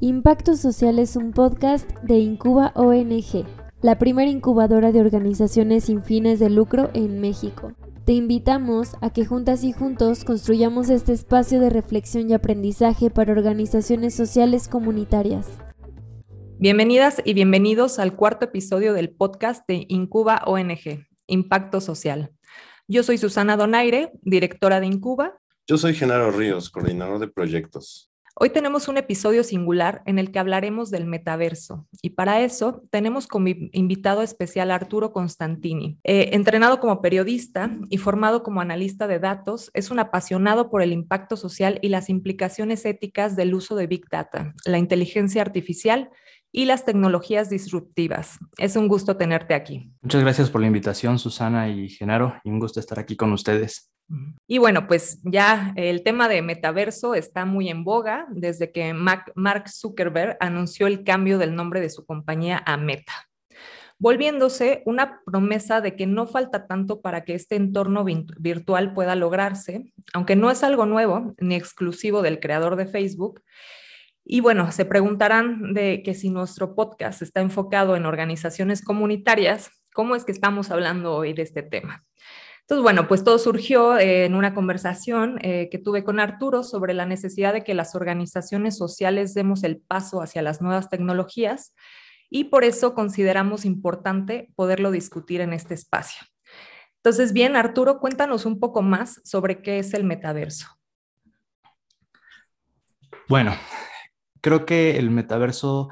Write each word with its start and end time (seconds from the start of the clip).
Impacto 0.00 0.56
Social 0.56 0.98
es 0.98 1.14
un 1.14 1.32
podcast 1.32 1.88
de 2.02 2.18
Incuba 2.18 2.72
ONG, 2.74 3.46
la 3.80 3.96
primera 3.96 4.28
incubadora 4.28 4.90
de 4.90 5.00
organizaciones 5.00 5.84
sin 5.84 6.02
fines 6.02 6.40
de 6.40 6.50
lucro 6.50 6.90
en 6.94 7.20
México. 7.20 7.72
Te 8.04 8.12
invitamos 8.12 8.96
a 9.00 9.10
que 9.10 9.24
juntas 9.24 9.62
y 9.62 9.72
juntos 9.72 10.24
construyamos 10.24 10.90
este 10.90 11.12
espacio 11.12 11.60
de 11.60 11.70
reflexión 11.70 12.28
y 12.28 12.34
aprendizaje 12.34 13.08
para 13.08 13.32
organizaciones 13.32 14.14
sociales 14.14 14.68
comunitarias. 14.68 15.46
Bienvenidas 16.58 17.22
y 17.24 17.32
bienvenidos 17.34 17.98
al 17.98 18.16
cuarto 18.16 18.46
episodio 18.46 18.94
del 18.94 19.10
podcast 19.10 19.66
de 19.68 19.86
Incuba 19.88 20.42
ONG, 20.44 21.06
Impacto 21.28 21.80
Social. 21.80 22.32
Yo 22.88 23.04
soy 23.04 23.16
Susana 23.16 23.56
Donaire, 23.56 24.10
directora 24.22 24.80
de 24.80 24.86
Incuba. 24.86 25.38
Yo 25.66 25.78
soy 25.78 25.94
Genaro 25.94 26.30
Ríos, 26.32 26.68
coordinador 26.68 27.20
de 27.20 27.28
proyectos. 27.28 28.10
Hoy 28.36 28.50
tenemos 28.50 28.88
un 28.88 28.96
episodio 28.96 29.44
singular 29.44 30.02
en 30.06 30.18
el 30.18 30.32
que 30.32 30.40
hablaremos 30.40 30.90
del 30.90 31.06
metaverso 31.06 31.86
y 32.02 32.10
para 32.10 32.40
eso 32.40 32.82
tenemos 32.90 33.28
como 33.28 33.46
invitado 33.48 34.22
especial 34.22 34.72
a 34.72 34.74
Arturo 34.74 35.12
Constantini. 35.12 35.98
Eh, 36.02 36.30
entrenado 36.32 36.80
como 36.80 37.00
periodista 37.00 37.70
y 37.90 37.98
formado 37.98 38.42
como 38.42 38.60
analista 38.60 39.06
de 39.06 39.20
datos, 39.20 39.70
es 39.72 39.92
un 39.92 40.00
apasionado 40.00 40.68
por 40.68 40.82
el 40.82 40.92
impacto 40.92 41.36
social 41.36 41.78
y 41.80 41.90
las 41.90 42.10
implicaciones 42.10 42.84
éticas 42.84 43.36
del 43.36 43.54
uso 43.54 43.76
de 43.76 43.86
Big 43.86 44.08
Data, 44.10 44.52
la 44.64 44.78
inteligencia 44.78 45.40
artificial 45.40 46.10
y 46.50 46.64
las 46.64 46.84
tecnologías 46.84 47.50
disruptivas. 47.50 48.40
Es 48.58 48.74
un 48.74 48.88
gusto 48.88 49.16
tenerte 49.16 49.54
aquí. 49.54 49.92
Muchas 50.02 50.22
gracias 50.22 50.50
por 50.50 50.60
la 50.60 50.66
invitación, 50.66 51.20
Susana 51.20 51.68
y 51.68 51.88
Genaro, 51.88 52.34
y 52.42 52.50
un 52.50 52.58
gusto 52.58 52.80
estar 52.80 52.98
aquí 52.98 53.14
con 53.14 53.32
ustedes. 53.32 53.93
Y 54.46 54.58
bueno, 54.58 54.86
pues 54.86 55.20
ya 55.24 55.72
el 55.76 56.02
tema 56.02 56.28
de 56.28 56.42
metaverso 56.42 57.14
está 57.14 57.46
muy 57.46 57.68
en 57.68 57.84
boga 57.84 58.26
desde 58.30 58.70
que 58.70 58.92
Mark 58.92 59.68
Zuckerberg 59.68 60.36
anunció 60.40 60.86
el 60.86 61.04
cambio 61.04 61.38
del 61.38 61.54
nombre 61.54 61.80
de 61.80 61.90
su 61.90 62.04
compañía 62.04 62.62
a 62.66 62.76
Meta, 62.76 63.12
volviéndose 63.98 64.82
una 64.84 65.20
promesa 65.24 65.80
de 65.80 65.96
que 65.96 66.06
no 66.06 66.26
falta 66.26 66.66
tanto 66.66 67.00
para 67.00 67.24
que 67.24 67.34
este 67.34 67.56
entorno 67.56 68.04
virtual 68.04 68.92
pueda 68.92 69.16
lograrse, 69.16 69.92
aunque 70.12 70.36
no 70.36 70.50
es 70.50 70.62
algo 70.62 70.84
nuevo 70.84 71.34
ni 71.38 71.54
exclusivo 71.54 72.20
del 72.20 72.40
creador 72.40 72.76
de 72.76 72.86
Facebook. 72.86 73.42
Y 74.26 74.40
bueno, 74.40 74.72
se 74.72 74.84
preguntarán 74.84 75.74
de 75.74 76.02
que 76.02 76.14
si 76.14 76.30
nuestro 76.30 76.74
podcast 76.74 77.22
está 77.22 77.40
enfocado 77.40 77.96
en 77.96 78.06
organizaciones 78.06 78.82
comunitarias, 78.82 79.70
¿cómo 79.92 80.16
es 80.16 80.24
que 80.24 80.32
estamos 80.32 80.70
hablando 80.70 81.14
hoy 81.14 81.32
de 81.34 81.42
este 81.42 81.62
tema? 81.62 82.04
Entonces, 82.64 82.82
bueno, 82.82 83.08
pues 83.08 83.22
todo 83.24 83.38
surgió 83.38 83.98
en 83.98 84.34
una 84.34 84.54
conversación 84.54 85.38
eh, 85.42 85.68
que 85.70 85.76
tuve 85.76 86.02
con 86.02 86.18
Arturo 86.18 86.62
sobre 86.62 86.94
la 86.94 87.04
necesidad 87.04 87.52
de 87.52 87.62
que 87.62 87.74
las 87.74 87.94
organizaciones 87.94 88.78
sociales 88.78 89.34
demos 89.34 89.64
el 89.64 89.76
paso 89.76 90.22
hacia 90.22 90.40
las 90.40 90.62
nuevas 90.62 90.88
tecnologías 90.88 91.74
y 92.30 92.44
por 92.44 92.64
eso 92.64 92.94
consideramos 92.94 93.66
importante 93.66 94.50
poderlo 94.56 94.90
discutir 94.90 95.42
en 95.42 95.52
este 95.52 95.74
espacio. 95.74 96.26
Entonces, 96.96 97.34
bien, 97.34 97.54
Arturo, 97.54 98.00
cuéntanos 98.00 98.46
un 98.46 98.58
poco 98.58 98.80
más 98.80 99.20
sobre 99.24 99.60
qué 99.60 99.78
es 99.78 99.92
el 99.92 100.04
metaverso. 100.04 100.68
Bueno, 103.28 103.54
creo 104.40 104.64
que 104.64 104.96
el 104.96 105.10
metaverso, 105.10 105.90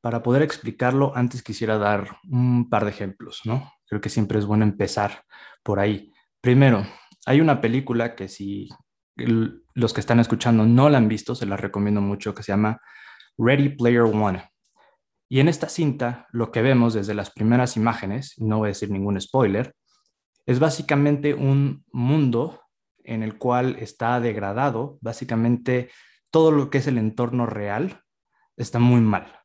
para 0.00 0.22
poder 0.22 0.40
explicarlo, 0.40 1.12
antes 1.14 1.42
quisiera 1.42 1.76
dar 1.76 2.16
un 2.30 2.70
par 2.70 2.86
de 2.86 2.92
ejemplos, 2.92 3.42
¿no? 3.44 3.70
Creo 3.88 4.00
que 4.00 4.08
siempre 4.08 4.38
es 4.38 4.46
bueno 4.46 4.64
empezar 4.64 5.24
por 5.62 5.80
ahí. 5.80 6.12
Primero, 6.40 6.86
hay 7.26 7.40
una 7.40 7.60
película 7.60 8.14
que 8.14 8.28
si 8.28 8.68
los 9.16 9.92
que 9.92 10.00
están 10.00 10.20
escuchando 10.20 10.64
no 10.64 10.88
la 10.88 10.98
han 10.98 11.08
visto, 11.08 11.34
se 11.34 11.46
la 11.46 11.56
recomiendo 11.56 12.00
mucho, 12.00 12.34
que 12.34 12.42
se 12.42 12.52
llama 12.52 12.80
Ready 13.36 13.70
Player 13.70 14.02
One. 14.02 14.50
Y 15.28 15.40
en 15.40 15.48
esta 15.48 15.68
cinta, 15.68 16.26
lo 16.32 16.50
que 16.52 16.62
vemos 16.62 16.94
desde 16.94 17.14
las 17.14 17.30
primeras 17.30 17.76
imágenes, 17.76 18.34
no 18.38 18.58
voy 18.58 18.66
a 18.66 18.68
decir 18.68 18.90
ningún 18.90 19.20
spoiler, 19.20 19.74
es 20.46 20.58
básicamente 20.58 21.34
un 21.34 21.84
mundo 21.92 22.62
en 23.04 23.22
el 23.22 23.36
cual 23.36 23.76
está 23.78 24.20
degradado, 24.20 24.98
básicamente 25.00 25.90
todo 26.30 26.50
lo 26.50 26.70
que 26.70 26.78
es 26.78 26.86
el 26.86 26.98
entorno 26.98 27.46
real 27.46 28.02
está 28.56 28.78
muy 28.78 29.00
mal. 29.00 29.40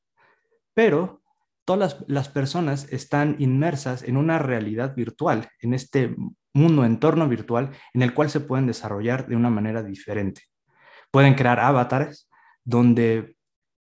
Pero 0.74 1.23
todas 1.66 2.04
las, 2.08 2.30
personas 2.30 2.92
están 2.92 3.36
inmersas 3.40 4.04
en 4.04 4.18
una 4.18 4.40
realidad 4.40 4.96
virtual, 4.96 5.50
en 5.60 5.74
este 5.74 6.16
mundo, 6.54 6.86
entorno 6.86 7.28
virtual, 7.28 7.72
en 7.94 8.02
el 8.02 8.14
cual 8.14 8.30
se 8.30 8.40
pueden 8.40 8.68
desarrollar 8.68 9.28
de 9.28 9.36
una 9.36 9.50
manera 9.50 9.84
diferente. 9.84 10.44
Pueden 11.12 11.36
crear 11.36 11.60
avatares 11.60 12.30
donde 12.64 13.36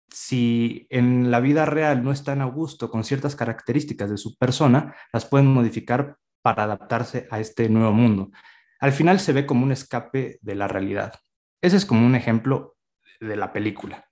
si 0.09 0.87
en 0.89 1.31
la 1.31 1.39
vida 1.39 1.65
real 1.65 2.03
no 2.03 2.11
están 2.11 2.41
a 2.41 2.45
gusto 2.45 2.89
con 2.89 3.03
ciertas 3.03 3.35
características 3.35 4.09
de 4.09 4.17
su 4.17 4.37
persona, 4.37 4.95
las 5.13 5.25
pueden 5.25 5.47
modificar 5.47 6.17
para 6.41 6.63
adaptarse 6.63 7.27
a 7.29 7.39
este 7.39 7.69
nuevo 7.69 7.91
mundo. 7.91 8.31
Al 8.79 8.91
final 8.91 9.19
se 9.19 9.33
ve 9.33 9.45
como 9.45 9.63
un 9.63 9.71
escape 9.71 10.39
de 10.41 10.55
la 10.55 10.67
realidad. 10.67 11.13
Ese 11.61 11.77
es 11.77 11.85
como 11.85 12.05
un 12.05 12.15
ejemplo 12.15 12.77
de 13.19 13.35
la 13.35 13.51
película. 13.51 14.05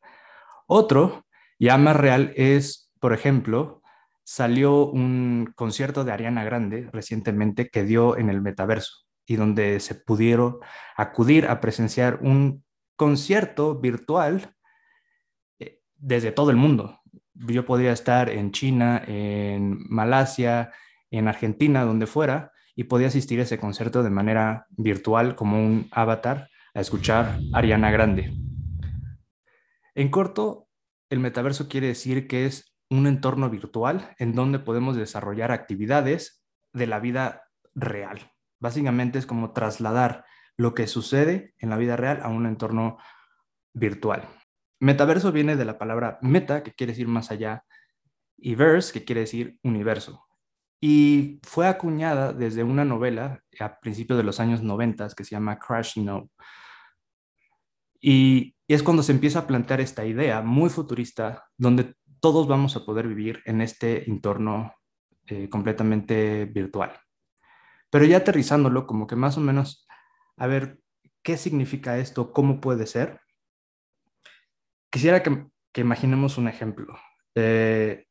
Otro, 0.67 1.25
ya 1.57 1.77
más 1.77 1.95
real, 1.95 2.33
es 2.35 2.86
por 2.99 3.13
ejemplo, 3.13 3.81
salió 4.23 4.85
un 4.85 5.53
concierto 5.55 6.03
de 6.03 6.11
Ariana 6.11 6.43
Grande 6.43 6.89
recientemente 6.91 7.69
que 7.69 7.83
dio 7.83 8.17
en 8.17 8.29
el 8.29 8.41
metaverso 8.41 9.05
y 9.25 9.35
donde 9.35 9.79
se 9.79 9.95
pudieron 9.95 10.57
acudir 10.95 11.47
a 11.47 11.59
presenciar 11.59 12.19
un 12.21 12.63
concierto 12.95 13.79
virtual 13.79 14.53
eh, 15.59 15.81
desde 15.95 16.31
todo 16.31 16.51
el 16.51 16.57
mundo. 16.57 16.99
Yo 17.33 17.65
podría 17.65 17.91
estar 17.91 18.29
en 18.29 18.51
China, 18.51 19.01
en 19.05 19.77
Malasia, 19.89 20.71
en 21.11 21.27
Argentina, 21.27 21.83
donde 21.83 22.07
fuera, 22.07 22.51
y 22.75 22.85
podía 22.85 23.07
asistir 23.07 23.39
a 23.39 23.43
ese 23.43 23.59
concierto 23.59 24.03
de 24.03 24.09
manera 24.09 24.67
virtual 24.71 25.35
como 25.35 25.57
un 25.57 25.87
avatar 25.91 26.49
a 26.73 26.81
escuchar 26.81 27.39
Ariana 27.53 27.91
Grande. 27.91 28.33
En 29.95 30.09
corto, 30.09 30.67
el 31.09 31.19
metaverso 31.19 31.67
quiere 31.67 31.87
decir 31.87 32.27
que 32.27 32.45
es 32.45 32.66
un 32.89 33.07
entorno 33.07 33.49
virtual 33.49 34.15
en 34.17 34.33
donde 34.33 34.59
podemos 34.59 34.95
desarrollar 34.95 35.51
actividades 35.51 36.43
de 36.73 36.87
la 36.87 36.99
vida 36.99 37.43
real. 37.75 38.31
Básicamente 38.59 39.19
es 39.19 39.25
como 39.25 39.51
trasladar 39.51 40.25
lo 40.57 40.73
que 40.73 40.87
sucede 40.87 41.53
en 41.59 41.69
la 41.69 41.77
vida 41.77 41.95
real 41.95 42.21
a 42.23 42.29
un 42.29 42.45
entorno 42.45 42.97
virtual. 43.73 44.27
Metaverso 44.79 45.31
viene 45.31 45.55
de 45.55 45.65
la 45.65 45.77
palabra 45.77 46.17
meta, 46.21 46.63
que 46.63 46.73
quiere 46.73 46.93
decir 46.93 47.07
más 47.07 47.31
allá, 47.31 47.63
y 48.37 48.55
verse, 48.55 48.93
que 48.93 49.05
quiere 49.05 49.21
decir 49.21 49.59
universo. 49.63 50.25
Y 50.79 51.39
fue 51.43 51.67
acuñada 51.67 52.33
desde 52.33 52.63
una 52.63 52.85
novela 52.85 53.43
a 53.59 53.79
principios 53.79 54.17
de 54.17 54.23
los 54.23 54.39
años 54.39 54.61
90 54.61 55.09
que 55.15 55.23
se 55.23 55.31
llama 55.31 55.57
Crash 55.57 55.97
No. 55.97 56.29
Y, 57.99 58.55
y 58.67 58.73
es 58.73 58.83
cuando 58.83 59.01
se 59.01 59.11
empieza 59.11 59.39
a 59.39 59.47
plantear 59.47 59.81
esta 59.81 60.05
idea 60.05 60.41
muy 60.41 60.69
futurista, 60.69 61.45
donde 61.57 61.95
todos 62.19 62.47
vamos 62.47 62.75
a 62.75 62.85
poder 62.85 63.07
vivir 63.07 63.41
en 63.45 63.61
este 63.61 64.09
entorno 64.09 64.73
eh, 65.27 65.49
completamente 65.49 66.45
virtual. 66.45 66.99
Pero 67.89 68.05
ya 68.05 68.17
aterrizándolo, 68.17 68.87
como 68.87 69.07
que 69.07 69.15
más 69.15 69.37
o 69.37 69.41
menos, 69.41 69.87
a 70.37 70.47
ver, 70.47 70.79
¿qué 71.23 71.37
significa 71.37 71.97
esto? 71.97 72.31
¿Cómo 72.31 72.59
puede 72.59 72.87
ser? 72.87 73.21
Quisiera 74.89 75.23
que, 75.23 75.47
imaginemos 75.75 76.37
un 76.37 76.47
ejemplo. 76.47 76.97
Eh, 77.35 78.07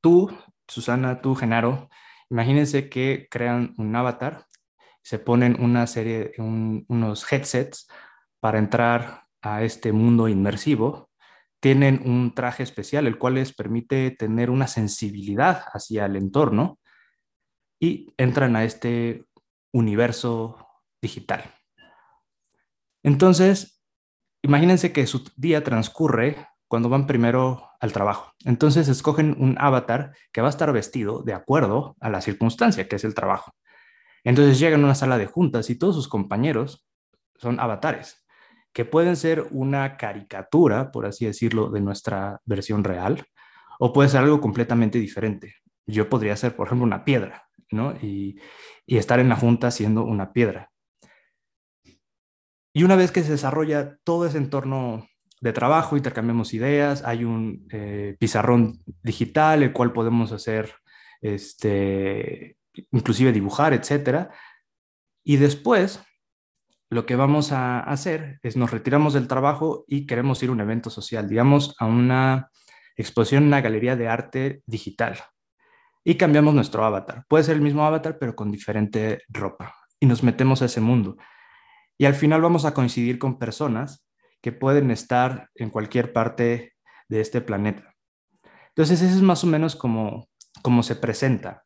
tú, 0.00 0.36
Susana, 0.66 1.20
tú, 1.20 1.34
Genaro, 1.34 1.90
imagínense 2.30 2.88
que 2.88 3.28
crean 3.30 3.74
un 3.76 3.94
avatar, 3.94 4.46
se 5.02 5.18
ponen 5.18 5.60
una 5.60 5.86
serie, 5.86 6.32
unos 6.38 7.30
headsets 7.30 7.88
para 8.40 8.58
entrar 8.58 9.24
a 9.42 9.62
este 9.62 9.92
mundo 9.92 10.28
inmersivo 10.28 11.11
tienen 11.62 12.02
un 12.04 12.34
traje 12.34 12.64
especial, 12.64 13.06
el 13.06 13.18
cual 13.18 13.34
les 13.34 13.54
permite 13.54 14.10
tener 14.10 14.50
una 14.50 14.66
sensibilidad 14.66 15.62
hacia 15.72 16.06
el 16.06 16.16
entorno 16.16 16.80
y 17.80 18.12
entran 18.16 18.56
a 18.56 18.64
este 18.64 19.26
universo 19.72 20.56
digital. 21.00 21.54
Entonces, 23.04 23.80
imagínense 24.42 24.92
que 24.92 25.06
su 25.06 25.22
día 25.36 25.62
transcurre 25.62 26.48
cuando 26.66 26.88
van 26.88 27.06
primero 27.06 27.70
al 27.78 27.92
trabajo. 27.92 28.32
Entonces 28.44 28.88
escogen 28.88 29.36
un 29.38 29.56
avatar 29.60 30.16
que 30.32 30.40
va 30.40 30.48
a 30.48 30.50
estar 30.50 30.72
vestido 30.72 31.22
de 31.22 31.34
acuerdo 31.34 31.96
a 32.00 32.10
la 32.10 32.22
circunstancia, 32.22 32.88
que 32.88 32.96
es 32.96 33.04
el 33.04 33.14
trabajo. 33.14 33.52
Entonces 34.24 34.58
llegan 34.58 34.80
a 34.82 34.86
una 34.86 34.96
sala 34.96 35.16
de 35.16 35.26
juntas 35.26 35.70
y 35.70 35.78
todos 35.78 35.94
sus 35.94 36.08
compañeros 36.08 36.88
son 37.36 37.60
avatares 37.60 38.21
que 38.72 38.84
pueden 38.84 39.16
ser 39.16 39.46
una 39.50 39.96
caricatura, 39.96 40.90
por 40.90 41.06
así 41.06 41.26
decirlo, 41.26 41.70
de 41.70 41.80
nuestra 41.80 42.40
versión 42.44 42.84
real, 42.84 43.24
o 43.78 43.92
puede 43.92 44.08
ser 44.08 44.20
algo 44.20 44.40
completamente 44.40 44.98
diferente. 44.98 45.56
Yo 45.86 46.08
podría 46.08 46.36
ser, 46.36 46.56
por 46.56 46.66
ejemplo, 46.66 46.86
una 46.86 47.04
piedra, 47.04 47.48
¿no? 47.70 47.94
Y, 48.02 48.38
estar 48.86 49.20
en 49.20 49.30
la 49.30 49.36
junta 49.36 49.70
siendo 49.70 50.04
una 50.04 50.34
piedra. 50.34 50.70
Y 52.74 52.84
una 52.84 52.94
vez 52.94 53.10
que 53.10 53.22
se 53.22 53.32
desarrolla 53.32 53.96
todo 54.04 54.26
ese 54.26 54.36
entorno 54.36 55.06
de 55.40 55.52
trabajo, 55.54 55.96
intercambiamos 55.96 56.52
ideas, 56.52 57.02
hay 57.04 57.24
un 57.24 57.66
eh, 57.70 58.16
pizarrón 58.18 58.82
digital, 59.02 59.62
el 59.62 59.72
cual 59.72 59.94
podemos 59.94 60.30
hacer, 60.30 60.74
este, 61.22 62.58
inclusive 62.90 63.32
dibujar, 63.32 63.72
etcétera. 63.72 64.30
Y 65.24 65.36
después, 65.36 66.02
lo 66.92 67.06
que 67.06 67.16
vamos 67.16 67.52
a 67.52 67.80
hacer 67.80 68.38
es 68.42 68.58
nos 68.58 68.70
retiramos 68.70 69.14
del 69.14 69.26
trabajo 69.26 69.86
y 69.88 70.04
queremos 70.04 70.42
ir 70.42 70.50
a 70.50 70.52
un 70.52 70.60
evento 70.60 70.90
social, 70.90 71.26
digamos, 71.26 71.74
a 71.78 71.86
una 71.86 72.50
exposición, 72.96 73.44
una 73.44 73.62
galería 73.62 73.96
de 73.96 74.08
arte 74.08 74.62
digital. 74.66 75.18
Y 76.04 76.16
cambiamos 76.16 76.52
nuestro 76.52 76.84
avatar. 76.84 77.24
Puede 77.28 77.44
ser 77.44 77.56
el 77.56 77.62
mismo 77.62 77.86
avatar, 77.86 78.18
pero 78.18 78.36
con 78.36 78.52
diferente 78.52 79.22
ropa. 79.30 79.74
Y 80.00 80.04
nos 80.04 80.22
metemos 80.22 80.60
a 80.60 80.66
ese 80.66 80.82
mundo. 80.82 81.16
Y 81.96 82.04
al 82.04 82.14
final 82.14 82.42
vamos 82.42 82.66
a 82.66 82.74
coincidir 82.74 83.18
con 83.18 83.38
personas 83.38 84.06
que 84.42 84.52
pueden 84.52 84.90
estar 84.90 85.48
en 85.54 85.70
cualquier 85.70 86.12
parte 86.12 86.74
de 87.08 87.20
este 87.22 87.40
planeta. 87.40 87.94
Entonces, 88.68 89.00
ese 89.00 89.14
es 89.14 89.22
más 89.22 89.42
o 89.44 89.46
menos 89.46 89.76
como, 89.76 90.28
como 90.60 90.82
se 90.82 90.96
presenta. 90.96 91.64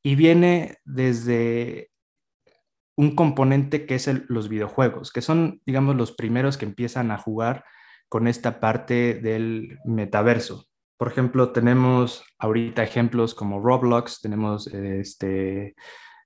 Y 0.00 0.14
viene 0.14 0.78
desde 0.84 1.90
un 2.96 3.14
componente 3.14 3.86
que 3.86 3.96
es 3.96 4.08
los 4.28 4.48
videojuegos, 4.48 5.12
que 5.12 5.22
son, 5.22 5.60
digamos, 5.66 5.96
los 5.96 6.12
primeros 6.12 6.56
que 6.56 6.66
empiezan 6.66 7.10
a 7.10 7.18
jugar 7.18 7.64
con 8.08 8.28
esta 8.28 8.60
parte 8.60 9.14
del 9.14 9.78
metaverso. 9.84 10.66
Por 10.96 11.08
ejemplo, 11.08 11.52
tenemos 11.52 12.24
ahorita 12.38 12.82
ejemplos 12.82 13.34
como 13.34 13.60
Roblox, 13.60 14.20
tenemos 14.20 14.68
este, 14.68 15.74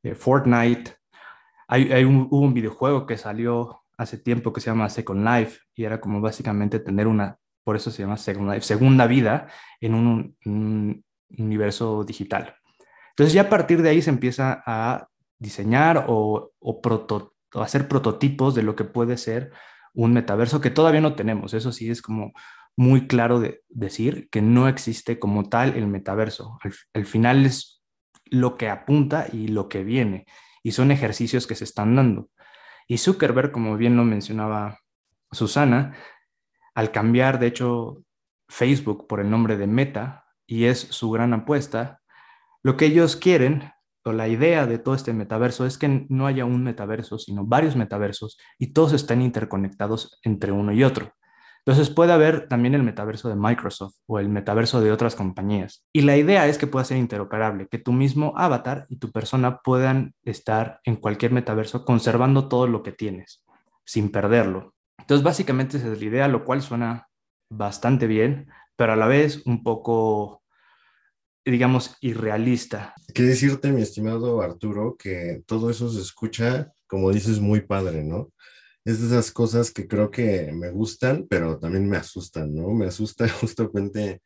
eh, 0.03 0.15
Fortnite, 0.15 0.99
hay, 1.71 2.05
un, 2.05 2.29
hubo 2.31 2.41
un 2.41 2.55
videojuego 2.55 3.07
que 3.07 3.19
salió 3.19 3.83
hace 3.99 4.17
tiempo 4.17 4.53
que 4.53 4.61
se 4.61 4.71
llama 4.71 4.89
Second 4.89 5.23
Life 5.23 5.61
y 5.75 5.85
era 5.85 6.01
como 6.01 6.21
básicamente 6.21 6.81
tener 6.81 7.07
una, 7.07 7.37
por 7.63 7.77
eso 7.77 7.91
se 7.91 8.03
llama 8.03 8.17
Second 8.17 8.51
Life, 8.51 8.63
segunda 8.63 9.07
vida 9.07 9.49
en 9.81 9.95
un, 9.95 11.05
universo 11.37 12.05
digital. 12.05 12.55
Entonces 13.11 13.35
ya 13.35 13.43
a 13.43 13.49
partir 13.51 13.83
de 13.83 13.91
ahí 13.91 14.01
se 14.01 14.09
empieza 14.09 14.63
a 14.65 15.09
diseñar 15.39 16.07
o, 16.09 16.53
hacer 17.55 17.89
prototipos 17.89 18.55
de 18.55 18.63
lo 18.63 18.77
que 18.77 18.85
puede 18.85 19.17
ser 19.17 19.53
un 19.95 20.13
metaverso 20.13 20.61
que 20.61 20.71
todavía 20.71 21.01
no 21.01 21.15
tenemos. 21.15 21.55
Eso 21.55 21.73
sí 21.73 21.91
es 21.91 22.03
como 22.03 22.33
muy 22.77 23.07
claro 23.09 23.41
de 23.41 23.63
decir 23.69 24.29
que 24.31 24.43
no 24.43 24.69
existe 24.69 25.19
como 25.19 25.49
tal 25.49 25.77
el 25.77 25.87
metaverso. 25.87 26.59
al 26.95 27.07
final 27.07 27.47
es 27.47 27.83
lo 28.27 28.57
que 28.57 28.69
apunta 28.69 29.27
y 29.33 29.49
lo 29.49 29.69
que 29.69 29.83
viene 29.83 30.27
y 30.63 30.73
son 30.73 30.91
ejercicios 30.91 31.47
que 31.47 31.55
se 31.55 31.65
están 31.65 31.97
dando. 31.97 32.29
Y 32.87 32.99
Zuckerberg, 32.99 33.53
como 33.53 33.77
bien 33.77 33.97
lo 33.97 34.05
mencionaba 34.05 34.81
Susana, 35.33 35.97
al 36.75 36.91
cambiar, 36.93 37.39
de 37.39 37.47
hecho, 37.47 38.03
Facebook 38.49 39.07
por 39.07 39.21
el 39.21 39.31
nombre 39.31 39.57
de 39.57 39.67
Meta, 39.67 40.27
y 40.47 40.65
es 40.65 40.79
su 40.79 41.11
gran 41.11 41.35
apuesta, 41.35 42.01
lo 42.63 42.77
que 42.77 42.87
ellos 42.87 43.17
quieren, 43.17 43.73
o 44.05 44.13
la 44.13 44.29
idea 44.29 44.67
de 44.67 44.79
todo 44.79 44.95
este 44.95 45.13
metaverso, 45.13 45.67
es 45.67 45.79
que 45.79 46.07
no 46.09 46.27
haya 46.27 46.45
un 46.45 46.63
metaverso, 46.63 47.19
sino 47.19 47.45
varios 47.45 47.77
metaversos, 47.77 48.39
y 48.59 48.73
todos 48.73 48.93
están 48.93 49.23
interconectados 49.23 50.19
entre 50.23 50.53
uno 50.53 50.73
y 50.73 50.85
otro. 50.85 51.13
Entonces 51.69 51.91
puede 51.91 52.13
haber 52.13 52.49
también 52.49 52.75
el 52.75 52.83
metaverso 52.83 53.29
de 53.29 53.35
Microsoft 53.37 53.97
o 54.07 54.19
el 54.19 54.31
metaverso 54.31 54.81
de 54.81 54.91
otras 54.91 55.15
compañías. 55.15 55.85
Y 55.93 56.01
la 56.01 56.17
idea 56.17 56.47
es 56.47 56.57
que 56.57 56.67
pueda 56.67 56.85
ser 56.85 56.97
interoperable, 56.97 57.69
que 57.69 57.79
tu 57.79 57.93
mismo 57.93 58.33
avatar 58.37 58.87
y 58.89 58.97
tu 58.97 59.13
persona 59.13 59.59
puedan 59.59 60.15
estar 60.25 60.81
en 60.85 60.97
cualquier 60.97 61.33
metaverso 61.33 61.85
conservando 61.85 62.49
todo 62.49 62.67
lo 62.69 62.83
que 62.83 62.93
tienes, 62.93 63.45
sin 63.85 64.11
perderlo. 64.11 64.73
Entonces 64.99 65.23
básicamente 65.23 65.77
esa 65.77 65.93
es 65.93 66.01
la 66.01 66.07
idea, 66.07 66.29
lo 66.29 66.45
cual 66.45 66.63
suena 66.63 67.09
bastante 67.51 68.07
bien, 68.07 68.49
pero 68.77 68.95
a 68.95 68.97
la 68.97 69.07
vez 69.07 69.43
un 69.47 69.63
poco, 69.63 70.43
digamos, 71.51 71.97
irrealista. 72.01 72.95
¿Qué 73.15 73.23
decirte, 73.23 73.73
mi 73.73 73.83
estimado 73.83 74.41
Arturo, 74.43 74.97
que 74.99 75.43
todo 75.47 75.71
eso 75.71 75.91
se 75.91 76.01
escucha, 76.01 76.73
como 76.87 77.11
dices, 77.13 77.41
muy 77.41 77.61
padre, 77.61 78.05
¿no? 78.05 78.33
es 78.89 79.03
de 79.03 79.09
esas 79.09 79.31
cosas 79.33 79.71
que 79.71 79.87
creo 79.87 80.11
que 80.11 80.51
me 80.53 80.71
gustan, 80.71 81.27
pero 81.29 81.59
también 81.59 81.87
me 81.87 81.99
asustan, 81.99 82.55
¿no? 82.55 82.71
Me 82.71 82.87
asusta 82.87 83.29
justamente 83.41 84.23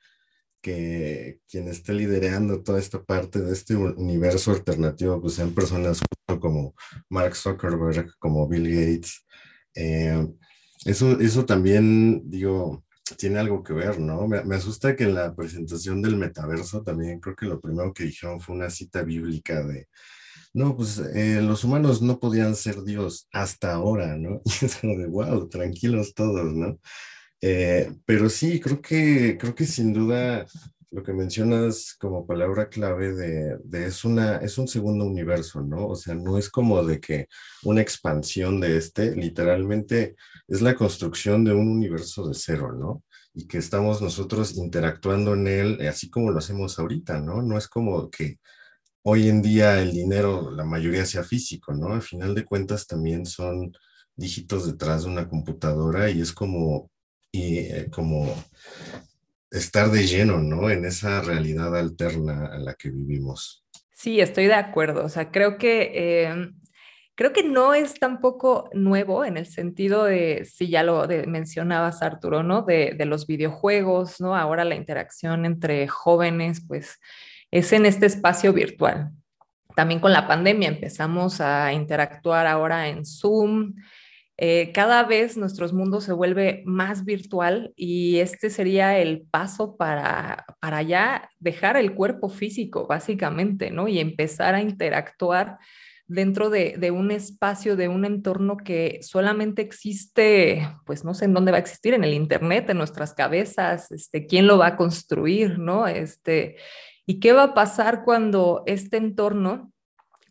que 0.61 1.41
quien 1.49 1.67
esté 1.67 1.93
liderando 1.93 2.63
toda 2.63 2.79
esta 2.79 3.03
parte 3.03 3.41
de 3.41 3.53
este 3.53 3.75
universo 3.75 4.53
alternativo, 4.53 5.21
pues 5.21 5.35
sean 5.35 5.53
personas 5.53 6.01
como 6.41 6.75
Mark 7.09 7.35
Zuckerberg, 7.35 8.17
como 8.21 8.47
Bill 8.49 8.71
Gates. 8.71 9.25
Eh, 9.75 10.29
eso, 10.85 11.19
eso 11.19 11.45
también, 11.45 12.23
digo, 12.31 12.85
tiene 13.17 13.39
algo 13.39 13.63
que 13.63 13.73
ver, 13.73 14.01
¿no? 14.01 14.27
Me, 14.29 14.57
asusta 14.57 14.97
que 14.97 15.05
en 15.05 15.15
la 15.15 15.35
presentación 15.35 16.03
del 16.03 16.17
metaverso 16.17 16.83
también 16.83 17.21
creo 17.21 17.37
que 17.37 17.47
lo 17.47 17.61
primero 17.61 17.93
que 17.93 18.05
dijeron 18.05 18.41
fue 18.41 18.57
una 18.57 18.71
cita 18.71 19.03
bíblica 19.03 19.63
de 19.65 19.89
no, 20.55 20.77
pues 20.77 20.99
eh, 21.15 21.41
los 21.43 21.65
humanos 21.65 22.03
no 22.03 22.19
podían 22.21 22.55
ser 22.57 22.83
Dios 22.83 23.29
hasta 23.33 23.73
ahora, 23.73 24.17
¿no? 24.17 24.43
Y 24.63 24.65
es 24.67 24.77
como 24.77 24.99
de, 24.99 25.07
wow, 25.07 25.49
tranquilos 25.49 26.15
todos, 26.15 26.53
¿no? 26.55 26.79
Eh, 27.41 27.93
pero 28.07 28.29
sí, 28.31 28.61
creo 28.61 28.81
que, 28.81 29.37
creo 29.39 29.55
que 29.55 29.65
sin 29.67 29.93
duda 29.93 30.47
lo 30.93 31.03
que 31.03 31.15
mencionas 31.15 31.95
como 31.99 32.27
palabra 32.27 32.69
clave 32.69 33.15
de, 33.15 33.57
de, 33.65 33.87
es, 33.87 34.05
una, 34.05 34.37
es 34.37 34.59
un 34.59 34.69
segundo 34.69 35.07
universo, 35.07 35.63
¿no? 35.63 35.89
O 35.89 35.97
sea, 35.97 36.15
no 36.15 36.37
es 36.37 36.51
como 36.51 36.85
de 36.85 37.01
que 37.01 37.29
una 37.65 37.81
expansión 37.81 38.61
de 38.61 38.77
este, 38.77 39.17
literalmente 39.17 40.15
es 40.47 40.61
la 40.61 40.75
construcción 40.75 41.45
de 41.45 41.55
un 41.55 41.69
universo 41.69 42.29
de 42.29 42.35
cero, 42.35 42.73
¿no? 42.75 43.03
Y 43.33 43.47
que 43.47 43.57
estamos 43.57 44.03
nosotros 44.03 44.55
interactuando 44.57 45.33
en 45.33 45.47
él, 45.47 45.89
así 45.89 46.11
como 46.11 46.31
lo 46.31 46.39
hacemos 46.39 46.79
ahorita, 46.79 47.21
¿no? 47.21 47.41
No 47.41 47.57
es 47.57 47.69
como 47.69 48.11
que 48.11 48.39
hoy 49.03 49.29
en 49.29 49.41
día 49.41 49.81
el 49.81 49.93
dinero, 49.93 50.51
la 50.51 50.65
mayoría 50.65 51.07
sea 51.07 51.25
físico, 51.25 51.73
¿no? 51.73 51.95
Al 51.95 52.03
final 52.03 52.35
de 52.35 52.45
cuentas 52.45 52.87
también 52.87 53.25
son 53.25 53.73
dígitos 54.15 54.67
detrás 54.67 55.05
de 55.05 55.11
una 55.11 55.27
computadora 55.27 56.11
y 56.11 56.21
es 56.21 56.33
como, 56.33 56.91
y, 57.33 57.59
eh, 57.61 57.89
como 57.91 58.27
estar 59.53 59.91
de 59.91 60.07
lleno, 60.07 60.39
¿no? 60.39 60.71
En 60.71 60.85
esa 60.85 61.21
realidad 61.21 61.77
alterna 61.77 62.47
a 62.47 62.59
la 62.59 62.75
que 62.75 62.91
vivimos. 62.91 63.65
Sí, 63.93 64.21
estoy 64.21 64.47
de 64.47 64.55
acuerdo. 64.55 65.05
O 65.05 65.09
sea, 65.09 65.31
creo 65.31 65.59
que... 65.59 66.25
Em, 66.25 66.55
creo 67.15 67.33
que 67.33 67.45
no 67.45 67.75
es 67.75 67.95
tampoco 67.95 68.71
nuevo 68.73 69.25
en 69.25 69.37
el 69.37 69.47
sentido 69.47 70.05
de, 70.05 70.45
si 70.51 70.69
ya 70.69 70.83
lo 70.83 71.07
mencionabas 71.27 72.03
Arturo, 72.03 72.43
¿no? 72.43 72.63
De, 72.63 72.95
de, 72.97 73.05
los 73.05 73.27
videojuegos, 73.27 74.21
¿no? 74.21 74.35
Ahora 74.35 74.65
la 74.65 74.75
interacción 74.75 75.45
entre 75.45 75.87
jóvenes, 75.87 76.65
pues 76.67 76.99
es 77.51 77.73
en 77.73 77.87
este 77.87 78.07
espacio 78.07 78.53
virtual. 78.53 79.11
También 79.77 80.01
con 80.01 80.13
la 80.13 80.27
pandemia 80.27 80.69
empezamos 80.69 81.41
a 81.41 81.73
interactuar 81.73 82.47
ahora 82.47 82.89
en 82.89 83.05
Zoom. 83.05 83.75
Eh, 84.39 84.73
cada 84.73 85.05
vez 85.05 85.37
nuestros 85.37 85.73
mundos 85.73 86.05
se 86.05 86.13
vuelve 86.13 86.63
más 86.65 87.05
virtual 87.05 87.73
y 87.77 88.19
este 88.19 88.51
sería 88.51 88.99
el 88.99 89.23
paso 89.31 89.77
para, 89.77 90.45
para 90.59 90.83
ya 90.83 91.31
dejar 91.39 91.77
el 91.77 91.95
cuerpo 91.95 92.29
físico, 92.29 92.87
básicamente, 92.87 93.71
¿no? 93.71 93.89
Y 93.89 93.99
empezar 93.99 94.55
a 94.55 94.63
interactuar 94.63 95.59
dentro 96.07 96.51
de, 96.51 96.75
de, 96.79 96.91
un 96.91 97.11
espacio, 97.11 97.77
de 97.77 97.89
un 97.89 98.05
entorno 98.05 98.57
que 98.57 99.01
solamente 99.03 99.63
existe, 99.63 100.69
pues 100.85 101.05
no 101.05 101.15
sé 101.15 101.27
en 101.27 101.35
dónde 101.35 101.53
va 101.53 101.59
a 101.59 101.61
existir, 101.61 101.95
en 101.95 102.05
el 102.05 102.15
Internet, 102.15 102.69
en 102.71 102.79
nuestras 102.79 103.15
cabezas, 103.15 103.91
este, 103.93 104.27
quién 104.27 104.47
lo 104.47 104.59
va 104.59 104.69
a 104.69 104.77
construir, 104.77 105.59
¿no? 105.59 105.87
Este, 105.87 106.57
¿Y 107.07 107.21
qué 107.21 107.33
va 107.33 107.43
a 107.45 107.55
pasar 107.55 108.05
cuando 108.05 108.63
este 108.67 108.97
entorno 108.97 109.73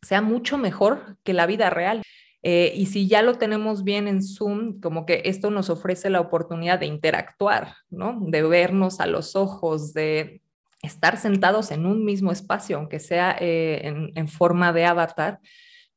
sea 0.01 0.21
mucho 0.21 0.57
mejor 0.57 1.17
que 1.23 1.33
la 1.33 1.45
vida 1.45 1.69
real? 1.69 2.01
Eh, 2.43 2.73
y 2.75 2.87
si 2.87 3.07
ya 3.07 3.21
lo 3.21 3.35
tenemos 3.35 3.83
bien 3.83 4.07
en 4.07 4.23
Zoom, 4.23 4.79
como 4.79 5.05
que 5.05 5.21
esto 5.25 5.51
nos 5.51 5.69
ofrece 5.69 6.09
la 6.09 6.21
oportunidad 6.21 6.79
de 6.79 6.87
interactuar, 6.87 7.75
¿no? 7.89 8.19
De 8.21 8.41
vernos 8.41 8.99
a 8.99 9.05
los 9.05 9.35
ojos, 9.35 9.93
de 9.93 10.41
estar 10.81 11.17
sentados 11.17 11.69
en 11.71 11.85
un 11.85 12.03
mismo 12.03 12.31
espacio, 12.31 12.77
aunque 12.77 12.99
sea 12.99 13.35
eh, 13.39 13.81
en, 13.83 14.11
en 14.15 14.27
forma 14.27 14.73
de 14.73 14.85
avatar, 14.85 15.39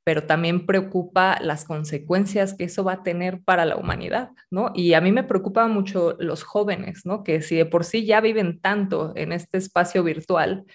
pero 0.04 0.24
también 0.24 0.66
preocupa 0.66 1.38
las 1.40 1.64
consecuencias 1.64 2.54
que 2.54 2.64
eso 2.64 2.84
va 2.84 2.92
a 2.92 3.02
tener 3.02 3.40
para 3.42 3.64
la 3.64 3.76
humanidad, 3.76 4.28
¿no? 4.50 4.70
Y 4.74 4.92
a 4.92 5.00
mí 5.00 5.12
me 5.12 5.24
preocupa 5.24 5.66
mucho 5.66 6.14
los 6.18 6.42
jóvenes, 6.42 7.06
¿no? 7.06 7.24
Que 7.24 7.40
si 7.40 7.56
de 7.56 7.64
por 7.64 7.84
sí 7.84 8.04
ya 8.04 8.20
viven 8.20 8.60
tanto 8.60 9.14
en 9.16 9.32
este 9.32 9.56
espacio 9.56 10.04
virtual, 10.04 10.66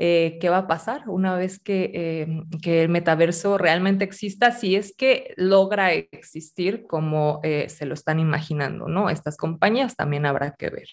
eh, 0.00 0.38
¿qué 0.40 0.48
va 0.48 0.58
a 0.58 0.66
pasar 0.68 1.08
una 1.08 1.34
vez 1.34 1.58
que, 1.58 1.90
eh, 1.92 2.42
que, 2.62 2.84
el 2.84 2.88
metaverso 2.88 3.58
realmente 3.58 4.04
exista? 4.04 4.52
Si 4.52 4.76
es 4.76 4.94
que 4.96 5.34
logra 5.36 5.92
existir 5.92 6.86
como 6.86 7.40
eh, 7.42 7.68
se 7.68 7.84
lo 7.84 7.94
están 7.94 8.20
imaginando, 8.20 8.86
¿no? 8.86 9.10
Estas 9.10 9.36
compañías 9.36 9.96
también 9.96 10.24
habrá 10.24 10.52
que 10.52 10.70
ver. 10.70 10.88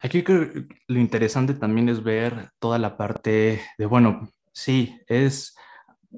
Aquí 0.00 0.24
creo 0.24 0.52
que 0.52 0.66
lo 0.88 0.98
interesante 0.98 1.54
también 1.54 1.88
es 1.88 2.02
ver 2.02 2.50
toda 2.58 2.78
la 2.78 2.96
parte 2.96 3.60
de, 3.78 3.86
bueno, 3.86 4.28
sí, 4.52 5.00
es 5.06 5.56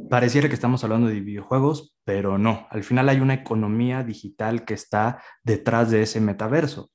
pareciera 0.09 0.49
que 0.49 0.55
estamos 0.55 0.85
hablando 0.85 1.09
de 1.09 1.21
videojuegos, 1.21 1.95
pero 2.05 2.39
no, 2.39 2.67
al 2.71 2.83
final 2.83 3.11
hay 3.11 3.21
una 3.21 3.35
economía 3.35 4.05
digital 4.05 4.65
que 4.65 4.73
está 4.73 5.23
detrás 5.43 5.91
de 5.91 6.03
ese 6.03 6.21
metaverso. 6.21 6.91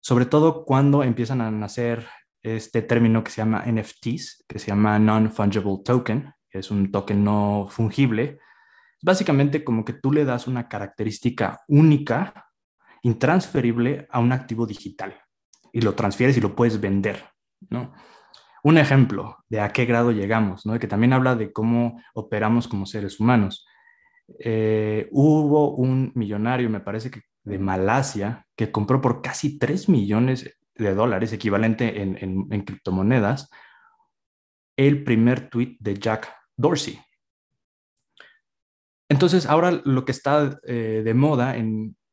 Sobre 0.00 0.26
todo 0.26 0.64
cuando 0.64 1.02
empiezan 1.02 1.40
a 1.40 1.50
nacer 1.50 2.06
este 2.42 2.82
término 2.82 3.22
que 3.22 3.30
se 3.30 3.42
llama 3.42 3.64
NFTs, 3.66 4.44
que 4.48 4.58
se 4.58 4.68
llama 4.68 4.98
Non-Fungible 4.98 5.78
Token, 5.84 6.32
es 6.50 6.70
un 6.70 6.90
token 6.90 7.24
no 7.24 7.66
fungible. 7.70 8.38
Básicamente 9.00 9.64
como 9.64 9.84
que 9.84 9.94
tú 9.94 10.12
le 10.12 10.24
das 10.24 10.46
una 10.46 10.68
característica 10.68 11.60
única, 11.68 12.50
intransferible 13.02 14.06
a 14.10 14.20
un 14.20 14.32
activo 14.32 14.66
digital 14.66 15.20
y 15.72 15.80
lo 15.80 15.94
transfieres 15.94 16.36
y 16.36 16.40
lo 16.40 16.54
puedes 16.54 16.80
vender, 16.80 17.24
¿no? 17.70 17.92
un 18.62 18.78
ejemplo 18.78 19.38
de 19.48 19.60
a 19.60 19.72
qué 19.72 19.84
grado 19.86 20.12
llegamos, 20.12 20.64
¿no? 20.66 20.78
que 20.78 20.86
también 20.86 21.12
habla 21.12 21.34
de 21.34 21.52
cómo 21.52 22.00
operamos 22.14 22.68
como 22.68 22.86
seres 22.86 23.18
humanos. 23.18 23.66
Eh, 24.38 25.08
hubo 25.10 25.74
un 25.74 26.12
millonario, 26.14 26.70
me 26.70 26.80
parece 26.80 27.10
que 27.10 27.22
de 27.44 27.58
Malasia, 27.58 28.46
que 28.54 28.70
compró 28.70 29.00
por 29.00 29.20
casi 29.20 29.58
3 29.58 29.88
millones 29.88 30.56
de 30.74 30.94
dólares, 30.94 31.32
equivalente 31.32 32.02
en, 32.02 32.64
criptomonedas, 32.64 33.50
el 34.76 35.04
primer 35.04 35.48
tweet 35.48 35.76
de 35.80 35.94
Jack 35.98 36.34
Dorsey. 36.56 37.00
Entonces, 39.08 39.46
ahora 39.46 39.82
lo 39.84 40.04
que 40.04 40.12
está 40.12 40.58
eh, 40.66 41.02
de 41.04 41.14
moda 41.14 41.54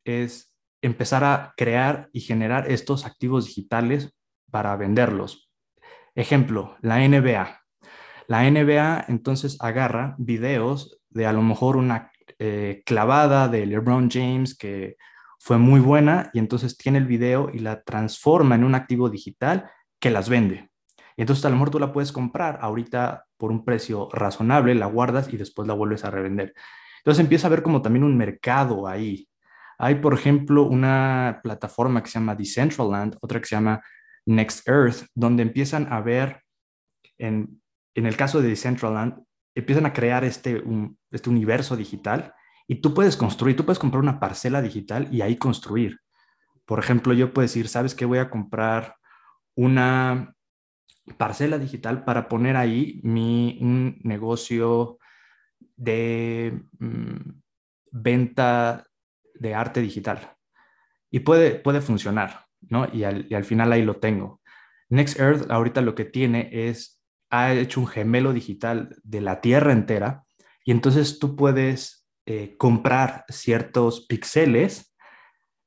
es 0.04 0.54
empezar 0.82 1.24
a 1.24 1.54
crear 1.56 2.10
y 2.14 2.22
generar 2.22 2.70
estos 2.70 3.06
activos 3.06 3.46
digitales 3.46 4.14
para 4.52 4.76
venderlos, 4.76 5.50
Ejemplo, 6.16 6.76
la 6.82 7.00
NBA. 7.00 7.62
La 8.28 8.50
NBA 8.50 9.06
entonces 9.08 9.58
agarra 9.62 10.16
videos 10.18 11.00
de 11.10 11.26
a 11.26 11.32
lo 11.32 11.42
mejor 11.42 11.78
una 11.78 12.12
eh, 12.40 12.84
clavada 12.86 13.48
de 13.48 13.66
LeBron 13.66 14.10
James 14.12 14.58
que 14.58 14.98
fue 15.40 15.58
muy 15.58 15.80
buena 15.80 16.30
y 16.34 16.40
entonces 16.40 16.78
tiene 16.78 16.98
el 16.98 17.06
video 17.06 17.50
y 17.52 17.60
la 17.60 17.82
transforma 17.82 18.56
en 18.56 18.64
un 18.64 18.76
activo 18.76 19.10
digital 19.10 19.72
que 20.00 20.12
las 20.12 20.30
vende. 20.30 20.70
Y 21.16 21.22
entonces 21.22 21.44
a 21.46 21.50
lo 21.50 21.56
mejor 21.56 21.70
tú 21.70 21.80
la 21.80 21.92
puedes 21.92 22.12
comprar 22.12 22.60
ahorita 22.62 23.26
por 23.38 23.52
un 23.52 23.64
precio 23.64 24.10
razonable, 24.12 24.76
la 24.76 24.86
guardas 24.86 25.34
y 25.34 25.38
después 25.38 25.68
la 25.68 25.74
vuelves 25.74 26.04
a 26.04 26.12
revender. 26.12 26.54
Entonces 27.00 27.24
empieza 27.24 27.48
a 27.48 27.50
ver 27.50 27.64
como 27.64 27.82
también 27.82 28.04
un 28.04 28.18
mercado 28.18 28.88
ahí. 28.88 29.28
Hay, 29.78 29.96
por 29.96 30.14
ejemplo, 30.14 30.64
una 30.64 31.40
plataforma 31.42 32.04
que 32.04 32.10
se 32.10 32.20
llama 32.20 32.36
Decentraland, 32.36 33.18
otra 33.22 33.40
que 33.40 33.48
se 33.48 33.56
llama 33.56 33.82
Next 34.26 34.68
Earth, 34.68 35.08
donde 35.16 35.44
empiezan 35.44 35.92
a 35.92 36.02
ver, 36.02 36.42
en, 37.18 37.62
el 37.96 38.18
caso 38.18 38.42
de 38.42 38.50
Decentraland, 38.50 39.24
empiezan 39.56 39.86
a 39.86 39.94
crear 39.94 40.26
este, 40.26 40.62
este 41.12 41.30
universo 41.30 41.78
digital 41.78 42.34
y 42.70 42.82
tú 42.82 42.94
puedes 42.94 43.18
construir, 43.18 43.56
tú 43.56 43.66
puedes 43.66 43.80
comprar 43.80 44.04
una 44.04 44.20
parcela 44.20 44.62
digital 44.62 45.08
y 45.12 45.22
ahí 45.22 45.38
construir. 45.38 46.02
Por 46.66 46.78
ejemplo, 46.78 47.14
yo 47.14 47.34
puedo 47.34 47.48
decir, 47.48 47.68
¿sabes 47.68 47.96
qué? 47.96 48.06
Voy 48.06 48.20
a 48.20 48.30
comprar 48.30 48.96
una 49.56 50.36
parcela 51.18 51.58
digital 51.58 52.06
para 52.06 52.30
poner 52.30 52.56
ahí 52.56 53.02
mi 53.04 53.58
un 53.60 54.00
negocio 54.04 55.00
de 55.78 56.62
mm, 56.78 57.40
venta 57.92 58.86
de 59.34 59.56
arte 59.56 59.82
digital. 59.82 60.38
Y 61.10 61.22
puede, 61.22 61.56
puede 61.56 61.82
funcionar. 61.82 62.46
¿no? 62.62 62.88
Y 62.94 63.04
al, 63.04 63.46
final 63.46 63.72
ahí 63.72 63.82
lo 63.82 63.96
tengo. 63.96 64.42
Next 64.90 65.20
Earth 65.20 65.50
ahorita 65.50 65.82
lo 65.82 65.96
que 65.96 66.06
tiene 66.06 66.50
es, 66.52 67.02
ha 67.32 67.52
hecho 67.52 67.80
un 67.80 67.88
gemelo 67.88 68.32
digital 68.32 68.96
de 69.02 69.22
la 69.22 69.42
Tierra 69.42 69.72
entera 69.72 70.24
y 70.64 70.70
entonces 70.70 71.18
tú 71.18 71.36
puedes 71.36 71.99
eh, 72.32 72.56
comprar 72.58 73.26
ciertos 73.28 74.06
píxeles 74.06 74.96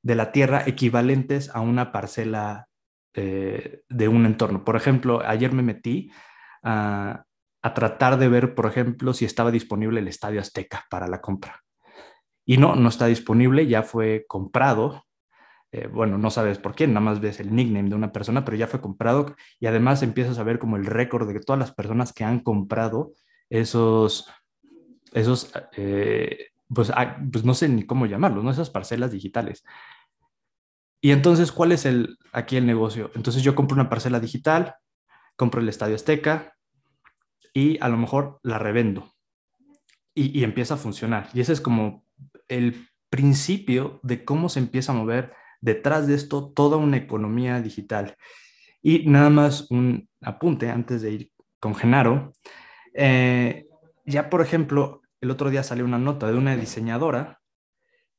de 0.00 0.14
la 0.14 0.30
Tierra 0.30 0.62
equivalentes 0.64 1.50
a 1.52 1.60
una 1.60 1.90
parcela 1.90 2.68
eh, 3.14 3.82
de 3.88 4.06
un 4.06 4.26
entorno. 4.26 4.64
Por 4.64 4.76
ejemplo, 4.76 5.22
ayer 5.26 5.52
me 5.52 5.64
metí 5.64 6.12
a, 6.62 7.24
tratar 7.74 8.16
de 8.16 8.28
ver, 8.28 8.54
por 8.54 8.66
ejemplo, 8.66 9.12
si 9.12 9.24
estaba 9.24 9.50
disponible 9.50 9.98
el 9.98 10.06
Estadio 10.06 10.40
Azteca 10.40 10.84
para 10.88 11.08
la 11.08 11.20
compra. 11.20 11.60
Y 12.46 12.58
no, 12.58 12.76
no 12.76 12.90
está 12.90 13.06
disponible, 13.06 13.66
ya 13.66 13.82
fue 13.82 14.24
comprado 14.28 15.02
eh, 15.72 15.88
bueno, 15.88 16.16
no 16.16 16.30
sabes 16.30 16.58
por 16.58 16.76
quién, 16.76 16.92
nada 16.92 17.04
más 17.04 17.18
ves 17.18 17.40
el 17.40 17.52
nickname 17.52 17.88
de 17.88 17.96
una 17.96 18.12
persona, 18.12 18.44
pero 18.44 18.56
ya 18.56 18.68
fue 18.68 18.80
comprado 18.80 19.34
y 19.58 19.66
además 19.66 20.04
empiezas 20.04 20.38
a 20.38 20.44
ver 20.44 20.60
como 20.60 20.76
el 20.76 20.86
récord 20.86 21.26
de 21.26 21.40
todas 21.40 21.58
las 21.58 21.72
personas 21.72 22.12
que 22.12 22.22
han 22.22 22.38
comprado 22.38 23.14
esos, 23.50 24.30
esos, 25.12 25.52
pues, 26.74 26.90
ah, 26.94 27.18
pues, 27.30 27.44
no 27.44 27.54
sé 27.54 27.68
ni 27.68 27.84
cómo 27.84 28.06
llamarlos, 28.06 28.44
¿no? 28.44 28.50
Esas 28.50 28.70
parcelas 28.70 29.12
digitales. 29.12 29.64
Y 31.00 31.10
entonces, 31.10 31.52
¿cuál 31.52 31.72
es 31.72 31.84
el, 31.84 32.18
aquí 32.32 32.56
el 32.56 32.66
negocio? 32.66 33.10
Entonces 33.14 33.42
yo 33.42 33.54
compro 33.54 33.74
una 33.74 33.90
parcela 33.90 34.20
digital, 34.20 34.76
compro 35.36 35.60
el 35.60 35.68
Estadio 35.68 35.96
Azteca 35.96 36.54
y 37.52 37.78
a 37.82 37.88
lo 37.88 37.96
mejor 37.96 38.38
la 38.42 38.58
revendo 38.58 39.12
y, 40.14 40.38
y 40.38 40.44
empieza 40.44 40.74
a 40.74 40.78
funcionar. 40.78 41.28
Y 41.34 41.40
ese 41.40 41.52
es 41.52 41.60
como 41.60 42.04
el 42.48 42.88
principio 43.10 44.00
de 44.02 44.24
cómo 44.24 44.48
se 44.48 44.60
empieza 44.60 44.92
a 44.92 44.94
mover 44.94 45.34
detrás 45.60 46.06
de 46.06 46.14
esto 46.14 46.52
toda 46.52 46.76
una 46.76 46.96
economía 46.96 47.60
digital. 47.60 48.16
Y 48.80 49.08
nada 49.08 49.30
más 49.30 49.70
un 49.70 50.08
apunte 50.20 50.70
antes 50.70 51.02
de 51.02 51.10
ir 51.10 51.32
con 51.60 51.74
Genaro. 51.74 52.32
Eh, 52.94 53.66
ya, 54.04 54.30
por 54.30 54.40
ejemplo, 54.40 55.01
el 55.22 55.30
otro 55.30 55.48
día 55.50 55.62
salió 55.62 55.84
una 55.84 55.98
nota 55.98 56.26
de 56.30 56.36
una 56.36 56.56
diseñadora 56.56 57.40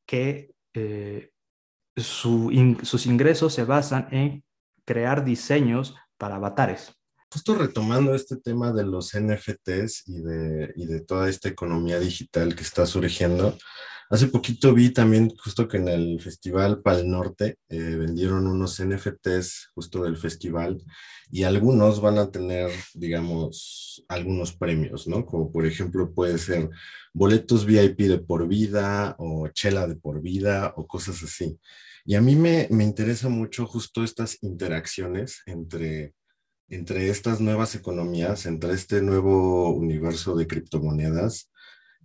que 0.07 0.55
eh, 0.73 1.31
sus 1.95 3.05
ingresos 3.05 3.53
se 3.53 3.65
basan 3.65 4.07
en 4.11 4.43
crear 4.85 5.23
diseños 5.23 5.95
para 6.17 6.35
avatares. 6.35 6.95
Justo 7.29 7.55
retomando 7.55 8.15
este 8.15 8.37
tema 8.37 8.71
de 8.71 8.85
los 8.85 9.11
NFTs 9.13 10.07
y 10.07 10.17
y 10.75 10.85
de 10.85 11.01
toda 11.05 11.29
esta 11.29 11.49
economía 11.49 11.99
digital 11.99 12.55
que 12.55 12.63
está 12.63 12.85
surgiendo, 12.85 13.57
Hace 14.09 14.27
poquito 14.27 14.73
vi 14.73 14.89
también 14.91 15.33
justo 15.37 15.67
que 15.67 15.77
en 15.77 15.87
el 15.87 16.21
Festival 16.21 16.81
Pal 16.81 17.09
Norte 17.09 17.57
eh, 17.69 17.77
vendieron 17.77 18.47
unos 18.47 18.83
NFTs 18.83 19.71
justo 19.73 20.03
del 20.03 20.17
festival 20.17 20.81
y 21.31 21.43
algunos 21.43 22.01
van 22.01 22.17
a 22.17 22.29
tener, 22.29 22.69
digamos, 22.93 24.03
algunos 24.07 24.53
premios, 24.53 25.07
¿no? 25.07 25.25
Como 25.25 25.51
por 25.51 25.65
ejemplo 25.65 26.13
puede 26.13 26.37
ser 26.37 26.69
boletos 27.13 27.65
VIP 27.65 28.01
de 28.01 28.19
por 28.19 28.47
vida 28.47 29.15
o 29.17 29.47
chela 29.47 29.87
de 29.87 29.95
por 29.95 30.21
vida 30.21 30.73
o 30.75 30.85
cosas 30.85 31.23
así. 31.23 31.57
Y 32.05 32.15
a 32.15 32.21
mí 32.21 32.35
me, 32.35 32.67
me 32.69 32.83
interesa 32.83 33.29
mucho 33.29 33.65
justo 33.65 34.03
estas 34.03 34.37
interacciones 34.43 35.41
entre, 35.45 36.13
entre 36.67 37.09
estas 37.09 37.39
nuevas 37.39 37.75
economías, 37.75 38.45
entre 38.45 38.73
este 38.73 39.01
nuevo 39.01 39.69
universo 39.73 40.35
de 40.35 40.45
criptomonedas 40.45 41.49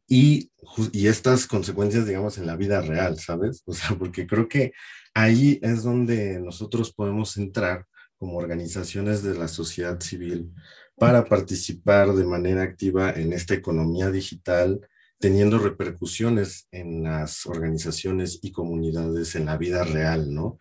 y, 0.09 0.51
y 0.93 1.07
estas 1.07 1.47
consecuencias, 1.47 2.07
digamos, 2.07 2.39
en 2.39 2.47
la 2.47 2.57
vida 2.57 2.81
real, 2.81 3.19
¿sabes? 3.19 3.63
O 3.67 3.75
sea, 3.75 3.97
porque 3.97 4.27
creo 4.27 4.49
que 4.49 4.73
ahí 5.15 5.61
es 5.63 5.83
donde 5.83 6.41
nosotros 6.41 6.93
podemos 6.93 7.37
entrar 7.37 7.87
como 8.17 8.39
organizaciones 8.39 9.23
de 9.23 9.39
la 9.39 9.47
sociedad 9.47 10.01
civil 10.01 10.51
para 10.97 11.25
participar 11.27 12.13
de 12.15 12.25
manera 12.25 12.63
activa 12.63 13.13
en 13.13 13.33
esta 13.33 13.55
economía 13.55 14.11
digital, 14.11 14.81
teniendo 15.21 15.59
repercusiones 15.59 16.67
en 16.73 17.05
las 17.05 17.47
organizaciones 17.47 18.41
y 18.43 18.51
comunidades 18.51 19.37
en 19.37 19.47
la 19.47 19.57
vida 19.57 19.85
real, 19.85 20.33
¿no? 20.33 20.59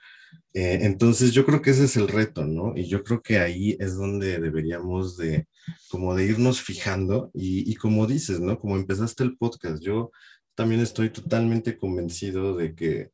Eh, 0.54 0.80
entonces 0.82 1.34
yo 1.34 1.46
creo 1.46 1.62
que 1.62 1.72
ese 1.72 1.86
es 1.86 1.98
el 1.98 2.08
reto, 2.08 2.46
¿no? 2.46 2.74
Y 2.76 2.88
yo 2.88 3.04
creo 3.04 3.22
que 3.22 3.40
ahí 3.40 3.78
es 3.80 3.96
donde 3.96 4.40
deberíamos 4.40 5.18
de, 5.18 5.48
como 5.90 6.16
de 6.16 6.26
irnos 6.26 6.62
fijando 6.62 7.32
y, 7.34 7.70
y 7.70 7.76
como 7.76 8.08
dices, 8.08 8.40
¿no? 8.40 8.58
Como 8.60 8.76
empezaste 8.76 9.24
el 9.24 9.38
podcast, 9.38 9.82
yo 9.84 10.12
también 10.56 10.82
estoy 10.82 11.12
totalmente 11.12 11.78
convencido 11.78 12.56
de 12.56 12.74
que 12.76 13.12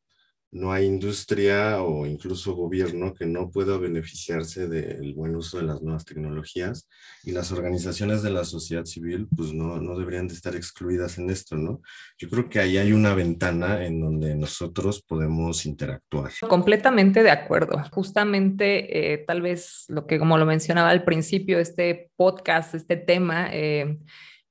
no 0.54 0.72
hay 0.72 0.86
industria 0.86 1.82
o 1.82 2.06
incluso 2.06 2.54
gobierno 2.54 3.12
que 3.12 3.26
no 3.26 3.50
pueda 3.50 3.76
beneficiarse 3.76 4.68
del 4.68 5.12
buen 5.12 5.34
uso 5.34 5.58
de 5.58 5.64
las 5.64 5.82
nuevas 5.82 6.04
tecnologías 6.04 6.88
y 7.24 7.32
las 7.32 7.50
organizaciones 7.50 8.22
de 8.22 8.30
la 8.30 8.44
sociedad 8.44 8.84
civil 8.84 9.26
pues 9.36 9.52
no, 9.52 9.80
no 9.80 9.98
deberían 9.98 10.28
de 10.28 10.34
estar 10.34 10.54
excluidas 10.54 11.18
en 11.18 11.28
esto, 11.28 11.56
¿no? 11.56 11.82
Yo 12.18 12.30
creo 12.30 12.48
que 12.48 12.60
ahí 12.60 12.78
hay 12.78 12.92
una 12.92 13.14
ventana 13.14 13.84
en 13.84 14.00
donde 14.00 14.36
nosotros 14.36 15.02
podemos 15.02 15.66
interactuar. 15.66 16.30
Completamente 16.48 17.24
de 17.24 17.32
acuerdo. 17.32 17.82
Justamente 17.90 19.14
eh, 19.14 19.18
tal 19.26 19.42
vez 19.42 19.86
lo 19.88 20.06
que 20.06 20.20
como 20.20 20.38
lo 20.38 20.46
mencionaba 20.46 20.90
al 20.90 21.02
principio, 21.02 21.58
este 21.58 22.10
podcast, 22.16 22.76
este 22.76 22.96
tema... 22.96 23.48
Eh, 23.52 23.98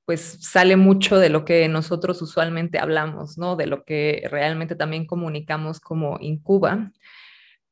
pues 0.04 0.38
sale 0.40 0.76
mucho 0.76 1.18
de 1.18 1.30
lo 1.30 1.44
que 1.44 1.68
nosotros 1.68 2.20
usualmente 2.22 2.78
hablamos, 2.78 3.38
¿no? 3.38 3.56
De 3.56 3.66
lo 3.66 3.84
que 3.84 4.26
realmente 4.30 4.76
también 4.76 5.06
comunicamos 5.06 5.80
como 5.80 6.18
Incuba. 6.20 6.92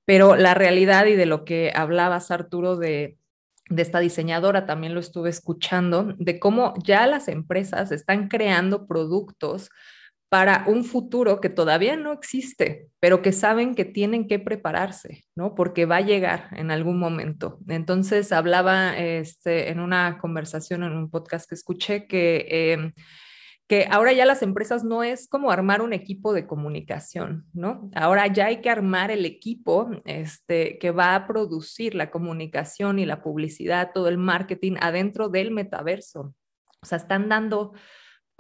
Pero 0.05 0.37
la 0.37 0.55
realidad 0.55 1.07
y 1.07 1.15
de 1.15 1.27
lo 1.27 1.45
que 1.45 1.73
hablabas, 1.75 2.31
Arturo, 2.31 2.77
de 2.77 3.19
de 3.69 3.83
esta 3.83 4.01
diseñadora, 4.01 4.67
también 4.67 4.95
lo 4.95 5.01
estuve 5.01 5.31
escuchando, 5.31 6.15
de 6.19 6.39
cómo 6.39 6.75
ya 6.85 7.07
las 7.07 7.29
empresas 7.29 7.91
están 7.93 8.29
creando 8.29 8.87
productos 8.87 9.71
para 10.33 10.65
un 10.67 10.87
futuro 10.87 11.43
que 11.43 11.51
todavía 11.51 11.95
no 11.95 12.11
existe, 12.11 12.89
pero 13.01 13.21
que 13.21 13.33
saben 13.33 13.75
que 13.75 13.85
tienen 13.85 14.27
que 14.27 14.39
prepararse, 14.39 15.27
¿no? 15.37 15.55
Porque 15.55 15.85
va 15.85 15.97
a 15.97 16.01
llegar 16.01 16.49
en 16.53 16.71
algún 16.71 16.99
momento. 16.99 17.59
Entonces 17.69 18.33
hablaba 18.33 18.97
este, 18.97 19.69
en 19.69 19.79
una 19.79 20.17
conversación, 20.23 20.85
en 20.85 20.93
un 20.93 21.11
podcast 21.11 21.47
que 21.47 21.55
escuché, 21.55 22.07
que 22.07 22.47
em, 22.49 22.93
que 23.69 23.87
ahora 23.91 24.15
ya 24.15 24.25
las 24.25 24.43
empresas 24.43 24.85
no 24.85 25.03
es 25.03 25.29
como 25.29 25.51
armar 25.51 25.83
un 25.83 25.93
equipo 25.93 26.33
de 26.33 26.47
comunicación, 26.47 27.45
¿no? 27.53 27.91
Ahora 27.95 28.27
ya 28.27 28.47
hay 28.47 28.63
que 28.63 28.71
armar 28.71 29.11
el 29.11 29.27
equipo 29.27 29.91
este, 30.07 30.79
que 30.79 30.93
va 30.93 31.15
a 31.15 31.27
producir 31.27 31.95
la 31.95 32.11
comunicación 32.11 32.99
y 32.99 33.05
la 33.05 33.23
publicidad, 33.23 33.91
todo 33.93 34.09
el 34.09 34.17
marketing 34.17 34.77
adentro 34.81 35.29
del 35.29 35.51
metaverso. 35.51 36.35
O 36.81 36.87
sea, 36.87 36.97
están 36.97 37.29
dando 37.29 37.75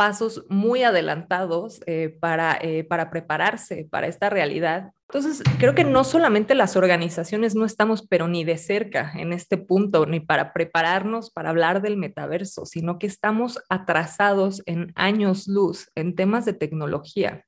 pasos 0.02 0.44
muy 0.48 0.82
adelantados 0.82 1.80
eh, 1.86 2.16
para, 2.18 2.58
eh, 2.60 2.82
para 2.82 3.08
prepararse 3.08 3.86
para 3.88 4.08
esta 4.08 4.30
realidad. 4.30 4.90
Entonces, 5.08 5.44
creo 5.60 5.76
que 5.76 5.84
no 5.84 6.02
solamente 6.02 6.56
las 6.56 6.74
organizaciones 6.74 7.54
no 7.54 7.64
estamos, 7.64 8.04
pero 8.08 8.26
ni 8.26 8.42
de 8.42 8.58
cerca 8.58 9.12
en 9.14 9.32
este 9.32 9.58
punto, 9.58 10.04
ni 10.04 10.18
para 10.18 10.52
prepararnos 10.52 11.30
para 11.30 11.50
hablar 11.50 11.82
del 11.82 11.96
metaverso, 11.96 12.66
sino 12.66 12.98
que 12.98 13.06
estamos 13.06 13.60
atrasados 13.68 14.64
en 14.66 14.90
años 14.96 15.46
luz 15.46 15.88
en 15.94 16.16
temas 16.16 16.46
de 16.46 16.54
tecnología. 16.54 17.46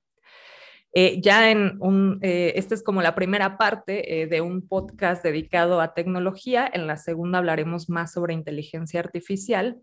Eh, 0.92 1.20
ya 1.20 1.50
en 1.50 1.76
un, 1.80 2.20
esta 2.22 2.76
es 2.76 2.84
como 2.84 3.02
la 3.02 3.16
primera 3.16 3.58
parte 3.58 4.28
de 4.30 4.40
un 4.42 4.68
podcast 4.68 5.24
dedicado 5.24 5.80
a 5.80 5.92
tecnología. 5.92 6.70
En 6.72 6.86
la 6.86 6.98
segunda 6.98 7.38
hablaremos 7.38 7.88
más 7.88 8.12
sobre 8.12 8.32
inteligencia 8.32 9.00
artificial. 9.00 9.82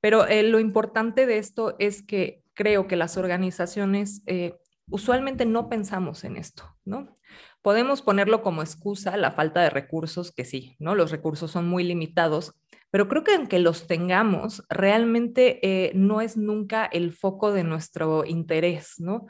Pero 0.00 0.26
eh, 0.26 0.42
lo 0.42 0.60
importante 0.60 1.26
de 1.26 1.38
esto 1.38 1.76
es 1.78 2.02
que 2.02 2.42
creo 2.54 2.86
que 2.86 2.96
las 2.96 3.16
organizaciones 3.16 4.22
eh, 4.26 4.56
usualmente 4.90 5.46
no 5.46 5.68
pensamos 5.68 6.24
en 6.24 6.36
esto, 6.36 6.76
¿no? 6.84 7.14
Podemos 7.62 8.02
ponerlo 8.02 8.42
como 8.42 8.62
excusa 8.62 9.16
la 9.16 9.32
falta 9.32 9.60
de 9.62 9.70
recursos, 9.70 10.32
que 10.32 10.44
sí, 10.44 10.76
¿no? 10.78 10.94
Los 10.94 11.10
recursos 11.10 11.50
son 11.50 11.68
muy 11.68 11.84
limitados, 11.84 12.54
pero 12.90 13.08
creo 13.08 13.24
que 13.24 13.34
aunque 13.34 13.58
los 13.58 13.86
tengamos, 13.86 14.64
realmente 14.70 15.58
eh, 15.62 15.92
no 15.94 16.20
es 16.20 16.36
nunca 16.36 16.86
el 16.86 17.12
foco 17.12 17.52
de 17.52 17.64
nuestro 17.64 18.24
interés, 18.24 18.94
¿no? 18.98 19.26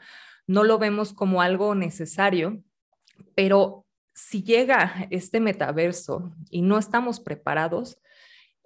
No 0.47 0.63
lo 0.63 0.77
vemos 0.77 1.13
como 1.13 1.41
algo 1.41 1.75
necesario, 1.75 2.63
pero 3.35 3.85
si 4.13 4.43
llega 4.43 5.07
este 5.11 5.39
metaverso 5.39 6.31
y 6.49 6.61
no 6.61 6.77
estamos 6.77 7.19
preparados, 7.19 7.99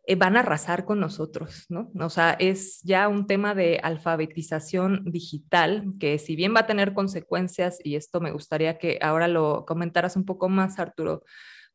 eh, 0.06 0.16
van 0.16 0.36
a 0.36 0.42
arrasar 0.42 0.84
con 0.84 1.00
nosotros, 1.00 1.66
¿no? 1.70 1.90
O 2.00 2.10
sea, 2.10 2.32
es 2.34 2.82
ya 2.82 3.08
un 3.08 3.26
tema 3.26 3.56
de 3.56 3.80
alfabetización 3.82 5.04
digital 5.06 5.94
que 5.98 6.20
si 6.20 6.36
bien 6.36 6.54
va 6.54 6.62
a 6.62 6.68
tener 6.68 6.94
consecuencias, 6.94 7.80
y 7.84 7.96
esto 7.96 8.20
me 8.20 8.32
gustaría 8.32 8.78
que 8.78 9.00
ahora 9.02 9.30
lo 9.30 9.66
comentaras 9.66 10.18
un 10.18 10.26
poco 10.26 10.50
más, 10.50 10.78
Arturo, 10.78 11.24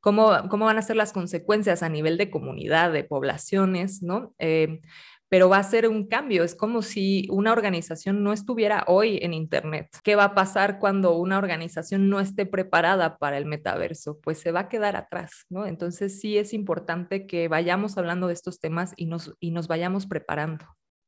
¿cómo, 0.00 0.30
cómo 0.50 0.66
van 0.66 0.76
a 0.76 0.82
ser 0.82 0.96
las 0.96 1.14
consecuencias 1.14 1.82
a 1.82 1.88
nivel 1.88 2.18
de 2.18 2.30
comunidad, 2.30 2.92
de 2.92 3.04
poblaciones, 3.04 4.02
¿no? 4.02 4.34
Eh, 4.38 4.80
pero 5.28 5.48
va 5.48 5.58
a 5.58 5.62
ser 5.62 5.88
un 5.88 6.06
cambio. 6.06 6.42
Es 6.42 6.54
como 6.54 6.82
si 6.82 7.26
una 7.30 7.52
organización 7.52 8.22
no 8.22 8.32
estuviera 8.32 8.84
hoy 8.86 9.18
en 9.22 9.34
Internet. 9.34 9.88
¿Qué 10.02 10.16
va 10.16 10.24
a 10.24 10.34
pasar 10.34 10.78
cuando 10.78 11.16
una 11.16 11.38
organización 11.38 12.08
no 12.08 12.20
esté 12.20 12.46
preparada 12.46 13.18
para 13.18 13.36
el 13.38 13.46
metaverso? 13.46 14.18
Pues 14.22 14.38
se 14.38 14.52
va 14.52 14.60
a 14.60 14.68
quedar 14.68 14.96
atrás, 14.96 15.44
¿no? 15.50 15.66
Entonces 15.66 16.20
sí 16.20 16.38
es 16.38 16.54
importante 16.54 17.26
que 17.26 17.48
vayamos 17.48 17.98
hablando 17.98 18.26
de 18.28 18.34
estos 18.34 18.60
temas 18.60 18.94
y 18.96 19.06
nos, 19.06 19.34
y 19.40 19.50
nos 19.50 19.68
vayamos 19.68 20.06
preparando. 20.06 20.64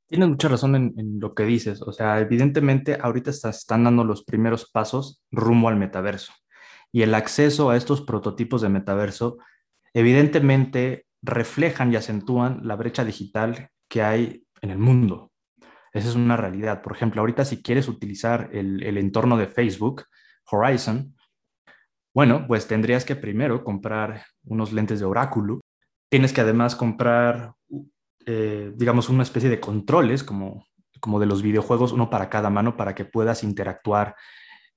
Tienes 0.06 0.28
mucha 0.28 0.48
razón 0.48 0.74
en, 0.74 1.20
lo 1.20 1.34
que 1.34 1.44
dices. 1.44 1.82
O 1.82 1.92
sea, 1.92 2.18
evidentemente 2.18 2.98
ahorita 3.00 3.30
están 3.30 3.84
dando 3.84 4.04
los 4.04 4.24
primeros 4.24 4.68
pasos 4.68 5.22
rumbo 5.30 5.68
al 5.68 5.76
metaverso. 5.76 6.32
Y 6.92 7.02
el 7.02 7.14
acceso 7.14 7.70
a 7.70 7.76
estos 7.76 8.02
prototipos 8.02 8.60
de 8.60 8.68
metaverso, 8.68 9.38
evidentemente 9.94 11.06
reflejan 11.22 11.92
y 11.92 11.96
acentúan 11.96 12.60
la 12.64 12.74
brecha 12.74 13.04
digital 13.04 13.70
que 13.90 14.02
hay 14.02 14.46
en 14.62 14.70
el 14.70 14.78
mundo. 14.78 15.32
Esa 15.92 16.08
es 16.08 16.14
una 16.14 16.36
realidad. 16.36 16.80
Por 16.80 16.92
ejemplo, 16.92 17.20
ahorita 17.20 17.44
si 17.44 17.62
quieres 17.62 17.88
utilizar 17.88 18.48
el, 18.52 18.96
entorno 18.96 19.36
de 19.36 19.48
Facebook, 19.48 20.04
Horizon, 20.50 21.16
bueno, 22.14 22.46
pues 22.46 22.66
tendrías 22.66 23.04
que 23.04 23.16
primero 23.16 23.62
comprar 23.64 24.24
unos 24.44 24.72
lentes 24.72 25.00
de 25.00 25.06
oráculo. 25.06 25.60
Tienes 26.08 26.32
que 26.32 26.40
además 26.40 26.76
comprar, 26.76 27.52
eh, 28.26 28.72
digamos, 28.74 29.08
una 29.08 29.24
especie 29.24 29.50
de 29.50 29.60
controles 29.60 30.24
como, 30.24 30.66
como 31.00 31.18
de 31.20 31.26
los 31.26 31.42
videojuegos, 31.42 31.92
uno 31.92 32.08
para 32.08 32.30
cada 32.30 32.50
mano, 32.50 32.76
para 32.76 32.94
que 32.94 33.04
puedas 33.04 33.42
interactuar 33.42 34.14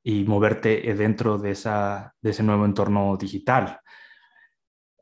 y 0.03 0.23
moverte 0.25 0.93
dentro 0.95 1.37
de, 1.37 1.51
esa, 1.51 2.13
de 2.21 2.31
ese 2.31 2.43
nuevo 2.43 2.65
entorno 2.65 3.15
digital. 3.17 3.79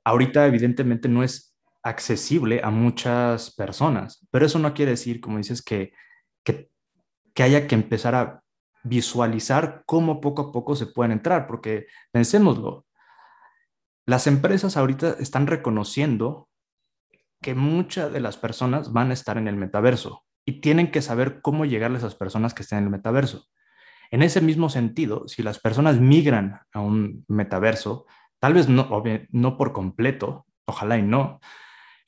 Ahorita, 0.03 0.45
evidentemente, 0.45 1.07
no 1.07 1.23
es 1.23 1.50
accesible 1.83 2.61
a 2.63 2.69
muchas 2.69 3.51
personas, 3.55 4.25
pero 4.31 4.45
eso 4.45 4.59
no 4.59 4.73
quiere 4.73 4.91
decir, 4.91 5.19
como 5.19 5.37
dices, 5.37 5.61
que, 5.61 5.93
que, 6.43 6.69
haya 7.43 7.67
que 7.67 7.75
empezar 7.75 8.15
a 8.15 8.43
visualizar 8.83 9.83
cómo 9.85 10.21
poco 10.21 10.43
a 10.43 10.51
poco 10.51 10.75
se 10.75 10.87
pueden 10.87 11.11
entrar, 11.11 11.47
porque 11.47 11.87
pensémoslo, 12.11 12.85
las 14.05 14.27
empresas 14.27 14.77
ahorita 14.77 15.15
están 15.19 15.47
reconociendo 15.47 16.49
que 17.41 17.55
muchas 17.55 18.11
de 18.13 18.19
las 18.19 18.37
personas 18.37 18.93
van 18.93 19.09
a 19.09 19.13
estar 19.13 19.37
en 19.37 19.47
el 19.47 19.55
metaverso 19.55 20.23
y 20.45 20.61
tienen 20.61 20.91
que 20.91 21.01
saber 21.01 21.41
cómo 21.41 21.65
llegarle 21.65 21.97
a 21.97 21.99
esas 21.99 22.15
personas 22.15 22.53
que 22.53 22.63
estén 22.63 22.79
en 22.79 22.83
el 22.85 22.89
metaverso. 22.91 23.47
En 24.11 24.21
ese 24.21 24.41
mismo 24.41 24.69
sentido, 24.69 25.27
si 25.27 25.41
las 25.41 25.59
personas 25.59 25.99
migran 25.99 26.59
a 26.73 26.81
un 26.81 27.23
metaverso, 27.27 28.05
tal 28.39 28.53
vez 28.53 28.67
no, 28.67 29.03
no 29.29 29.57
por 29.57 29.71
completo, 29.71 30.45
ojalá 30.65 30.97
y 30.97 31.03
no, 31.03 31.39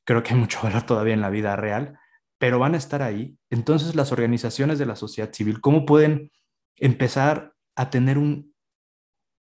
creo 0.06 0.24
que 0.24 0.34
hay 0.34 0.40
mucho 0.40 0.60
valor 0.64 0.84
todavía 0.84 1.14
en 1.14 1.22
la 1.22 1.30
vida 1.30 1.56
real, 1.56 2.00
pero 2.38 2.60
van 2.60 2.74
a 2.74 2.78
estar 2.78 3.02
ahí. 3.02 3.38
Entonces 3.50 3.96
las 3.96 4.12
organizaciones 4.12 4.80
de 4.80 4.86
la 4.86 4.96
sociedad 4.96 5.32
civil, 5.32 5.62
¿cómo 5.62 5.86
pueden 5.86 6.32
empezar 6.76 7.54
a 7.76 7.90
tener 7.90 8.18
un, 8.18 8.54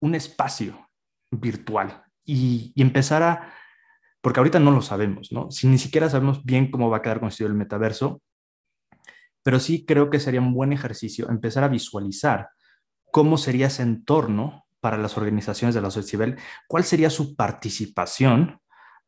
un 0.00 0.14
espacio 0.14 0.88
virtual 1.30 2.02
y, 2.24 2.72
empezar 2.76 3.22
a, 3.22 3.54
porque 4.20 4.40
ahorita 4.40 4.58
no 4.58 4.70
lo 4.70 4.82
sabemos, 4.82 5.32
¿no? 5.32 5.50
Si 5.50 5.66
ni 5.66 5.78
siquiera 5.78 6.10
sabemos 6.10 6.44
bien 6.44 6.70
cómo 6.70 6.90
va 6.90 6.98
a 6.98 7.02
quedar 7.02 7.20
constituido 7.20 7.52
el 7.52 7.58
metaverso, 7.58 8.22
pero 9.42 9.60
sí 9.60 9.86
creo 9.86 10.10
que 10.10 10.20
sería 10.20 10.40
un 10.40 10.52
buen 10.52 10.72
ejercicio 10.72 11.28
empezar 11.30 11.64
a 11.64 11.68
visualizar 11.68 12.50
cómo 13.10 13.38
sería 13.38 13.68
ese 13.68 13.82
entorno 13.82 14.66
para 14.80 14.98
las 14.98 15.16
organizaciones 15.16 15.74
de 15.74 15.80
la 15.80 15.90
sociedad 15.90 16.24
civil, 16.24 16.40
cuál 16.68 16.84
sería 16.84 17.10
su 17.10 17.34
participación 17.34 18.60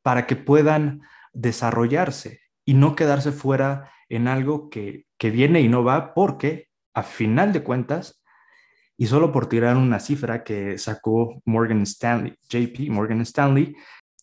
para 0.02 0.26
que 0.26 0.36
puedan 0.36 1.02
desarrollarse 1.33 2.40
y 2.64 2.75
no 2.75 2.95
quedarse 2.95 3.33
fuera 3.33 3.90
en 4.09 4.29
algo 4.29 4.71
que, 4.71 5.07
viene 5.19 5.61
y 5.61 5.69
no 5.69 5.85
va, 5.85 6.14
porque 6.14 6.69
a 6.95 7.03
final 7.03 7.53
de 7.53 7.62
cuentas, 7.62 8.23
y 8.97 9.07
solo 9.07 9.33
por 9.33 9.49
tirar 9.49 9.77
una 9.77 10.01
cifra 10.01 10.45
que 10.45 10.79
sacó 10.79 11.40
Morgan 11.45 11.83
Stanley, 11.83 12.35
JP 12.49 12.90
Morgan 12.90 13.21
Stanley, 13.23 13.75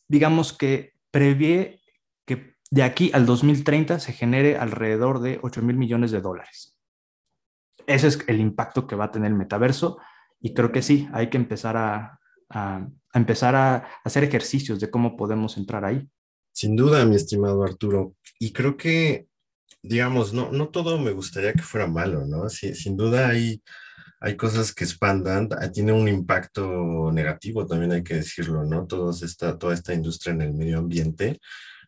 digamos 0.07 0.53
que 0.53 0.93
prevé 1.11 1.79
que 2.25 2.55
de 2.69 2.83
aquí 2.83 3.11
al 3.13 3.25
2030 3.25 3.99
se 3.99 4.13
genere 4.13 4.57
alrededor 4.57 5.19
de 5.19 5.39
8 5.41 5.61
mil 5.61 5.77
millones 5.77 6.11
de 6.11 6.21
dólares. 6.21 6.77
Ese 7.85 8.07
es 8.07 8.19
el 8.27 8.39
impacto 8.39 8.85
que 8.85 8.95
va 8.95 9.05
a 9.05 9.11
tener 9.11 9.31
el 9.31 9.37
metaverso 9.37 9.97
y 10.39 10.53
creo 10.53 10.71
que 10.71 10.81
sí, 10.81 11.07
hay 11.13 11.29
que 11.29 11.37
empezar 11.37 11.77
a 11.77 12.19
empezar 13.17 13.55
a 13.55 13.87
hacer 14.03 14.23
ejercicios 14.23 14.79
de 14.79 14.89
cómo 14.89 15.17
podemos 15.17 15.57
entrar 15.57 15.85
ahí. 15.85 16.07
Sin 16.57 16.75
duda, 16.75 17.05
mi 17.05 17.15
estimado 17.15 17.63
Arturo. 17.63 18.15
Y 18.39 18.51
creo 18.51 18.77
que, 18.77 19.27
digamos, 19.83 20.33
no, 20.33 20.51
no 20.51 20.69
todo 20.69 20.97
me 20.97 21.11
gustaría 21.11 21.53
que 21.53 21.61
fuera 21.61 21.85
malo, 21.85 22.25
¿no? 22.25 22.49
sin 22.49 22.97
duda 22.97 23.29
hay, 23.29 23.61
hay 24.19 24.35
cosas 24.35 24.73
que 24.73 24.83
expandan, 24.83 25.49
ah, 25.51 25.71
tiene 25.71 25.91
un 25.91 26.07
impacto 26.07 27.11
negativo, 27.11 27.67
también 27.67 27.91
hay 27.91 28.03
que 28.03 28.15
decirlo, 28.15 28.63
¿no? 28.63 28.87
esta, 29.21 29.59
toda 29.59 29.75
esta 29.75 29.93
industria 29.93 30.33
en 30.33 30.41
el 30.41 30.55
medio 30.55 30.79
ambiente, 30.79 31.39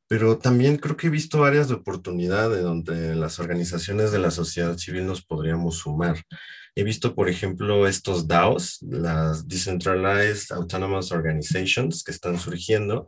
pero 0.07 0.37
también 0.37 0.77
creo 0.77 0.95
que 0.95 1.07
he 1.07 1.09
visto 1.09 1.43
áreas 1.43 1.67
de 1.67 1.73
oportunidad 1.73 2.51
de 2.51 2.61
donde 2.61 3.15
las 3.15 3.39
organizaciones 3.39 4.11
de 4.11 4.19
la 4.19 4.29
sociedad 4.29 4.77
civil 4.77 5.07
nos 5.07 5.25
podríamos 5.25 5.77
sumar. 5.77 6.21
He 6.75 6.83
visto, 6.83 7.15
por 7.15 7.29
ejemplo, 7.29 7.87
estos 7.87 8.27
DAOs, 8.27 8.79
las 8.81 9.47
Decentralized 9.47 10.51
Autonomous 10.55 11.11
Organizations, 11.11 12.03
que 12.03 12.11
están 12.11 12.39
surgiendo, 12.39 13.07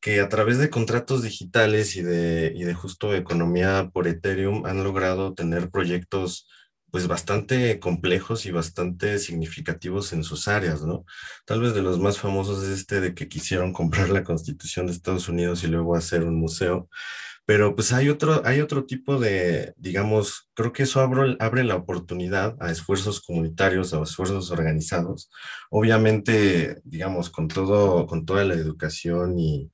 que 0.00 0.20
a 0.20 0.28
través 0.28 0.58
de 0.58 0.70
contratos 0.70 1.22
digitales 1.22 1.96
y 1.96 2.02
de, 2.02 2.52
y 2.54 2.64
de 2.64 2.74
justo 2.74 3.14
economía 3.14 3.90
por 3.92 4.08
Ethereum 4.08 4.66
han 4.66 4.84
logrado 4.84 5.34
tener 5.34 5.70
proyectos 5.70 6.46
pues 6.92 7.08
bastante 7.08 7.80
complejos 7.80 8.44
y 8.44 8.50
bastante 8.50 9.18
significativos 9.18 10.12
en 10.12 10.22
sus 10.22 10.46
áreas, 10.46 10.82
¿no? 10.82 11.06
Tal 11.46 11.62
vez 11.62 11.72
de 11.72 11.80
los 11.80 11.98
más 11.98 12.18
famosos 12.18 12.62
es 12.62 12.68
este 12.68 13.00
de 13.00 13.14
que 13.14 13.28
quisieron 13.28 13.72
comprar 13.72 14.10
la 14.10 14.22
Constitución 14.22 14.86
de 14.86 14.92
Estados 14.92 15.28
Unidos 15.28 15.64
y 15.64 15.68
luego 15.68 15.96
hacer 15.96 16.22
un 16.22 16.38
museo, 16.38 16.90
pero 17.44 17.74
pues 17.74 17.92
hay 17.92 18.08
otro, 18.08 18.42
hay 18.44 18.60
otro 18.60 18.84
tipo 18.84 19.18
de, 19.18 19.74
digamos, 19.76 20.50
creo 20.54 20.72
que 20.72 20.84
eso 20.84 21.00
abre, 21.00 21.36
abre 21.40 21.64
la 21.64 21.76
oportunidad 21.76 22.56
a 22.60 22.70
esfuerzos 22.70 23.20
comunitarios, 23.20 23.94
a 23.94 24.02
esfuerzos 24.02 24.50
organizados, 24.50 25.30
obviamente, 25.70 26.80
digamos, 26.84 27.30
con 27.30 27.48
todo, 27.48 28.06
con 28.06 28.24
toda 28.24 28.44
la 28.44 28.54
educación 28.54 29.38
y, 29.38 29.70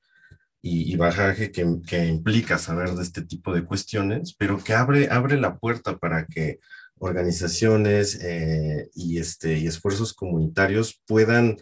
y, 0.62 0.96
bajaje 0.96 1.52
que, 1.52 1.66
que, 1.86 2.06
implica 2.06 2.58
saber 2.58 2.90
de 2.90 3.02
este 3.02 3.22
tipo 3.22 3.54
de 3.54 3.64
cuestiones, 3.64 4.34
pero 4.34 4.58
que 4.62 4.74
abre, 4.74 5.08
abre 5.10 5.38
la 5.40 5.56
puerta 5.58 5.98
para 5.98 6.26
que 6.26 6.58
organizaciones 6.98 8.18
eh, 8.22 8.90
y, 8.94 9.18
este, 9.18 9.58
y 9.58 9.66
esfuerzos 9.66 10.14
comunitarios 10.14 11.00
puedan, 11.06 11.56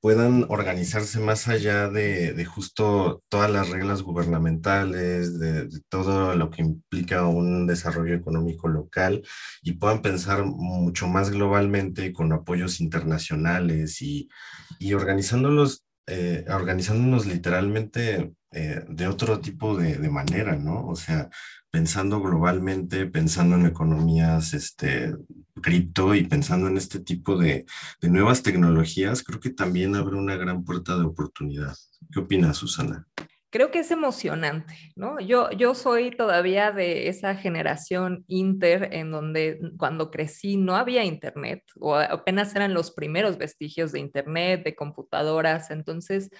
puedan 0.00 0.46
organizarse 0.48 1.18
más 1.20 1.48
allá 1.48 1.88
de, 1.88 2.32
de 2.32 2.44
justo 2.44 3.22
todas 3.28 3.50
las 3.50 3.68
reglas 3.68 4.02
gubernamentales, 4.02 5.38
de, 5.38 5.68
todo 5.88 6.34
lo 6.36 6.50
que 6.50 6.62
implica 6.62 7.26
un 7.26 7.66
desarrollo 7.66 8.14
económico 8.14 8.68
local 8.68 9.22
y 9.62 9.72
puedan 9.72 10.02
pensar 10.02 10.44
mucho 10.44 11.08
más 11.08 11.30
globalmente 11.30 12.12
con 12.12 12.32
apoyos 12.32 12.80
internacionales 12.80 14.00
y, 14.02 14.28
y 14.78 14.94
organizándolos 14.94 15.84
eh, 16.10 16.46
organizándonos 16.48 17.26
literalmente 17.26 18.32
eh, 18.50 18.82
de 18.88 19.08
otro 19.08 19.40
tipo 19.40 19.76
de, 19.76 19.98
de, 19.98 20.08
manera, 20.08 20.56
¿no? 20.56 20.86
O 20.86 20.96
sea, 20.96 21.28
pensando 21.70 22.20
globalmente, 22.20 23.06
pensando 23.06 23.56
en 23.56 23.66
economías 23.66 24.54
este, 24.54 25.14
cripto 25.60 26.14
y 26.14 26.24
pensando 26.24 26.68
en 26.68 26.76
este 26.76 27.00
tipo 27.00 27.36
de, 27.36 27.66
de 28.00 28.10
nuevas 28.10 28.42
tecnologías, 28.42 29.22
creo 29.22 29.40
que 29.40 29.50
también 29.50 29.94
abre 29.94 30.16
una 30.16 30.36
gran 30.36 30.64
puerta 30.64 30.96
de 30.96 31.04
oportunidad. 31.04 31.74
¿Qué 32.12 32.20
opinas, 32.20 32.56
Susana? 32.56 33.06
creo 33.50 33.70
que 33.70 33.80
es 33.80 33.90
emocionante, 33.90 34.74
¿no? 34.94 35.20
Yo, 35.20 35.50
yo 35.52 35.74
soy 35.74 36.10
todavía 36.10 36.70
de 36.70 37.08
esa 37.08 37.34
generación 37.34 38.24
inter 38.28 38.90
en 38.92 39.10
donde 39.10 39.58
cuando 39.78 40.10
crecí 40.10 40.56
no 40.56 40.76
había 40.76 41.04
internet 41.04 41.64
o 41.78 41.96
apenas 41.96 42.54
eran 42.54 42.74
los 42.74 42.90
primeros 42.90 43.38
vestigios 43.38 43.92
de 43.92 44.00
internet, 44.00 44.64
de 44.64 44.74
computadoras, 44.74 45.70
entonces 45.70 46.30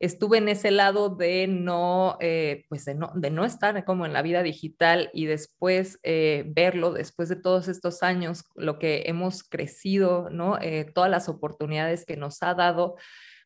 estuve 0.00 0.38
en 0.38 0.48
ese 0.48 0.70
lado 0.70 1.10
de 1.10 1.46
no, 1.48 2.16
eh, 2.20 2.64
pues 2.68 2.84
de 2.84 2.94
no, 2.94 3.12
de 3.14 3.30
no 3.30 3.44
estar 3.44 3.84
como 3.84 4.06
en 4.06 4.12
la 4.12 4.22
vida 4.22 4.42
digital 4.42 5.10
y 5.12 5.26
después 5.26 5.98
eh, 6.02 6.44
verlo, 6.48 6.92
después 6.92 7.28
de 7.28 7.36
todos 7.36 7.68
estos 7.68 8.02
años, 8.02 8.44
lo 8.54 8.78
que 8.78 9.04
hemos 9.06 9.42
crecido, 9.42 10.30
¿no? 10.30 10.58
Eh, 10.60 10.86
todas 10.94 11.10
las 11.10 11.28
oportunidades 11.28 12.04
que 12.04 12.16
nos 12.16 12.42
ha 12.42 12.54
dado, 12.54 12.96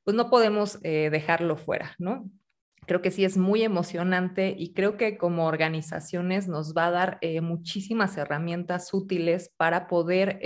pues 0.05 0.17
no 0.17 0.31
podemos 0.31 0.81
dejarlo 0.83 1.57
fuera, 1.57 1.95
¿no? 1.99 2.29
Creo 2.87 3.01
que 3.03 3.13
sí 3.13 3.25
es 3.25 3.37
muy 3.37 3.63
emocionante 3.63 4.53
y 4.59 4.73
creo 4.73 4.97
que 4.97 5.17
como 5.17 5.47
organizaciones 5.47 6.49
nos 6.49 6.75
va 6.77 6.87
a 6.87 6.91
dar 6.91 7.21
muchísimas 7.41 8.17
herramientas 8.17 8.93
útiles 8.93 9.53
para 9.57 9.87
poder 9.87 10.41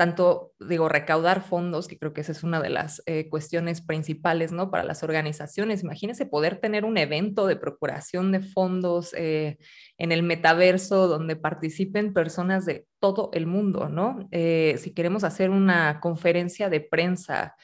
tanto, 0.00 0.54
digo, 0.58 0.88
recaudar 0.88 1.42
fondos, 1.42 1.86
que 1.86 1.98
creo 1.98 2.14
que 2.14 2.22
esa 2.22 2.32
es 2.32 2.42
una 2.42 2.58
de 2.62 2.70
las 2.70 3.02
eh, 3.04 3.28
cuestiones 3.28 3.82
principales, 3.82 4.50
¿no? 4.50 4.70
Para 4.70 4.82
las 4.82 5.02
organizaciones. 5.02 5.82
Imagínense 5.82 6.24
poder 6.24 6.58
tener 6.58 6.86
un 6.86 6.96
evento 6.96 7.46
de 7.46 7.56
procuración 7.56 8.32
de 8.32 8.40
fondos 8.40 9.12
en 9.12 9.58
el 9.98 10.22
metaverso 10.22 11.06
donde 11.06 11.36
participen 11.36 12.14
personas 12.14 12.64
de 12.64 12.86
todo 12.98 13.30
el 13.34 13.46
mundo, 13.46 13.88
¿no? 13.88 14.28
si 14.30 14.94
queremos 14.94 15.24
hacer 15.24 15.50
una 15.50 16.00
conferencia 16.00 16.70
de 16.70 16.80
prensa, 16.80 17.56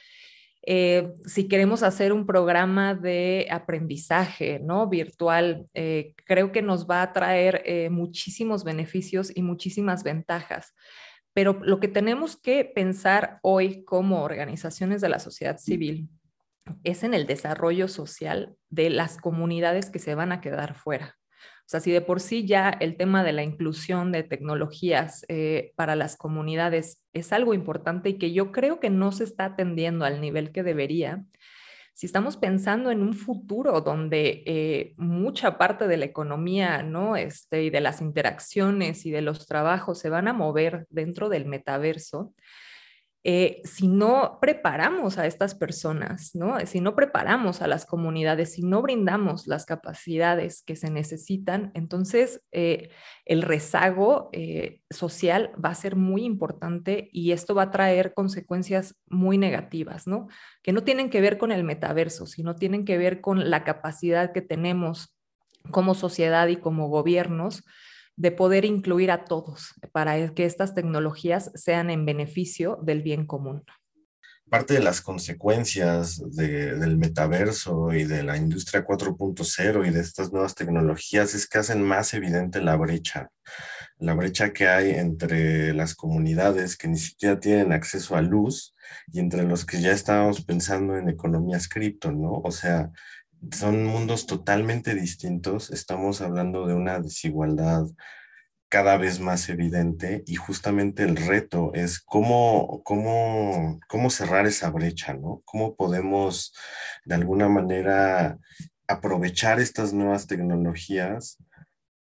eh, 0.69 1.13
si 1.25 1.47
queremos 1.47 1.81
hacer 1.81 2.11
un 2.11 2.25
programa 2.25 2.93
de 2.93 3.47
aprendizaje 3.49 4.59
¿no? 4.59 4.89
virtual, 4.89 5.65
eh, 5.73 6.13
creo 6.25 6.51
que 6.51 6.61
nos 6.61 6.85
va 6.85 7.03
a 7.03 7.13
traer 7.13 7.63
eh, 7.65 7.89
muchísimos 7.89 8.65
beneficios 8.65 9.31
y 9.33 9.43
muchísimas 9.43 10.03
ventajas. 10.03 10.75
Pero 11.37 11.59
lo 11.61 11.79
que 11.79 11.87
tenemos 11.87 12.35
que 12.35 12.65
pensar 12.65 13.37
hoy 13.43 13.85
como 13.85 14.23
organizaciones 14.23 15.01
de 15.01 15.09
la 15.09 15.19
sociedad 15.19 15.59
civil 15.59 16.09
es 16.83 17.03
en 17.03 17.13
el 17.13 17.27
desarrollo 17.27 17.87
social 17.87 18.55
de 18.71 18.89
las 18.89 19.19
comunidades 19.19 19.91
que 19.91 19.99
se 19.99 20.15
van 20.15 20.31
a 20.31 20.41
quedar 20.41 20.73
fuera. 20.73 21.15
O 21.59 21.67
sea, 21.69 21.79
si 21.79 21.91
de 21.91 22.01
por 22.01 22.21
sí 22.21 22.47
ya 22.47 22.69
el 22.69 22.97
tema 22.97 23.23
de 23.23 23.33
la 23.33 23.43
inclusión 23.43 24.11
de 24.11 24.23
tecnologías 24.23 25.25
eh, 25.27 25.73
para 25.75 25.95
las 25.95 26.17
comunidades 26.17 27.03
es 27.13 27.31
algo 27.31 27.53
importante 27.53 28.09
y 28.09 28.17
que 28.17 28.33
yo 28.33 28.51
creo 28.51 28.79
que 28.79 28.89
no 28.89 29.11
se 29.11 29.23
está 29.23 29.45
atendiendo 29.45 30.05
al 30.05 30.19
nivel 30.19 30.51
que 30.51 30.63
debería, 30.63 31.23
si 31.97 32.05
estamos 32.05 32.37
pensando 32.37 32.91
en 32.91 33.01
un 33.01 33.15
futuro 33.15 33.81
donde 33.81 34.43
eh, 34.45 34.93
mucha 34.97 35.57
parte 35.57 35.87
de 35.87 35.97
la 35.97 36.05
economía 36.05 36.83
¿no? 36.83 37.15
este, 37.15 37.63
y 37.63 37.71
de 37.71 37.81
las 37.81 38.01
interacciones 38.01 39.07
y 39.07 39.09
de 39.09 39.23
los 39.23 39.47
trabajos 39.47 39.97
se 39.97 40.11
van 40.11 40.27
a 40.27 40.33
mover 40.33 40.85
dentro 40.91 41.27
del 41.27 41.47
metaverso, 41.47 42.35
eh, 43.29 43.59
si 43.65 43.89
no 43.89 44.37
preparamos 44.39 45.17
a 45.17 45.25
estas 45.25 45.53
personas, 45.53 46.33
¿no? 46.33 46.65
si 46.65 46.79
no 46.79 46.95
preparamos 46.95 47.61
a 47.61 47.67
las 47.67 47.85
comunidades, 47.85 48.53
si 48.53 48.63
no 48.63 48.81
brindamos 48.81 49.47
las 49.47 49.65
capacidades 49.65 50.63
que 50.65 50.77
se 50.77 50.89
necesitan, 50.89 51.71
entonces 51.73 52.41
eh, 52.53 52.89
el 53.25 53.41
rezago 53.41 54.29
eh, 54.31 54.79
social 54.89 55.51
va 55.61 55.71
a 55.71 55.75
ser 55.75 55.97
muy 55.97 56.23
importante 56.23 57.09
y 57.11 57.33
esto 57.33 57.53
va 57.53 57.63
a 57.63 57.71
traer 57.71 58.13
consecuencias 58.13 58.95
muy 59.07 59.37
negativas, 59.37 60.07
¿no? 60.07 60.29
que 60.63 60.71
no 60.71 60.85
tienen 60.85 61.09
que 61.09 61.19
ver 61.19 61.37
con 61.37 61.51
el 61.51 61.65
metaverso, 61.65 62.27
sino 62.27 62.55
tienen 62.55 62.85
que 62.85 62.97
ver 62.97 63.19
con 63.19 63.49
la 63.49 63.65
capacidad 63.65 64.31
que 64.31 64.41
tenemos 64.41 65.17
como 65.69 65.95
sociedad 65.95 66.47
y 66.47 66.55
como 66.55 66.87
gobiernos 66.87 67.65
de 68.17 68.31
poder 68.31 68.65
incluir 68.65 69.11
a 69.11 69.25
todos 69.25 69.75
para 69.91 70.33
que 70.33 70.45
estas 70.45 70.73
tecnologías 70.73 71.51
sean 71.55 71.89
en 71.89 72.05
beneficio 72.05 72.79
del 72.81 73.03
bien 73.03 73.25
común. 73.25 73.63
Parte 74.49 74.75
de 74.75 74.79
las 74.79 75.01
consecuencias 75.01 76.21
de, 76.35 76.75
del 76.75 76.97
metaverso 76.97 77.93
y 77.93 78.05
de 78.05 78.23
la 78.23 78.37
industria 78.37 78.85
4.0 78.85 79.87
y 79.87 79.91
de 79.91 79.99
estas 79.99 80.31
nuevas 80.31 80.55
tecnologías 80.55 81.35
es 81.35 81.47
que 81.47 81.57
hacen 81.57 81.83
más 81.83 82.13
evidente 82.13 82.61
la 82.61 82.77
brecha, 82.77 83.29
la 83.99 84.13
brecha 84.13 84.53
que 84.53 84.67
hay 84.67 84.91
entre 84.91 85.73
las 85.73 85.95
comunidades 85.95 86.77
que 86.77 86.87
ni 86.87 86.97
siquiera 86.97 87.39
tienen 87.39 87.73
acceso 87.73 88.15
a 88.15 88.21
luz 88.21 88.73
y 89.11 89.19
entre 89.19 89.43
los 89.43 89.65
que 89.65 89.81
ya 89.81 89.91
estábamos 89.91 90.43
pensando 90.43 90.97
en 90.97 91.09
economías 91.09 91.67
cripto, 91.67 92.13
¿no? 92.13 92.41
O 92.43 92.51
sea, 92.51 92.89
son 93.51 93.85
mundos 93.85 94.25
totalmente 94.25 94.95
distintos. 94.95 95.71
Estamos 95.71 96.21
hablando 96.21 96.67
de 96.67 96.73
una 96.73 96.99
desigualdad 96.99 97.85
cada 98.69 98.97
vez 98.97 99.19
más 99.19 99.47
evidente 99.49 100.23
y 100.25 100.35
justamente 100.35 101.03
el 101.03 101.15
reto 101.15 101.71
es 101.73 101.99
cómo, 101.99 102.81
cómo, 102.83 103.79
cómo 103.87 104.09
cerrar 104.09 104.45
esa 104.45 104.69
brecha, 104.69 105.13
¿no? 105.13 105.41
¿Cómo 105.45 105.75
podemos 105.75 106.53
de 107.05 107.15
alguna 107.15 107.47
manera 107.47 108.37
aprovechar 108.87 109.59
estas 109.59 109.93
nuevas 109.93 110.27
tecnologías 110.27 111.37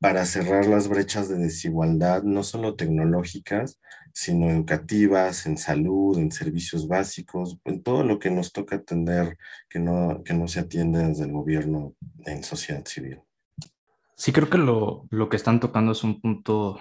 para 0.07 0.25
cerrar 0.25 0.67
las 0.67 0.87
brechas 0.87 1.29
de 1.29 1.37
desigualdad, 1.37 2.23
no 2.23 2.45
solo 2.45 2.77
tecnológicas, 2.77 3.81
sino 4.13 4.49
educativas, 4.49 5.47
en 5.47 5.59
salud, 5.59 6.17
en 6.17 6.31
servicios 6.31 6.87
básicos, 6.87 7.59
en 7.65 7.83
todo 7.83 8.05
lo 8.05 8.21
que 8.21 8.31
nos 8.31 8.53
toca 8.53 8.77
atender 8.77 9.37
que 9.69 9.81
no, 9.81 10.23
que 10.23 10.33
no 10.33 10.47
se 10.47 10.61
atiende 10.61 11.05
desde 11.05 11.25
el 11.25 11.33
gobierno 11.33 11.95
en 12.25 12.45
sociedad 12.45 12.85
civil. 12.87 13.21
Sí, 14.15 14.31
creo 14.31 14.49
que 14.49 14.59
lo, 14.59 15.09
lo 15.11 15.29
que 15.29 15.35
están 15.35 15.59
tocando 15.59 15.91
es 15.91 16.05
un 16.05 16.21
punto 16.21 16.79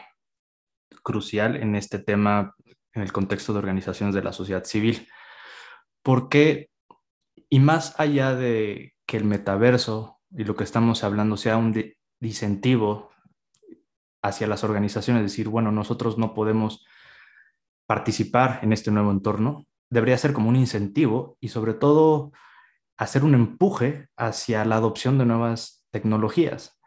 crucial 1.01 1.55
en 1.55 1.75
este 1.75 1.97
tema, 1.97 2.53
en 2.93 3.01
el 3.01 3.11
contexto 3.11 3.53
de 3.53 3.59
organizaciones 3.59 4.13
de 4.13 4.21
la 4.21 4.33
sociedad 4.33 4.65
civil, 4.65 5.07
porque, 6.03 6.69
y 7.49 7.59
más 7.59 7.99
allá 7.99 8.35
de 8.35 8.93
que 9.07 9.17
el 9.17 9.25
metaverso 9.25 10.19
y 10.29 10.43
lo 10.43 10.55
que 10.55 10.63
estamos 10.63 11.03
hablando 11.03 11.37
sea 11.37 11.57
un 11.57 11.73
incentivo 12.21 13.14
hacia 14.25 14.47
las 14.47 14.63
organizaciones, 14.63 15.23
decir, 15.23 15.47
bueno, 15.49 15.71
nosotros 15.71 16.17
no 16.17 16.33
podemos 16.33 16.85
participar 17.85 18.59
en 18.63 18.73
este 18.73 18.89
nuevo 18.89 19.11
entorno, 19.11 19.67
debería 19.89 20.17
ser 20.17 20.33
como 20.33 20.49
un 20.49 20.55
incentivo 20.55 21.37
y 21.39 21.49
sobre 21.49 21.75
todo 21.75 22.31
hacer 22.97 23.23
un 23.23 23.35
empuje 23.35 24.07
hacia 24.17 24.65
la 24.65 24.77
adopción 24.77 25.17
de 25.17 25.25
nuevas 25.25 25.85
tecnologías. 25.91 26.79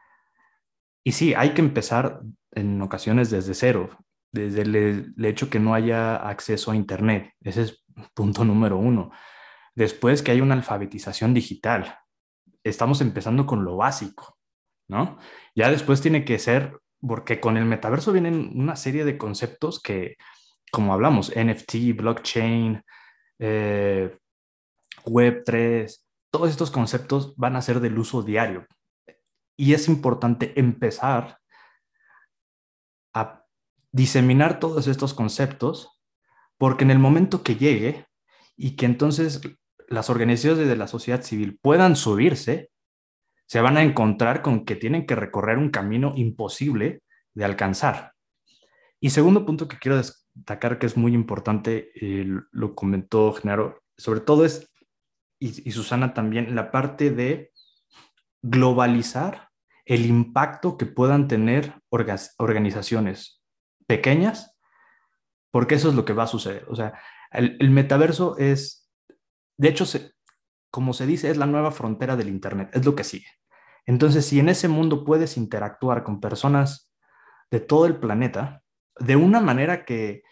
Y 1.04 1.12
sí, 1.12 1.34
hay 1.34 1.54
que 1.54 1.60
empezar 1.60 2.20
en 2.50 2.82
ocasiones 2.82 3.30
desde 3.30 3.54
cero, 3.54 3.90
desde 4.32 4.62
el, 4.62 5.14
hecho 5.24 5.48
que 5.48 5.60
no 5.60 5.74
haya 5.74 6.16
acceso 6.16 6.72
a 6.72 6.76
Internet. 6.76 7.32
Ese 7.40 7.62
es 7.62 7.84
punto 8.14 8.44
número 8.44 8.78
uno. 8.78 9.10
Después 9.76 10.22
que 10.22 10.32
hay 10.32 10.40
una 10.40 10.54
alfabetización 10.54 11.34
digital. 11.34 11.98
Estamos 12.64 13.00
empezando 13.00 13.46
con 13.46 13.64
lo 13.64 13.76
básico, 13.76 14.36
¿no? 14.88 15.18
Ya 15.54 15.70
después 15.70 16.00
tiene 16.00 16.24
que 16.24 16.38
ser 16.38 16.78
porque 17.00 17.40
con 17.40 17.56
el 17.56 17.64
metaverso 17.64 18.12
vienen 18.12 18.52
una 18.54 18.76
serie 18.76 19.04
de 19.04 19.18
conceptos 19.18 19.80
que, 19.80 20.16
como 20.72 20.92
hablamos, 20.92 21.32
NFT, 21.34 21.96
blockchain, 21.96 22.82
eh, 23.38 24.16
Web3, 25.04 26.00
todos 26.30 26.50
estos 26.50 26.70
conceptos 26.70 27.34
van 27.36 27.56
a 27.56 27.62
ser 27.62 27.80
del 27.80 27.98
uso 27.98 28.22
diario. 28.22 28.66
Y 29.56 29.74
es 29.74 29.88
importante 29.88 30.58
empezar 30.58 31.38
a 33.14 33.44
diseminar 33.92 34.60
todos 34.60 34.86
estos 34.86 35.14
conceptos, 35.14 36.00
porque 36.58 36.84
en 36.84 36.90
el 36.90 36.98
momento 36.98 37.42
que 37.42 37.56
llegue 37.56 38.06
y 38.56 38.76
que 38.76 38.86
entonces 38.86 39.40
las 39.88 40.10
organizaciones 40.10 40.68
de 40.68 40.76
la 40.76 40.88
sociedad 40.88 41.22
civil 41.22 41.58
puedan 41.62 41.96
subirse, 41.96 42.70
se 43.48 43.62
van 43.62 43.78
a 43.78 43.82
encontrar 43.82 44.42
con 44.42 44.66
que 44.66 44.76
tienen 44.76 45.06
que 45.06 45.16
recorrer 45.16 45.56
un 45.56 45.70
camino 45.70 46.12
imposible 46.16 47.02
de 47.34 47.44
alcanzar. 47.46 48.12
Y 49.00 49.10
segundo 49.10 49.46
punto 49.46 49.68
que 49.68 49.78
quiero 49.78 49.96
destacar 49.96 50.78
que 50.78 50.86
es 50.86 50.96
muy 50.96 51.14
importante, 51.14 51.90
lo 52.52 52.74
comentó 52.74 53.32
Genaro, 53.32 53.82
sobre 53.96 54.20
todo 54.20 54.44
es, 54.44 54.70
y, 55.40 55.70
Susana 55.70 56.12
también, 56.12 56.54
la 56.54 56.70
parte 56.70 57.10
de 57.10 57.52
globalizar 58.42 59.48
el 59.86 60.04
impacto 60.04 60.76
que 60.76 60.84
puedan 60.84 61.26
tener 61.26 61.80
organizaciones 61.88 63.42
pequeñas, 63.86 64.58
porque 65.50 65.76
eso 65.76 65.88
es 65.88 65.94
lo 65.94 66.04
que 66.04 66.12
va 66.12 66.24
a 66.24 66.28
suceder. 66.28 66.66
O 66.68 66.76
sea, 66.76 67.00
el, 67.30 67.70
metaverso 67.70 68.36
es, 68.36 68.90
de 69.56 69.68
hecho, 69.68 69.86
como 70.70 70.92
se 70.92 71.06
dice, 71.06 71.30
es 71.30 71.38
la 71.38 71.46
nueva 71.46 71.70
frontera 71.70 72.16
del 72.16 72.28
Internet, 72.28 72.68
es 72.74 72.84
lo 72.84 72.94
que 72.94 73.04
sigue. 73.04 73.37
Entonces, 73.88 74.26
si 74.26 74.38
en 74.38 74.50
ese 74.50 74.68
mundo 74.68 75.02
puedes 75.02 75.38
interactuar 75.38 76.04
con 76.04 76.20
personas 76.20 76.92
de 77.50 77.58
todo 77.58 77.86
el 77.86 77.96
planeta, 77.96 78.62
de 79.00 79.16
una 79.16 79.40
manera 79.40 79.86
que 79.86 80.22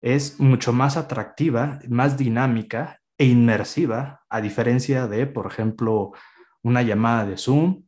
es 0.00 0.38
mucho 0.38 0.72
más 0.72 0.96
atractiva, 0.96 1.80
más 1.88 2.16
dinámica 2.16 3.00
e 3.18 3.24
inmersiva, 3.24 4.24
a 4.30 4.40
diferencia 4.40 5.08
de, 5.08 5.26
por 5.26 5.48
ejemplo, 5.48 6.12
una 6.62 6.82
llamada 6.82 7.26
de 7.26 7.36
Zoom, 7.36 7.86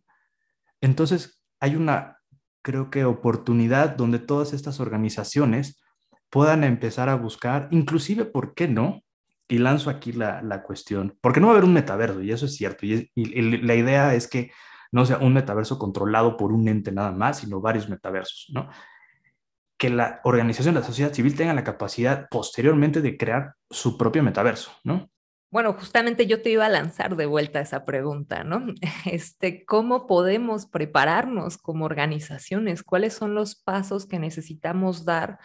entonces 0.80 1.44
hay 1.60 1.76
una, 1.76 2.18
creo 2.62 2.90
que, 2.90 3.04
oportunidad 3.04 3.90
donde 3.94 4.18
todas 4.18 4.52
estas 4.52 4.80
organizaciones 4.80 5.80
puedan 6.28 6.64
empezar 6.64 7.08
a 7.08 7.14
buscar, 7.14 7.68
inclusive, 7.70 8.24
¿por 8.24 8.52
qué 8.52 8.66
no? 8.66 9.04
y 9.46 9.58
lanzo 9.58 9.90
aquí 9.90 10.10
la, 10.10 10.62
cuestión, 10.66 11.16
porque 11.20 11.38
no 11.38 11.46
va 11.46 11.52
a 11.52 11.56
haber 11.56 11.68
un 11.68 11.72
metaverso, 11.72 12.20
y 12.20 12.32
eso 12.32 12.46
es 12.46 12.56
cierto, 12.56 12.84
y, 12.84 13.08
la 13.14 13.74
idea 13.76 14.14
es 14.14 14.26
que 14.26 14.50
no 14.92 15.06
sea 15.06 15.18
un 15.18 15.34
metaverso 15.34 15.78
controlado 15.78 16.36
por 16.36 16.52
un 16.52 16.68
ente 16.68 16.92
nada 16.92 17.12
más, 17.12 17.38
sino 17.38 17.60
varios 17.60 17.88
metaversos, 17.88 18.46
¿no? 18.52 18.68
Que 19.76 19.90
la 19.90 20.20
organización 20.24 20.74
de 20.74 20.80
la 20.80 20.86
sociedad 20.86 21.12
civil 21.12 21.36
tenga 21.36 21.54
la 21.54 21.64
capacidad 21.64 22.28
posteriormente 22.30 23.00
de 23.00 23.16
crear 23.16 23.54
su 23.70 23.96
propio 23.96 24.22
metaverso, 24.22 24.72
¿no? 24.84 25.08
Bueno, 25.50 25.72
justamente 25.72 26.26
yo 26.26 26.42
te 26.42 26.50
iba 26.50 26.66
a 26.66 26.68
lanzar 26.68 27.16
de 27.16 27.24
vuelta 27.24 27.60
esa 27.60 27.84
pregunta, 27.84 28.44
¿no? 28.44 28.66
Este, 29.06 29.64
¿cómo 29.64 30.06
podemos 30.06 30.66
prepararnos 30.66 31.56
como 31.56 31.86
organizaciones? 31.86 32.82
¿Cuáles 32.82 33.14
son 33.14 33.34
los 33.34 33.56
pasos 33.56 34.06
que 34.06 34.18
necesitamos 34.18 35.04
dar 35.06 35.38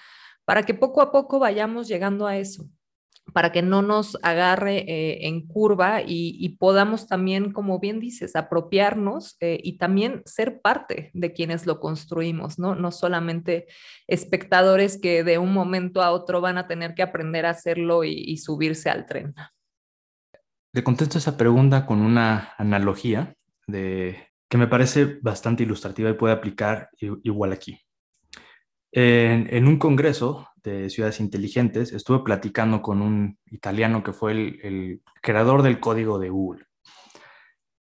para 0.45 0.63
que 0.63 0.73
poco 0.73 1.01
a 1.01 1.11
poco 1.11 1.39
vayamos 1.39 1.87
llegando 1.87 2.27
a 2.27 2.37
eso? 2.37 2.65
Para 3.31 3.51
que 3.51 3.61
no 3.61 3.81
nos 3.81 4.17
agarre 4.21 4.79
eh, 4.79 5.27
en 5.27 5.47
curva 5.47 6.01
y, 6.05 6.57
podamos 6.59 7.07
también, 7.07 7.53
como 7.53 7.79
bien 7.79 7.99
dices, 7.99 8.35
apropiarnos 8.35 9.37
eh, 9.39 9.59
y 9.63 9.77
también 9.77 10.21
ser 10.25 10.61
parte 10.61 11.09
de 11.13 11.31
quienes 11.31 11.65
lo 11.65 11.79
construimos, 11.79 12.59
¿no? 12.59 12.75
No 12.75 12.91
solamente 12.91 13.67
espectadores 14.07 14.99
que 14.99 15.23
de 15.23 15.37
un 15.37 15.53
momento 15.53 16.01
a 16.01 16.11
otro 16.11 16.41
van 16.41 16.57
a 16.57 16.67
tener 16.67 16.93
que 16.95 17.03
aprender 17.03 17.45
a 17.45 17.51
hacerlo 17.51 18.03
y, 18.03 18.37
subirse 18.37 18.89
al 18.89 19.05
tren. 19.05 19.33
Le 20.73 20.83
contesto 20.83 21.17
esa 21.17 21.37
pregunta 21.37 21.85
con 21.85 22.01
una 22.01 22.53
analogía 22.57 23.35
de, 23.67 24.27
que 24.49 24.57
me 24.57 24.67
parece 24.67 25.19
bastante 25.21 25.63
ilustrativa 25.63 26.09
y 26.09 26.13
puede 26.13 26.33
aplicar 26.33 26.89
igual 26.99 27.53
aquí. 27.53 27.79
En, 28.91 29.67
un 29.67 29.79
congreso 29.79 30.47
de 30.63 30.89
ciudades 30.89 31.19
inteligentes 31.19 31.91
estuve 31.91 32.23
platicando 32.23 32.81
con 32.81 33.01
un 33.01 33.37
italiano 33.47 34.03
que 34.03 34.13
fue 34.13 34.31
el, 34.31 35.01
creador 35.21 35.61
del 35.61 35.79
código 35.79 36.19
de 36.19 36.29
Google. 36.29 36.65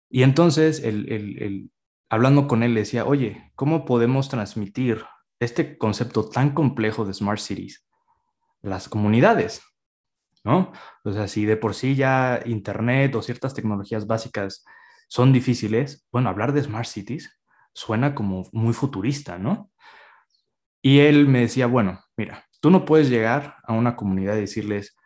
Y 0.08 0.22
entonces, 0.22 0.82
hablando 2.08 2.46
con 2.46 2.62
él, 2.62 2.74
le 2.74 2.80
decía, 2.80 3.04
oye, 3.04 3.52
¿cómo 3.54 3.84
podemos 3.84 4.28
transmitir 4.28 5.04
este 5.40 5.76
concepto 5.76 6.28
tan 6.28 6.54
complejo 6.54 7.04
de 7.04 7.14
Smart 7.14 7.40
Cities 7.40 7.86
a 8.62 8.68
las 8.68 8.88
comunidades? 8.88 9.62
¿No? 10.44 10.72
O 11.02 11.12
sea, 11.12 11.26
si 11.26 11.44
de 11.44 11.56
por 11.56 11.74
sí 11.74 11.96
ya 11.96 12.40
Internet 12.44 13.14
o 13.16 13.22
ciertas 13.22 13.52
tecnologías 13.52 14.06
básicas 14.06 14.64
son 15.08 15.32
difíciles, 15.32 16.06
bueno, 16.12 16.28
hablar 16.28 16.52
de 16.52 16.62
Smart 16.62 16.86
Cities 16.86 17.36
suena 17.72 18.14
como 18.14 18.48
muy 18.52 18.72
futurista, 18.72 19.38
¿no? 19.38 19.70
Y 20.80 21.00
él 21.00 21.26
me 21.26 21.40
decía, 21.40 21.66
bueno, 21.66 22.00
mira, 22.16 22.45
tú 22.66 22.70
no 22.72 22.85
puedes 22.85 23.09
llegar 23.09 23.59
a 23.62 23.74
una 23.74 23.94
comunidad 23.94 24.35
y 24.35 24.40
decirles, 24.40 24.96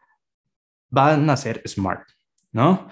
van 0.88 1.29
a 1.29 1.37
ser 1.37 1.61
smart, 1.68 2.09
¿no? 2.53 2.88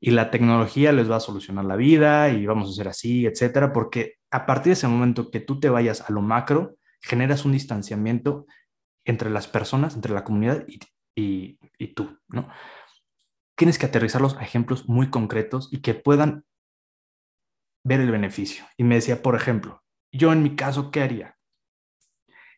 Y 0.00 0.12
la 0.12 0.30
tecnología 0.30 0.90
les 0.90 1.10
va 1.10 1.16
a 1.16 1.20
solucionar 1.20 1.66
la 1.66 1.76
vida 1.76 2.30
y 2.30 2.46
vamos 2.46 2.70
a 2.70 2.72
ser 2.72 2.88
así, 2.88 3.26
etcétera, 3.26 3.74
porque 3.74 4.14
a 4.30 4.46
partir 4.46 4.70
de 4.70 4.72
ese 4.72 4.88
momento 4.88 5.30
que 5.30 5.40
tú 5.40 5.60
te 5.60 5.68
vayas 5.68 6.00
a 6.00 6.10
lo 6.14 6.22
macro, 6.22 6.76
generas 7.02 7.44
un 7.44 7.52
distanciamiento 7.52 8.46
entre 9.04 9.28
las 9.28 9.48
personas, 9.48 9.96
entre 9.96 10.14
la 10.14 10.24
comunidad 10.24 10.64
y, 11.14 11.58
y 11.76 11.88
tú, 11.88 12.18
¿no? 12.28 12.48
Tienes 13.54 13.78
que 13.78 13.84
aterrizarlos 13.84 14.38
a 14.38 14.44
ejemplos 14.44 14.88
muy 14.88 15.10
concretos 15.10 15.68
y 15.70 15.82
que 15.82 15.92
puedan 15.92 16.46
ver 17.84 18.00
el 18.00 18.10
beneficio. 18.10 18.64
Y 18.78 18.84
me 18.84 18.94
decía, 18.94 19.22
por 19.22 19.36
ejemplo, 19.36 19.84
yo 20.10 20.32
en 20.32 20.42
mi 20.42 20.56
caso, 20.56 20.90
¿qué 20.90 21.02
haría? 21.02 21.35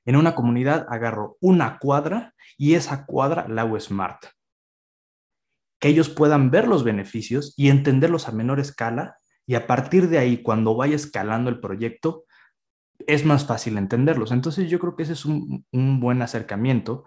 En 0.08 0.16
una 0.16 0.34
comunidad 0.34 0.86
agarro 0.88 1.36
una 1.38 1.78
cuadra 1.78 2.32
y 2.56 2.76
esa 2.76 3.04
cuadra 3.04 3.46
la 3.46 3.60
hago 3.60 3.78
smart. 3.78 4.24
Que 5.78 5.88
ellos 5.88 6.08
puedan 6.08 6.50
ver 6.50 6.66
los 6.66 6.82
beneficios 6.82 7.52
y 7.58 7.68
entenderlos 7.68 8.26
a 8.26 8.32
menor 8.32 8.58
escala 8.58 9.18
y 9.44 9.54
a 9.54 9.66
partir 9.66 10.08
de 10.08 10.16
ahí, 10.16 10.42
cuando 10.42 10.74
vaya 10.74 10.96
escalando 10.96 11.50
el 11.50 11.60
proyecto, 11.60 12.24
es 13.06 13.26
más 13.26 13.44
fácil 13.44 13.76
entenderlos. 13.76 14.32
Entonces 14.32 14.70
yo 14.70 14.78
creo 14.78 14.96
que 14.96 15.02
ese 15.02 15.12
es 15.12 15.26
un, 15.26 15.66
buen 16.00 16.22
acercamiento 16.22 17.04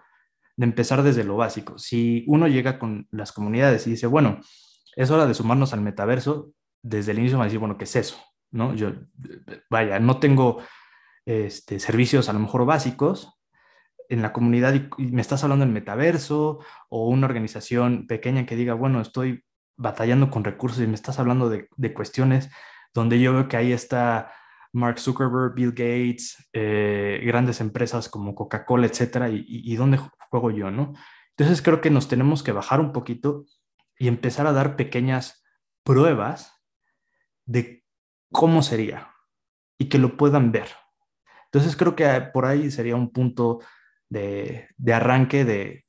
de 0.56 0.66
empezar 0.66 1.02
desde 1.02 1.24
lo 1.24 1.36
básico. 1.36 1.78
Si 1.78 2.22
uno 2.28 2.46
llega 2.46 2.78
con 2.78 3.08
las 3.10 3.32
comunidades 3.32 3.84
y 3.88 3.90
dice, 3.90 4.06
bueno, 4.06 4.38
es 4.94 5.10
hora 5.10 5.26
de 5.26 5.34
sumarnos 5.34 5.72
al 5.72 5.80
metaverso, 5.80 6.52
desde 6.82 7.10
el 7.10 7.18
inicio 7.18 7.36
me 7.36 7.40
va 7.40 7.44
a 7.46 7.48
decir, 7.48 7.58
bueno, 7.58 7.76
¿qué 7.76 7.82
es 7.82 7.96
eso? 7.96 8.16
¿No? 8.52 8.76
Yo, 8.76 8.92
vaya, 9.68 9.98
no 9.98 10.20
tengo 10.20 10.62
este, 11.26 11.78
servicios 11.80 12.28
a 12.28 12.32
lo 12.32 12.40
mejor 12.40 12.64
básicos 12.64 13.38
en 14.08 14.22
la 14.22 14.32
comunidad 14.32 14.74
y, 14.74 15.06
me 15.06 15.20
estás 15.22 15.42
hablando 15.42 15.64
del 15.64 15.74
metaverso 15.74 16.60
o 16.88 17.08
una 17.08 17.26
organización 17.26 18.06
pequeña 18.06 18.46
que 18.46 18.56
diga, 18.56 18.74
bueno, 18.74 19.00
estoy 19.00 19.44
batallando 19.76 20.30
con 20.30 20.44
recursos 20.44 20.82
y 20.82 20.86
me 20.86 20.94
estás 20.94 21.18
hablando 21.18 21.48
de, 21.48 21.94
cuestiones 21.94 22.50
donde 22.94 23.18
yo 23.20 23.32
veo 23.32 23.48
que 23.48 23.56
ahí 23.56 23.72
está 23.72 24.32
Mark 24.72 24.98
Zuckerberg, 24.98 25.54
Bill 25.54 25.70
Gates, 25.70 26.48
eh, 26.52 27.22
grandes 27.24 27.60
empresas 27.60 28.08
como 28.08 28.34
Coca-Cola, 28.34 28.86
etcétera, 28.86 29.30
y, 29.30 29.44
y, 29.46 29.76
dónde 29.76 29.98
juego 30.30 30.50
yo, 30.50 30.70
¿no? 30.70 30.92
Entonces 31.36 31.62
creo 31.62 31.80
que 31.80 31.90
nos 31.90 32.08
tenemos 32.08 32.42
que 32.42 32.52
bajar 32.52 32.80
un 32.80 32.92
poquito 32.92 33.46
y 33.98 34.08
empezar 34.08 34.46
a 34.46 34.52
dar 34.52 34.76
pequeñas 34.76 35.42
pruebas 35.84 36.62
de 37.46 37.84
cómo 38.30 38.62
sería 38.62 39.14
y 39.78 39.88
que 39.88 39.98
lo 39.98 40.16
puedan 40.16 40.52
ver. 40.52 40.68
Entonces 41.52 41.76
creo 41.76 41.94
que 41.94 42.06
por 42.32 42.46
ahí 42.46 42.70
sería 42.70 42.96
un 42.96 43.12
punto 43.12 43.60
de, 44.08 44.68
arranque 44.90 45.44
de, 45.44 45.84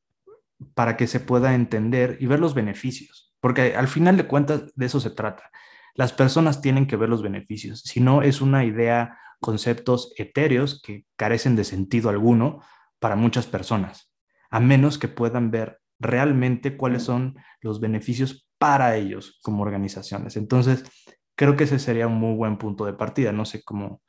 para 0.74 0.98
que 0.98 1.08
se 1.08 1.22
pueda 1.22 1.56
entender 1.56 2.18
y 2.20 2.26
ver 2.26 2.42
los 2.42 2.54
beneficios, 2.54 3.34
porque 3.40 3.76
al 3.76 3.88
final 3.88 4.18
de 4.18 4.28
cuentas 4.28 4.76
de 4.76 4.86
eso 4.86 5.00
se 5.00 5.10
trata. 5.10 5.50
Las 5.96 6.12
personas 6.12 6.62
tienen 6.62 6.86
que 6.86 6.98
ver 6.98 7.08
los 7.08 7.24
beneficios, 7.24 7.82
si 7.82 8.02
no 8.02 8.24
es 8.24 8.42
una 8.42 8.66
idea, 8.66 9.18
conceptos 9.40 10.14
etéreos 10.18 10.82
que 10.82 11.06
carecen 11.16 11.56
de 11.56 11.64
sentido 11.64 12.10
alguno 12.10 12.62
para 13.00 13.16
muchas 13.16 13.48
personas, 13.48 14.12
a 14.50 14.60
menos 14.60 14.98
que 14.98 15.08
puedan 15.08 15.50
ver 15.50 15.80
realmente 16.00 16.76
cuáles 16.76 17.04
son 17.04 17.38
los 17.62 17.80
beneficios 17.80 18.50
para 18.58 18.98
ellos 18.98 19.40
como 19.44 19.64
organizaciones. 19.64 20.36
Entonces, 20.36 20.84
creo 21.36 21.56
que 21.56 21.66
ese 21.66 21.80
sería 21.80 22.08
un 22.08 22.16
muy 22.16 22.36
buen 22.36 22.58
punto 22.58 22.86
de 22.86 22.94
partida. 22.94 23.32
No 23.32 23.46
sé 23.46 23.64
cómo, 23.64 24.02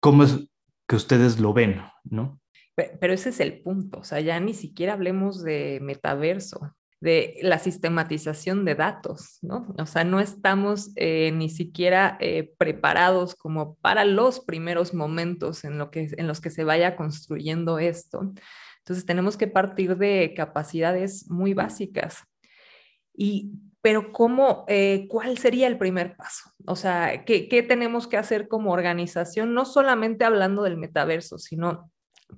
cómo 0.00 0.24
es 0.24 0.48
que 0.86 0.96
ustedes 0.96 1.38
lo 1.40 1.52
ven, 1.52 1.82
¿no? 2.04 2.40
Pero 2.74 3.14
ese 3.14 3.30
es 3.30 3.40
el 3.40 3.62
punto, 3.62 4.00
o 4.00 4.04
sea, 4.04 4.20
ya 4.20 4.38
ni 4.38 4.52
siquiera 4.52 4.92
hablemos 4.92 5.42
de 5.42 5.78
metaverso. 5.82 6.72
de 6.98 7.36
la 7.42 7.58
sistematización 7.58 8.64
de 8.64 8.74
datos, 8.74 9.38
¿no? 9.42 9.74
O 9.78 9.84
sea, 9.84 10.02
no 10.02 10.18
estamos 10.18 10.92
eh, 10.96 11.30
ni 11.30 11.50
siquiera 11.50 12.16
eh, 12.20 12.54
preparados 12.56 13.34
como 13.34 13.76
para 13.76 14.06
los 14.06 14.40
primeros 14.40 14.94
momentos 14.94 15.64
en, 15.64 15.76
lo 15.76 15.90
que, 15.90 16.08
en 16.16 16.26
los 16.26 16.40
que 16.40 16.48
se 16.50 16.64
vaya 16.64 16.96
construyendo 16.96 17.78
esto. 17.78 18.32
Entonces, 18.78 19.04
tenemos 19.04 19.36
que 19.36 19.46
partir 19.46 19.98
de 19.98 20.32
capacidades 20.34 21.30
muy 21.30 21.52
básicas. 21.52 22.22
Y, 23.14 23.52
pero 23.86 24.10
¿cómo, 24.10 24.64
eh, 24.66 25.06
cuál 25.08 25.38
sería 25.38 25.68
el 25.68 25.78
primer 25.78 26.16
paso? 26.16 26.50
O 26.66 26.74
sea, 26.74 27.24
¿qué, 27.24 27.48
¿qué 27.48 27.62
tenemos 27.62 28.08
que 28.08 28.16
hacer 28.16 28.48
como 28.48 28.72
organización? 28.72 29.54
No 29.54 29.64
solamente 29.64 30.24
hablando 30.24 30.64
del 30.64 30.76
metaverso, 30.76 31.38
sino 31.38 31.92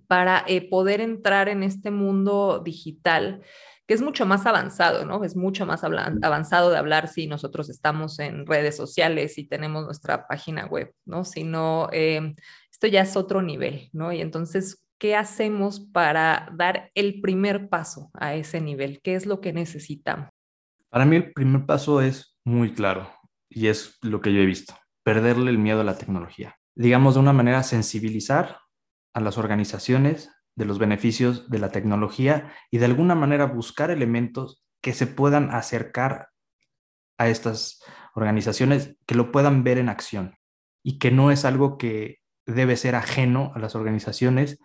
para 0.09 0.45
poder 0.71 1.01
entrar 1.01 1.49
en 1.49 1.63
este 1.63 1.91
mundo 1.91 2.61
digital 2.63 3.41
que 3.87 3.95
es 3.95 4.03
mucho 4.03 4.27
más 4.27 4.45
avanzado, 4.45 5.07
¿no? 5.07 5.25
Es 5.25 5.37
mucho 5.37 5.65
más 5.65 5.85
avanzado 5.85 6.69
de 6.69 6.77
hablar 6.77 7.09
si 7.09 7.27
nosotros 7.27 7.71
estamos 7.71 8.19
en 8.19 8.47
redes 8.47 8.77
sociales 8.77 9.39
y 9.39 9.49
tenemos 9.49 9.87
nuestra 9.87 10.27
página 10.27 10.67
web, 10.67 10.93
¿no? 11.07 11.25
Sino, 11.25 11.89
eh, 11.93 12.35
esto 12.71 12.89
ya 12.89 13.01
es 13.01 13.17
otro 13.17 13.41
nivel, 13.41 13.89
¿no? 13.95 14.13
Y 14.13 14.21
entonces, 14.21 14.85
¿qué 14.99 15.17
hacemos 15.17 15.81
para 15.81 16.51
dar 16.55 16.91
el 16.95 17.23
primer 17.23 17.71
paso 17.71 18.11
a 18.13 18.35
ese 18.35 18.61
nivel? 18.61 19.01
¿Qué 19.01 19.15
es 19.15 19.25
lo 19.25 19.41
que 19.41 19.55
necesitamos? 19.55 20.29
Para 20.91 21.05
mí 21.05 21.17
el 21.17 21.33
primer 21.33 21.67
paso 21.67 22.01
es 22.01 22.39
muy 22.45 22.73
claro 22.73 23.11
y 23.49 23.67
es 23.69 23.99
lo 24.03 24.21
que 24.21 24.33
yo 24.33 24.41
he 24.41 24.47
visto, 24.47 24.75
perderle 25.03 25.51
el 25.51 25.59
miedo 25.59 25.81
a 25.83 25.85
la 25.85 25.99
tecnología. 25.99 26.57
Digamos, 26.75 27.15
de 27.15 27.21
una 27.21 27.33
manera, 27.33 27.63
sensibilizar 27.63 28.59
a 29.13 29.21
las 29.21 29.37
organizaciones 29.37 30.31
de 30.55 30.65
los 30.65 30.79
beneficios 30.79 31.49
de 31.51 31.59
la 31.59 31.71
tecnología 31.71 32.53
y 32.71 32.79
de 32.79 32.87
alguna 32.87 33.15
manera 33.15 33.47
buscar 33.47 33.91
elementos 33.91 34.65
que 34.83 34.93
se 34.93 35.07
puedan 35.07 35.51
acercar 35.51 36.29
a 37.19 37.29
estas 37.29 37.83
organizaciones, 38.15 38.97
que 39.07 39.15
lo 39.15 39.31
puedan 39.33 39.65
ver 39.65 39.79
en 39.79 39.89
acción 39.89 40.37
y 40.83 40.99
que 40.99 41.11
no 41.11 41.31
es 41.31 41.45
algo 41.45 41.79
que 41.79 42.19
debe 42.47 42.77
ser 42.77 42.95
ajeno 42.95 43.53
a 43.55 43.59
las 43.59 43.75
organizaciones 43.75 44.59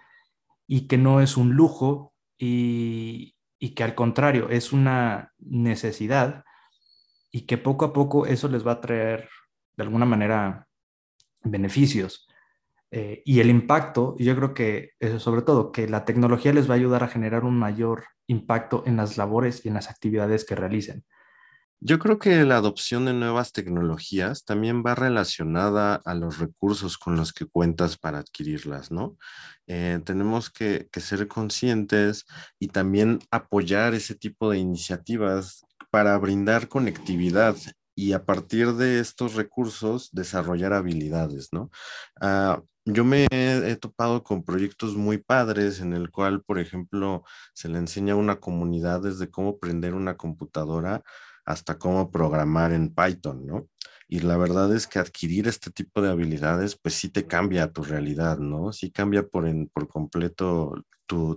y 0.67 0.87
que 0.87 0.97
no 0.97 1.19
es 1.19 1.35
un 1.35 1.53
lujo 1.53 2.13
y, 2.37 3.32
y 3.63 3.75
que 3.75 3.85
al 3.85 3.95
contrario 3.95 4.49
es 4.49 4.73
una 4.73 5.31
necesidad 5.39 6.43
y 7.31 7.45
que 7.45 7.57
poco 7.57 7.85
a 7.85 7.93
poco 7.93 8.25
eso 8.25 8.49
les 8.49 8.67
va 8.67 8.73
a 8.73 8.81
traer 8.81 9.29
de 9.77 9.83
alguna 9.83 10.05
manera 10.05 10.67
beneficios. 11.45 12.27
Eh, 12.91 13.21
y 13.23 13.39
el 13.39 13.49
impacto, 13.49 14.17
yo 14.19 14.35
creo 14.35 14.53
que 14.53 14.89
eso 14.99 15.17
sobre 15.17 15.43
todo, 15.43 15.71
que 15.71 15.87
la 15.87 16.03
tecnología 16.03 16.51
les 16.51 16.69
va 16.69 16.73
a 16.73 16.77
ayudar 16.77 17.05
a 17.05 17.07
generar 17.07 17.45
un 17.45 17.57
mayor 17.57 18.03
impacto 18.27 18.83
en 18.85 18.97
las 18.97 19.17
labores 19.17 19.65
y 19.65 19.69
en 19.69 19.75
las 19.75 19.89
actividades 19.89 20.43
que 20.43 20.55
realicen. 20.55 21.05
Yo 21.85 21.99
creo 21.99 22.17
que 22.17 22.45
la 22.45 22.55
adopción 22.55 23.03
de 23.03 23.13
nuevas 23.13 23.51
tecnologías 23.51 24.45
también 24.45 24.83
va 24.85 24.95
relacionada 24.95 25.95
a 25.95 26.13
los 26.13 26.37
recursos 26.39 26.97
con 26.97 27.17
los 27.17 27.33
que 27.33 27.45
cuentas 27.45 27.97
para 27.97 28.19
adquirirlas, 28.19 28.89
¿no? 28.89 29.17
Eh, 29.67 29.99
tenemos 30.05 30.49
que, 30.49 30.87
que 30.93 31.01
ser 31.01 31.27
conscientes 31.27 32.25
y 32.57 32.69
también 32.69 33.19
apoyar 33.31 33.93
ese 33.95 34.15
tipo 34.15 34.49
de 34.49 34.59
iniciativas 34.59 35.65
para 35.91 36.17
brindar 36.17 36.69
conectividad 36.69 37.57
y 37.95 38.13
a 38.13 38.25
partir 38.25 38.73
de 38.75 38.99
estos 38.99 39.35
recursos 39.35 40.09
desarrollar 40.13 40.71
habilidades, 40.71 41.49
¿no? 41.51 41.69
Ah, 42.21 42.61
yo 42.85 43.05
me 43.05 43.27
he, 43.31 43.75
topado 43.77 44.23
con 44.23 44.43
proyectos 44.43 44.95
muy 44.95 45.17
padres 45.17 45.79
en 45.79 45.93
el 45.93 46.11
cual, 46.11 46.43
por 46.43 46.59
ejemplo, 46.59 47.23
se 47.53 47.69
le 47.69 47.77
enseña 47.77 48.13
a 48.13 48.17
una 48.17 48.39
comunidad 48.39 49.01
desde 49.01 49.29
cómo 49.31 49.57
prender 49.57 49.93
una 49.93 50.17
computadora 50.17 51.03
hasta 51.45 51.77
cómo 51.77 52.11
programar 52.11 52.73
en 52.73 52.93
Python, 52.93 53.45
¿no? 53.45 53.67
Y 54.07 54.19
la 54.19 54.37
verdad 54.37 54.75
es 54.75 54.87
que 54.87 54.99
adquirir 54.99 55.47
este 55.47 55.71
tipo 55.71 56.01
de 56.01 56.09
habilidades, 56.09 56.75
pues 56.75 56.93
sí 56.95 57.09
te 57.09 57.25
cambia 57.25 57.71
tu 57.71 57.83
realidad, 57.83 58.37
¿no? 58.37 58.71
Sí 58.73 58.91
cambia 58.91 59.27
por, 59.27 59.47
en, 59.47 59.67
por 59.69 59.87
completo 59.87 60.75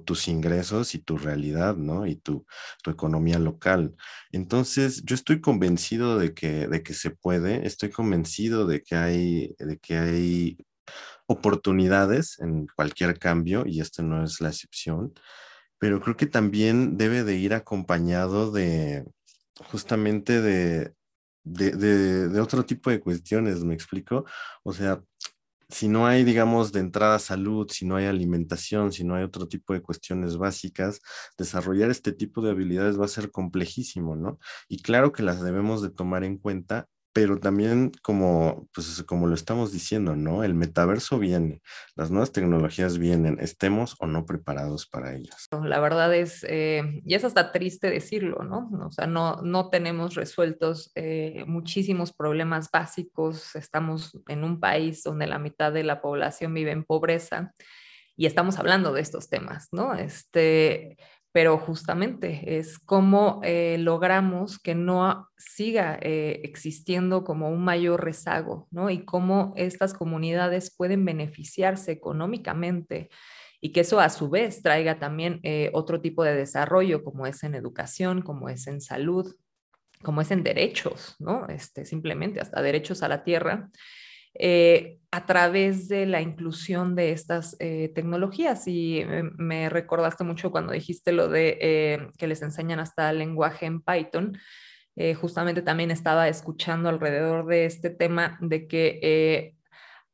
tus 0.05 0.29
ingresos 0.29 0.95
y 0.95 0.99
tu 1.01 1.19
realidad, 1.19 1.77
¿no? 1.77 2.07
Y 2.07 2.16
tu, 2.16 2.47
tu, 2.83 2.90
economía 2.90 3.38
local. 3.38 3.95
Entonces, 4.33 5.03
yo 5.05 5.14
estoy 5.14 5.40
convencido 5.40 6.19
de 6.19 6.35
que, 6.35 6.69
de 6.69 6.83
que 6.83 6.95
se 6.95 7.11
puede, 7.11 7.66
estoy 7.66 7.90
convencido 7.90 8.66
de 8.66 8.83
que 8.83 8.97
hay, 8.97 9.55
de 9.59 9.79
que 9.79 9.99
hay 9.99 10.59
oportunidades 11.27 12.38
en 12.40 12.66
cualquier 12.77 13.19
cambio 13.19 13.64
y 13.66 13.81
este 13.81 14.03
no 14.03 14.25
es 14.25 14.40
la 14.40 14.49
excepción, 14.51 15.12
pero 15.79 16.01
creo 16.01 16.16
que 16.16 16.27
también 16.27 16.97
debe 16.97 17.25
de 17.25 17.37
ir 17.37 17.55
acompañado 17.55 18.53
de 18.53 19.05
justamente 19.71 20.40
de, 20.40 20.95
de, 21.45 22.29
de, 22.29 22.40
otro 22.40 22.64
tipo 22.64 22.90
de 22.90 23.01
cuestiones, 23.01 23.64
¿me 23.64 23.75
explico? 23.75 24.25
O 24.62 24.73
sea, 24.73 25.03
si 25.69 25.88
no 25.88 26.07
hay, 26.07 26.25
digamos, 26.25 26.73
de 26.73 26.81
entrada 26.81 27.19
salud, 27.19 27.69
si 27.71 27.87
no 27.87 27.97
hay 27.97 28.07
alimentación, 28.07 28.92
si 28.92 29.05
no 29.05 29.16
hay 29.16 29.25
otro 29.25 29.49
tipo 29.49 29.73
de 29.73 29.83
cuestiones 29.83 30.37
básicas, 30.37 31.01
desarrollar 31.37 31.90
este 31.90 32.12
tipo 32.12 32.42
de 32.42 32.51
habilidades 32.51 33.01
va 33.01 33.07
a 33.07 33.09
ser 33.09 33.31
complejísimo, 33.31 34.16
¿no? 34.16 34.38
Y 34.69 34.83
claro 34.83 35.12
que 35.12 35.23
las 35.23 35.42
debemos 35.42 35.83
de 35.83 35.90
tomar 35.90 36.25
en 36.25 36.38
cuenta, 36.38 36.88
pero 37.17 37.39
también 37.39 37.93
como, 38.03 38.69
pues, 38.75 39.03
como 39.05 39.27
lo 39.27 39.35
estamos 39.35 39.73
diciendo, 39.73 40.15
¿no? 40.15 40.45
El 40.45 40.53
metaverso 40.53 41.19
viene, 41.19 41.63
las 41.95 42.11
nuevas 42.11 42.31
tecnologías 42.31 42.99
vienen, 42.99 43.39
estemos 43.41 43.97
o 44.01 44.07
no 44.07 44.27
preparados 44.27 44.87
para 44.87 45.15
ellas. 45.15 45.49
La 45.65 45.81
verdad 45.81 46.15
es, 46.15 46.45
eh, 46.47 47.01
y 47.07 47.15
es 47.15 47.25
hasta 47.25 47.53
triste 47.53 47.89
decirlo, 47.89 48.45
¿no? 48.45 48.69
O 48.87 48.93
sea, 48.93 49.07
no, 49.07 49.37
no 49.37 49.71
tenemos 49.71 50.15
resueltos 50.15 50.93
eh, 50.95 51.43
muchísimos 51.47 52.13
problemas 52.13 52.71
básicos, 52.71 53.57
estamos 53.57 54.21
en 54.29 54.45
un 54.45 54.61
país 54.61 55.03
donde 55.03 55.27
la 55.27 55.39
mitad 55.39 55.73
de 55.73 55.85
la 55.85 56.03
población 56.03 56.53
vive 56.53 56.73
en 56.73 56.85
pobreza 56.85 57.55
y 58.15 58.27
estamos 58.27 58.59
hablando 58.59 58.93
de 58.93 59.01
estos 59.01 59.31
temas, 59.31 59.69
¿no? 59.73 59.95
Este, 59.95 60.99
pero 61.37 61.59
justamente 61.59 62.57
es 62.57 62.79
cómo 62.79 63.42
eh, 63.44 63.77
logramos 63.79 64.59
que 64.59 64.75
no 64.75 65.29
siga 65.37 65.99
eh, 66.01 66.40
existiendo 66.44 67.25
como 67.25 67.51
un 67.51 67.62
mayor 67.62 68.03
rezago, 68.03 68.68
¿no? 68.70 68.88
Y 68.88 69.05
cómo 69.05 69.53
estas 69.55 69.92
comunidades 69.92 70.75
pueden 70.75 71.05
beneficiarse 71.05 71.92
económicamente 71.92 73.11
y 73.61 73.72
que 73.72 73.81
eso 73.81 74.01
a 74.01 74.09
su 74.09 74.31
vez 74.31 74.62
traiga 74.62 74.99
también 74.99 75.40
eh, 75.42 75.70
otro 75.75 76.01
tipo 76.01 76.25
de 76.25 76.35
desarrollo, 76.35 77.05
como 77.05 77.27
es 77.27 77.44
en 77.44 77.55
educación, 77.55 78.22
como 78.22 78.49
es 78.49 78.66
en 78.66 78.81
salud, 78.81 79.37
como 80.03 80.22
es 80.22 80.31
en 80.31 80.42
derechos, 80.42 81.16
¿no? 81.18 81.49
Este, 81.49 81.85
simplemente 81.85 82.40
hasta 82.40 82.62
derechos 82.62 83.03
a 83.03 83.09
la 83.09 83.25
tierra. 83.25 83.68
Eh, 84.38 84.99
a 85.12 85.25
través 85.25 85.88
de 85.88 86.05
la 86.05 86.20
inclusión 86.20 86.94
de 86.94 87.12
estas 87.12 87.57
eh, 87.59 87.90
tecnologías. 87.94 88.66
Y 88.66 89.03
me 89.38 89.70
recordaste 89.70 90.25
mucho 90.25 90.51
cuando 90.51 90.75
dijiste 90.75 91.12
lo 91.12 91.29
de 91.29 91.57
eh, 91.61 92.09
que 92.18 92.27
les 92.27 92.42
enseñan 92.42 92.81
hasta 92.81 93.12
lenguaje 93.12 93.66
en 93.66 93.81
Python. 93.81 94.37
justamente 95.20 95.62
también 95.62 95.90
estaba 95.90 96.29
escuchando 96.29 96.88
alrededor 96.88 97.46
de 97.46 97.66
este 97.66 97.90
tema 97.90 98.38
de 98.40 98.66
que 98.66 99.55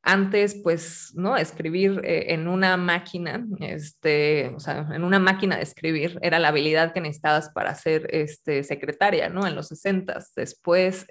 antes, 0.03 0.61
pues, 0.63 1.13
¿no? 1.15 1.37
Escribir 1.37 2.01
en 2.05 2.47
una 2.49 2.77
máquina, 2.77 3.45
este, 3.61 4.53
o 4.55 4.61
sea, 4.61 4.89
en 4.93 5.05
una 5.05 5.19
máquina 5.19 5.57
de 5.57 5.63
escribir 5.63 6.19
era 6.23 6.39
la 6.39 6.49
habilidad 6.49 6.93
que 6.93 7.01
necesitabas 7.01 7.51
para 7.51 7.75
ser 7.75 8.09
este, 8.11 8.63
secretaria, 8.63 9.29
¿no? 9.29 9.47
En 9.47 9.55
los 9.55 9.69
60 9.69 10.19
Después, 10.37 11.07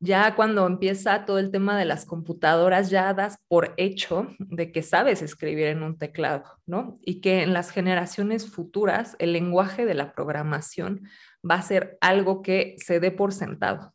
ya 0.00 0.34
cuando 0.34 0.66
empieza 0.66 1.26
todo 1.26 1.38
el 1.38 1.50
tema 1.50 1.78
de 1.78 1.84
las 1.84 2.06
computadoras, 2.06 2.88
ya 2.88 3.12
das 3.12 3.38
por 3.48 3.74
hecho 3.76 4.28
de 4.38 4.72
que 4.72 4.82
sabes 4.82 5.20
escribir 5.20 5.66
en 5.66 5.82
un 5.82 5.98
teclado, 5.98 6.44
¿no? 6.66 6.98
Y 7.04 7.20
que 7.20 7.42
en 7.42 7.52
las 7.52 7.70
generaciones 7.70 8.50
futuras 8.50 9.14
el 9.18 9.34
lenguaje 9.34 9.84
de 9.84 9.94
la 9.94 10.12
programación 10.12 11.06
va 11.48 11.56
a 11.56 11.62
ser 11.62 11.98
algo 12.00 12.40
que 12.40 12.76
se 12.78 12.98
dé 12.98 13.10
por 13.10 13.34
sentado. 13.34 13.94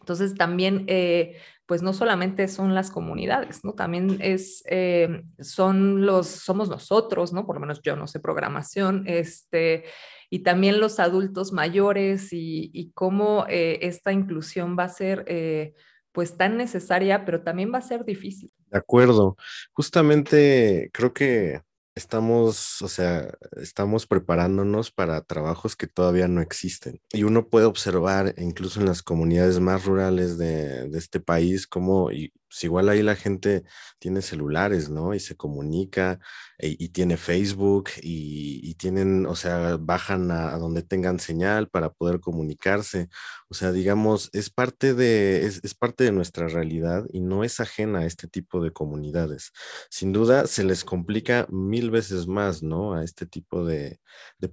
Entonces 0.00 0.34
también, 0.34 0.84
eh, 0.88 1.36
pues 1.66 1.82
no 1.82 1.92
solamente 1.92 2.48
son 2.48 2.74
las 2.74 2.90
comunidades, 2.90 3.62
¿no? 3.62 3.74
También 3.74 4.18
es, 4.20 4.64
eh, 4.66 5.22
son 5.38 6.04
los, 6.06 6.26
somos 6.26 6.70
nosotros, 6.70 7.32
¿no? 7.32 7.46
Por 7.46 7.56
lo 7.56 7.60
menos 7.60 7.82
yo 7.82 7.94
no 7.94 8.06
sé 8.06 8.20
programación, 8.20 9.04
este, 9.06 9.84
y 10.32 10.38
también 10.38 10.80
los 10.80 10.98
adultos 10.98 11.52
mayores 11.52 12.28
y, 12.32 12.90
cómo 12.94 13.44
eh, 13.50 13.80
esta 13.82 14.12
inclusión 14.12 14.78
va 14.78 14.84
a 14.84 14.88
ser 14.88 15.26
eh, 15.28 15.74
pues 16.10 16.38
tan 16.38 16.56
necesaria, 16.56 17.26
pero 17.26 17.42
también 17.42 17.70
va 17.70 17.76
a 17.76 17.82
ser 17.82 18.06
difícil. 18.06 18.50
De 18.70 18.78
acuerdo. 18.78 19.36
Justamente 19.72 20.88
creo 20.90 21.12
que 21.12 21.60
estamos, 21.94 22.80
o 22.80 22.88
sea, 22.88 23.30
estamos 23.60 24.06
preparándonos 24.06 24.90
para 24.90 25.20
trabajos 25.20 25.76
que 25.76 25.86
todavía 25.86 26.28
no 26.28 26.40
existen. 26.40 26.98
Y 27.12 27.24
uno 27.24 27.50
puede 27.50 27.66
observar, 27.66 28.34
incluso 28.38 28.80
en 28.80 28.86
las 28.86 29.02
comunidades 29.02 29.60
más 29.60 29.84
rurales 29.84 30.38
de, 30.38 30.88
de 30.88 30.98
este 30.98 31.20
país, 31.20 31.66
cómo 31.66 32.10
pues 32.52 32.64
igual 32.64 32.90
ahí 32.90 33.02
la 33.02 33.16
gente 33.16 33.64
tiene 33.98 34.20
celulares, 34.20 34.90
¿no? 34.90 35.14
Y 35.14 35.20
se 35.20 35.36
comunica 35.36 36.20
e, 36.58 36.76
y 36.78 36.90
tiene 36.90 37.16
Facebook 37.16 37.88
y, 38.02 38.74
tienen, 38.74 39.24
o 39.26 39.34
sea, 39.36 39.78
bajan 39.80 40.30
a, 40.30 40.58
donde 40.58 40.82
tengan 40.82 41.18
señal 41.18 41.68
para 41.68 41.92
poder 41.94 42.20
comunicarse. 42.20 43.08
O 43.48 43.54
sea, 43.54 43.72
digamos, 43.72 44.28
es 44.34 44.50
parte 44.50 44.92
de, 44.92 45.46
es, 45.46 45.74
parte 45.74 46.04
de 46.04 46.12
nuestra 46.12 46.46
realidad 46.46 47.06
y 47.10 47.20
no 47.20 47.42
es 47.42 47.58
ajena 47.58 48.00
a 48.00 48.06
este 48.06 48.28
tipo 48.28 48.62
de 48.62 48.70
comunidades. 48.72 49.52
Sin 49.88 50.12
duda, 50.12 50.46
se 50.46 50.64
les 50.64 50.84
complica 50.84 51.46
mil 51.50 51.90
veces 51.90 52.26
más, 52.26 52.62
¿no? 52.62 52.92
A 52.94 53.02
este 53.02 53.24
tipo 53.24 53.64
de, 53.64 53.98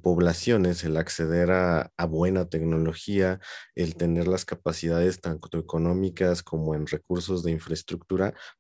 poblaciones 0.02 0.86
el 0.86 0.96
acceder 0.96 1.52
a, 1.52 1.92
a 1.98 2.06
buena 2.06 2.48
tecnología, 2.48 3.42
el 3.76 3.96
tener 3.96 4.28
las 4.28 4.46
capacidades 4.46 5.20
tanto 5.20 5.58
económicas 5.60 6.44
como 6.44 6.76
en 6.76 6.88
recursos 6.88 7.44
de 7.44 7.52
infraestructura 7.52 7.89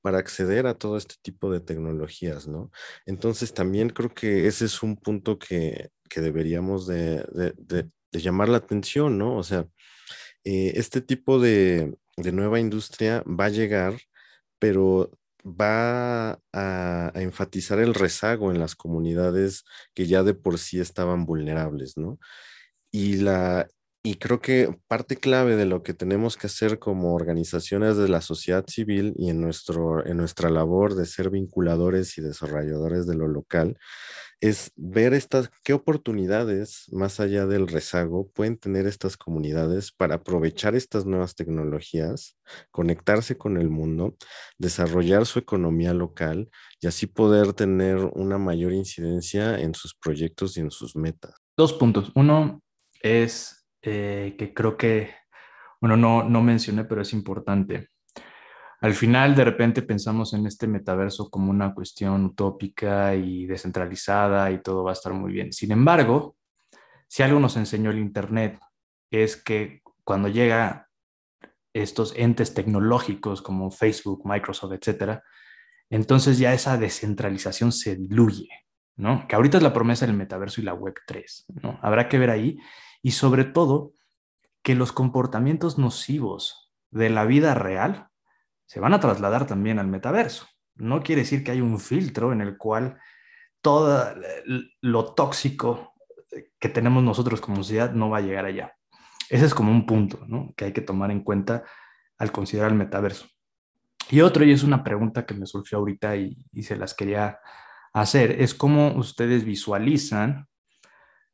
para 0.01 0.17
acceder 0.17 0.67
a 0.67 0.73
todo 0.75 0.97
este 0.97 1.15
tipo 1.21 1.51
de 1.51 1.59
tecnologías, 1.59 2.47
¿no? 2.47 2.71
Entonces 3.05 3.53
también 3.53 3.89
creo 3.89 4.13
que 4.13 4.47
ese 4.47 4.65
es 4.65 4.83
un 4.83 4.97
punto 4.97 5.37
que, 5.39 5.89
deberíamos 6.15 6.87
de, 6.87 7.25
llamar 8.11 8.49
la 8.49 8.57
atención, 8.57 9.17
¿no? 9.17 9.37
O 9.37 9.43
sea, 9.43 9.67
eh, 10.43 10.73
este 10.75 11.01
tipo 11.01 11.39
de, 11.39 11.97
nueva 12.17 12.59
industria 12.59 13.23
va 13.27 13.45
a 13.45 13.49
llegar, 13.49 13.97
pero 14.59 15.11
va 15.45 16.31
a, 16.31 17.11
a, 17.13 17.21
enfatizar 17.21 17.79
el 17.79 17.93
rezago 17.93 18.51
en 18.51 18.59
las 18.59 18.75
comunidades 18.75 19.63
que 19.93 20.05
ya 20.05 20.23
de 20.23 20.33
por 20.33 20.59
sí 20.59 20.79
estaban 20.79 21.25
vulnerables, 21.25 21.97
¿no? 21.97 22.19
Y 22.91 23.17
la, 23.17 23.67
y 24.01 24.15
creo 24.15 24.39
que 24.39 24.77
parte 24.87 25.17
clave 25.17 25.55
de 25.55 25.65
lo 25.65 25.83
que 25.83 25.93
tenemos 25.93 26.37
que 26.37 26.47
hacer 26.47 26.79
como 26.79 27.13
organizaciones 27.13 27.97
de 27.97 28.07
la 28.07 28.21
sociedad 28.21 28.65
civil 28.67 29.13
y 29.17 29.29
en, 29.29 29.41
nuestro, 29.41 30.05
en 30.05 30.17
nuestra 30.17 30.49
labor 30.49 30.95
de 30.95 31.05
ser 31.05 31.29
vinculadores 31.29 32.17
y 32.17 32.21
desarrolladores 32.21 33.05
de 33.07 33.15
lo 33.15 33.27
local 33.27 33.77
es 34.41 34.71
ver 34.77 35.13
estas, 35.13 35.51
qué 35.63 35.73
oportunidades 35.73 36.85
más 36.93 37.19
allá 37.19 37.45
del 37.45 37.67
rezago 37.67 38.29
pueden 38.29 38.57
tener 38.57 38.87
estas 38.87 39.17
comunidades 39.17 39.91
para 39.91 40.15
aprovechar 40.15 40.75
estas 40.75 41.05
nuevas 41.05 41.35
tecnologías, 41.35 42.37
conectarse 42.71 43.37
con 43.37 43.57
el 43.57 43.69
mundo, 43.69 44.15
desarrollar 44.57 45.25
su 45.25 45.39
economía 45.39 45.93
local 45.93 46.49
y 46.79 46.87
así 46.87 47.05
poder 47.05 47.51
tener 47.53 47.97
una 47.97 48.37
mayor 48.37 48.71
incidencia 48.71 49.59
en 49.59 49.75
sus 49.75 49.93
proyectos 49.93 50.55
y 50.55 50.61
en 50.61 50.71
sus 50.71 50.95
metas. 50.95 51.33
Dos 51.57 51.73
puntos. 51.73 52.11
Uno 52.15 52.61
es 53.01 53.58
eh, 53.81 54.35
que 54.37 54.53
creo 54.53 54.77
que, 54.77 55.11
bueno, 55.79 55.97
no, 55.97 56.23
no 56.23 56.41
mencioné, 56.41 56.85
pero 56.85 57.01
es 57.01 57.13
importante. 57.13 57.89
Al 58.81 58.93
final, 58.93 59.35
de 59.35 59.43
repente 59.43 59.81
pensamos 59.81 60.33
en 60.33 60.47
este 60.47 60.65
metaverso 60.65 61.29
como 61.29 61.51
una 61.51 61.73
cuestión 61.73 62.23
utópica 62.25 63.13
y 63.15 63.45
descentralizada 63.45 64.51
y 64.51 64.61
todo 64.61 64.83
va 64.83 64.91
a 64.91 64.93
estar 64.93 65.13
muy 65.13 65.33
bien. 65.33 65.51
Sin 65.51 65.71
embargo, 65.71 66.37
si 67.07 67.23
algo 67.23 67.39
nos 67.39 67.57
enseñó 67.57 67.91
el 67.91 67.99
Internet 67.99 68.59
es 69.11 69.35
que 69.35 69.81
cuando 70.03 70.29
llega 70.29 70.87
estos 71.73 72.13
entes 72.15 72.53
tecnológicos 72.53 73.41
como 73.41 73.69
Facebook, 73.69 74.21
Microsoft, 74.25 74.73
etcétera, 74.73 75.23
entonces 75.89 76.37
ya 76.37 76.53
esa 76.53 76.77
descentralización 76.77 77.71
se 77.71 77.95
diluye, 77.95 78.49
¿no? 78.95 79.27
Que 79.27 79.35
ahorita 79.35 79.57
es 79.57 79.63
la 79.63 79.73
promesa 79.73 80.05
del 80.05 80.15
metaverso 80.15 80.61
y 80.61 80.63
la 80.63 80.73
Web 80.73 80.95
3, 81.05 81.45
¿no? 81.63 81.79
Habrá 81.81 82.07
que 82.07 82.19
ver 82.19 82.29
ahí 82.29 82.59
y 83.01 83.11
sobre 83.11 83.45
todo 83.45 83.93
que 84.61 84.75
los 84.75 84.91
comportamientos 84.91 85.77
nocivos 85.77 86.71
de 86.91 87.09
la 87.09 87.25
vida 87.25 87.53
real 87.53 88.09
se 88.65 88.79
van 88.79 88.93
a 88.93 88.99
trasladar 88.99 89.47
también 89.47 89.79
al 89.79 89.87
metaverso. 89.87 90.47
No 90.75 91.01
quiere 91.01 91.21
decir 91.21 91.43
que 91.43 91.51
hay 91.51 91.61
un 91.61 91.79
filtro 91.79 92.33
en 92.33 92.41
el 92.41 92.57
cual 92.57 92.99
todo 93.61 94.13
lo 94.81 95.13
tóxico 95.13 95.93
que 96.59 96.69
tenemos 96.69 97.03
nosotros 97.03 97.41
como 97.41 97.57
sociedad 97.57 97.91
no 97.91 98.09
va 98.09 98.17
a 98.17 98.21
llegar 98.21 98.45
allá. 98.45 98.73
Ese 99.29 99.45
es 99.45 99.53
como 99.53 99.71
un 99.71 99.85
punto 99.85 100.25
que 100.55 100.65
hay 100.65 100.73
que 100.73 100.81
tomar 100.81 101.11
en 101.11 101.23
cuenta 101.23 101.63
al 102.17 102.31
considerar 102.31 102.71
el 102.71 102.77
metaverso. 102.77 103.27
Y 104.09 104.21
otro, 104.21 104.43
y 104.43 104.51
es 104.51 104.63
una 104.63 104.83
pregunta 104.83 105.25
que 105.25 105.35
me 105.35 105.45
surgió 105.45 105.77
ahorita 105.77 106.15
y, 106.15 106.37
y 106.51 106.63
se 106.63 106.75
las 106.75 106.93
quería 106.93 107.39
hacer, 107.93 108.41
es 108.41 108.55
cómo 108.55 108.95
ustedes 108.95 109.45
visualizan 109.45 110.48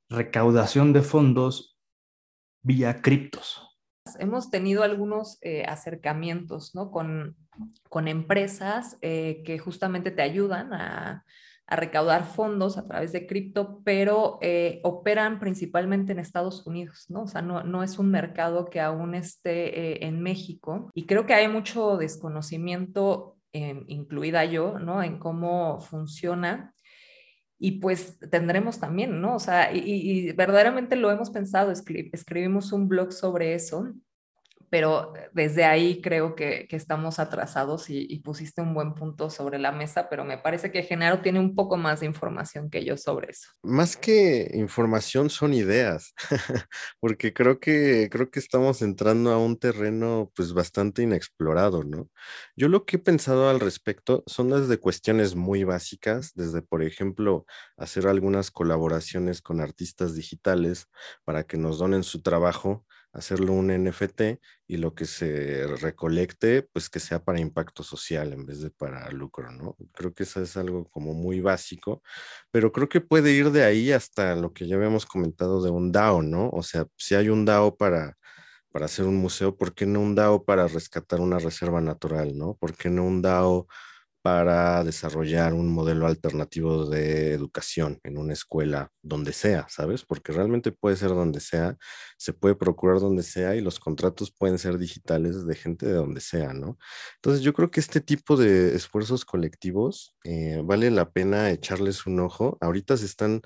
recaudación 0.10 0.94
de 0.94 1.02
fondos 1.02 1.78
vía 2.62 3.02
criptos. 3.02 3.62
Hemos 4.20 4.50
tenido 4.50 4.84
algunos 4.84 5.38
eh, 5.42 5.64
acercamientos 5.68 6.76
¿no? 6.76 6.92
con, 6.92 7.36
con 7.90 8.08
empresas 8.08 8.98
eh, 9.02 9.42
que 9.46 9.58
justamente 9.58 10.12
te 10.12 10.22
ayudan 10.22 10.74
a, 10.74 11.24
recaudar 11.68 12.26
fondos 12.26 12.78
a 12.78 12.86
través 12.88 13.12
de 13.12 13.26
cripto, 13.26 13.82
pero 13.84 14.38
eh, 14.42 14.82
operan 14.84 15.40
principalmente 15.40 16.12
en 16.12 16.20
Estados 16.20 16.68
Unidos, 16.68 17.06
¿no? 17.10 17.24
O 17.24 17.28
sea, 17.28 17.42
no, 17.42 17.64
no 17.64 17.82
es 17.82 17.98
un 17.98 18.12
mercado 18.12 18.70
que 18.70 18.80
aún 18.80 19.16
esté 19.16 20.06
en 20.06 20.22
México. 20.22 20.92
Y 20.94 21.08
creo 21.08 21.26
que 21.26 21.34
hay 21.34 21.48
mucho 21.48 21.98
desconocimiento, 21.98 23.40
incluida 23.52 24.46
yo, 24.46 24.78
¿no? 24.78 25.02
En 25.02 25.18
cómo 25.18 25.80
funciona 25.80 26.76
y 27.58 27.80
pues 27.80 28.20
tendremos 28.32 28.80
también, 28.80 29.22
¿no? 29.22 29.36
O 29.36 29.40
sea, 29.40 29.74
y, 29.74 30.32
verdaderamente 30.34 30.96
lo 30.96 31.12
hemos 31.12 31.30
pensado, 31.30 31.72
escribimos 31.72 32.72
un 32.72 32.88
blog 32.88 33.14
sobre 33.14 33.54
eso 33.54 33.94
pero 34.76 35.14
desde 35.32 35.64
ahí 35.64 36.02
creo 36.02 36.36
que, 36.36 36.68
estamos 36.72 37.20
atrasados 37.20 37.90
y, 37.90 38.20
pusiste 38.20 38.62
un 38.62 38.74
buen 38.74 38.94
punto 38.94 39.30
sobre 39.30 39.58
la 39.58 39.72
mesa, 39.72 40.10
pero 40.10 40.26
me 40.26 40.38
parece 40.38 40.70
que 40.70 40.84
Genaro 40.84 41.22
tiene 41.22 41.40
un 41.40 41.56
poco 41.56 41.78
más 41.78 42.02
de 42.02 42.08
información 42.08 42.70
que 42.70 42.84
yo 42.84 42.98
sobre 42.98 43.32
eso. 43.32 43.48
Más 43.64 43.96
que 43.96 44.52
información 44.54 45.30
son 45.30 45.54
ideas, 45.54 46.14
porque 47.00 47.32
creo 47.32 47.62
que, 47.62 48.10
creo 48.12 48.30
que 48.30 48.40
estamos 48.40 48.82
entrando 48.82 49.32
a 49.32 49.38
un 49.38 49.58
terreno 49.58 50.30
pues 50.36 50.52
bastante 50.52 51.04
inexplorado, 51.04 51.86
¿no? 51.86 52.10
Yo 52.58 52.68
lo 52.68 52.84
que 52.84 52.98
he 52.98 53.00
pensado 53.00 53.50
al 53.50 53.62
respecto 53.62 54.26
son 54.28 54.50
desde 54.50 54.78
cuestiones 54.78 55.36
muy 55.36 55.64
básicas, 55.64 56.34
desde 56.36 56.62
por 56.62 56.84
ejemplo 56.84 57.46
hacer 57.78 58.08
algunas 58.08 58.52
colaboraciones 58.52 59.42
con 59.42 59.62
artistas 59.62 60.16
digitales 60.16 60.88
para 61.24 61.46
que 61.46 61.56
nos 61.56 61.78
donen 61.78 62.04
su 62.04 62.22
trabajo 62.22 62.84
hacerlo 63.16 63.54
un 63.54 63.72
NFT 63.72 64.40
y 64.68 64.78
lo 64.78 64.94
que 64.94 65.06
se 65.06 65.66
recolecte, 65.82 66.64
pues 66.64 66.90
que 66.90 67.00
sea 67.00 67.24
para 67.24 67.40
impacto 67.40 67.82
social 67.84 68.34
en 68.34 68.46
vez 68.46 68.62
de 68.62 68.70
para 68.72 69.10
lucro, 69.12 69.52
¿no? 69.52 69.78
Creo 69.94 70.14
que 70.14 70.24
eso 70.24 70.42
es 70.42 70.58
algo 70.58 70.86
como 70.90 71.14
muy 71.14 71.40
básico, 71.40 72.04
pero 72.52 72.72
creo 72.72 72.90
que 72.90 73.02
puede 73.02 73.32
ir 73.32 73.52
de 73.52 73.64
ahí 73.64 73.92
hasta 73.92 74.36
lo 74.36 74.54
que 74.54 74.68
ya 74.68 74.76
habíamos 74.76 75.06
comentado 75.06 75.64
de 75.64 75.72
un 75.72 75.92
DAO, 75.92 76.22
¿no? 76.22 76.50
O 76.50 76.62
sea, 76.62 76.88
si 76.98 77.16
hay 77.16 77.30
un 77.30 77.46
DAO 77.46 77.78
para, 77.78 78.18
para 78.72 78.86
hacer 78.86 79.06
un 79.06 79.16
museo, 79.18 79.56
¿por 79.58 79.74
qué 79.74 79.86
no 79.86 80.02
un 80.02 80.16
DAO 80.16 80.44
para 80.46 80.68
rescatar 80.68 81.22
una 81.22 81.40
reserva 81.40 81.82
natural, 81.82 82.38
¿no? 82.38 82.56
¿Por 82.56 82.76
qué 82.76 82.90
no 82.90 83.06
un 83.06 83.22
DAO 83.22 83.68
para 84.26 84.84
desarrollar 84.84 85.54
un 85.54 85.72
modelo 85.72 86.08
alternativo 86.08 86.88
de 86.88 87.32
educación 87.34 88.00
en 88.02 88.18
una 88.18 88.34
escuela, 88.34 88.92
donde 89.04 89.34
sea, 89.34 89.68
¿sabes? 89.70 90.04
Porque 90.04 90.32
realmente 90.32 90.72
puede 90.72 90.96
ser 90.96 91.10
donde 91.10 91.40
sea, 91.40 91.78
se 92.18 92.34
puede 92.34 92.56
procurar 92.56 93.00
donde 93.00 93.22
sea 93.22 93.56
y 93.56 93.62
los 93.62 93.80
contratos 93.80 94.32
pueden 94.32 94.58
ser 94.58 94.80
digitales 94.80 95.46
de 95.46 95.54
gente 95.54 95.86
de 95.86 95.94
donde 95.94 96.22
sea, 96.22 96.54
¿no? 96.54 96.80
Entonces 97.18 97.44
yo 97.44 97.54
creo 97.54 97.70
que 97.70 97.80
este 97.80 98.02
tipo 98.02 98.36
de 98.36 98.76
esfuerzos 98.76 99.26
colectivos 99.26 100.16
eh, 100.24 100.60
vale 100.66 100.90
la 100.90 101.12
pena 101.12 101.52
echarles 101.52 102.08
un 102.08 102.20
ojo. 102.20 102.58
Ahorita 102.62 102.98
se 102.98 103.06
están, 103.06 103.44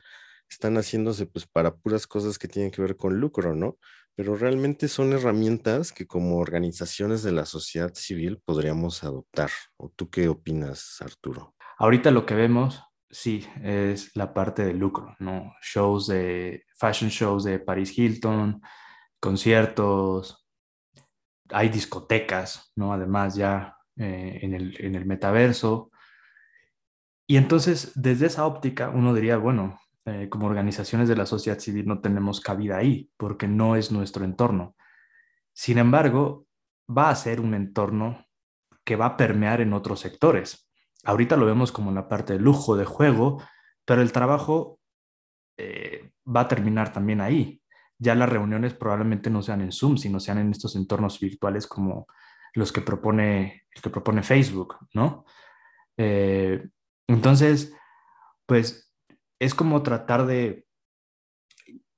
están 0.49 0.77
haciéndose 0.77 1.25
pues 1.25 1.45
para 1.45 1.75
puras 1.75 2.07
cosas 2.07 2.39
que 2.39 2.47
tienen 2.47 2.71
que 2.71 2.81
ver 2.81 2.95
con 2.95 3.19
lucro, 3.19 3.53
¿no? 3.53 3.77
Pero 4.19 4.35
realmente 4.35 4.89
son 4.89 5.13
herramientas 5.13 5.93
que 5.93 6.05
como 6.05 6.39
organizaciones 6.39 7.23
de 7.23 7.31
la 7.31 7.45
sociedad 7.45 7.93
civil 7.93 8.41
podríamos 8.43 9.05
adoptar. 9.05 9.49
¿O 9.77 9.93
tú 9.95 10.09
qué 10.09 10.27
opinas, 10.27 10.97
Arturo? 10.99 11.55
Ahorita 11.77 12.11
lo 12.11 12.25
que 12.25 12.35
vemos, 12.35 12.83
sí, 13.09 13.47
es 13.63 14.13
la 14.17 14.33
parte 14.33 14.65
de 14.65 14.73
lucro, 14.73 15.15
¿no? 15.19 15.53
Shows 15.61 16.07
de, 16.07 16.65
fashion 16.75 17.09
shows 17.09 17.45
de 17.45 17.59
Paris 17.59 17.97
Hilton, 17.97 18.61
conciertos, 19.21 20.45
hay 21.47 21.69
discotecas, 21.69 22.73
¿no? 22.75 22.91
Además 22.91 23.35
ya 23.35 23.77
eh, 23.95 24.39
en, 24.41 24.53
el, 24.53 24.75
en 24.81 24.95
el 24.95 25.05
metaverso. 25.05 25.91
Y 27.25 27.37
entonces, 27.37 27.93
desde 27.95 28.25
esa 28.25 28.45
óptica, 28.45 28.89
uno 28.89 29.13
diría, 29.13 29.37
bueno, 29.37 29.79
eh, 30.05 30.29
como 30.29 30.47
organizaciones 30.47 31.07
de 31.09 31.15
la 31.15 31.25
sociedad 31.25 31.59
civil 31.59 31.85
no 31.85 32.01
tenemos 32.01 32.41
cabida 32.41 32.77
ahí 32.77 33.09
porque 33.17 33.47
no 33.47 33.75
es 33.75 33.91
nuestro 33.91 34.25
entorno. 34.25 34.75
Sin 35.53 35.77
embargo, 35.77 36.45
va 36.89 37.09
a 37.09 37.15
ser 37.15 37.41
un 37.41 37.53
entorno 37.53 38.25
que 38.83 38.95
va 38.95 39.07
a 39.07 39.17
permear 39.17 39.61
en 39.61 39.73
otros 39.73 39.99
sectores. 39.99 40.69
Ahorita 41.03 41.37
lo 41.37 41.45
vemos 41.45 41.71
como 41.71 41.91
la 41.91 42.07
parte 42.07 42.33
de 42.33 42.39
lujo, 42.39 42.75
de 42.75 42.85
juego, 42.85 43.43
pero 43.85 44.01
el 44.01 44.11
trabajo 44.11 44.79
eh, 45.57 46.11
va 46.25 46.41
a 46.41 46.47
terminar 46.47 46.91
también 46.91 47.21
ahí. 47.21 47.61
Ya 47.97 48.15
las 48.15 48.29
reuniones 48.29 48.73
probablemente 48.73 49.29
no 49.29 49.41
sean 49.41 49.61
en 49.61 49.71
Zoom, 49.71 49.97
sino 49.97 50.19
sean 50.19 50.39
en 50.39 50.51
estos 50.51 50.75
entornos 50.75 51.19
virtuales 51.19 51.67
como 51.67 52.07
los 52.53 52.71
que 52.71 52.81
propone, 52.81 53.63
el 53.71 53.81
que 53.81 53.89
propone 53.89 54.23
Facebook, 54.23 54.77
¿no? 54.93 55.25
Eh, 55.97 56.67
entonces, 57.07 57.73
pues 58.45 58.88
es 59.39 59.55
como 59.55 59.83
tratar 59.83 60.25
de, 60.25 60.65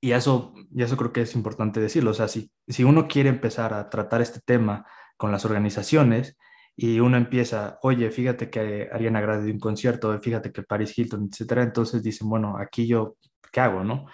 y 0.00 0.12
eso, 0.12 0.54
y 0.70 0.82
eso 0.82 0.96
creo 0.96 1.12
que 1.12 1.22
es 1.22 1.34
importante 1.34 1.80
decirlo, 1.80 2.10
o 2.10 2.14
sea, 2.14 2.28
si, 2.28 2.50
si 2.66 2.84
uno 2.84 3.06
quiere 3.08 3.28
empezar 3.28 3.74
a 3.74 3.88
tratar 3.90 4.20
este 4.20 4.40
tema 4.44 4.86
con 5.16 5.30
las 5.30 5.44
organizaciones 5.44 6.36
y 6.76 7.00
uno 7.00 7.16
empieza, 7.16 7.78
oye, 7.82 8.10
fíjate 8.10 8.50
que 8.50 8.88
Ariana 8.92 9.20
Grande 9.20 9.44
dio 9.44 9.54
un 9.54 9.60
concierto, 9.60 10.18
fíjate 10.20 10.52
que 10.52 10.62
Paris 10.62 10.98
Hilton, 10.98 11.28
etcétera, 11.30 11.62
entonces 11.62 12.02
dicen, 12.02 12.28
bueno, 12.28 12.56
aquí 12.58 12.86
yo, 12.86 13.16
¿qué 13.52 13.60
hago, 13.60 13.84
no? 13.84 14.06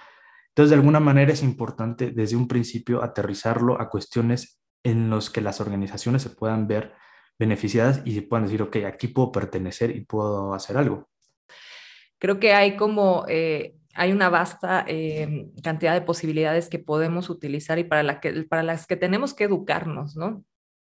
Entonces, 0.48 0.70
de 0.70 0.76
alguna 0.76 1.00
manera 1.00 1.32
es 1.32 1.42
importante 1.42 2.10
desde 2.10 2.36
un 2.36 2.48
principio 2.48 3.02
aterrizarlo 3.02 3.80
a 3.80 3.88
cuestiones 3.88 4.60
en 4.82 5.08
las 5.08 5.30
que 5.30 5.40
las 5.40 5.60
organizaciones 5.60 6.22
se 6.22 6.30
puedan 6.30 6.66
ver 6.66 6.94
beneficiadas 7.38 8.02
y 8.04 8.14
se 8.14 8.22
puedan 8.22 8.46
decir, 8.46 8.62
ok, 8.62 8.76
aquí 8.86 9.08
puedo 9.08 9.30
pertenecer 9.32 9.94
y 9.94 10.04
puedo 10.04 10.54
hacer 10.54 10.76
algo. 10.76 11.08
Creo 12.18 12.40
que 12.40 12.52
hay 12.52 12.76
como, 12.76 13.24
eh, 13.28 13.74
hay 13.94 14.12
una 14.12 14.28
vasta 14.28 14.84
eh, 14.86 15.50
cantidad 15.62 15.94
de 15.94 16.02
posibilidades 16.02 16.68
que 16.68 16.78
podemos 16.78 17.30
utilizar 17.30 17.78
y 17.78 17.84
para, 17.84 18.02
la 18.02 18.20
que, 18.20 18.44
para 18.44 18.62
las 18.62 18.86
que 18.86 18.96
tenemos 18.96 19.34
que 19.34 19.44
educarnos, 19.44 20.16
¿no? 20.16 20.44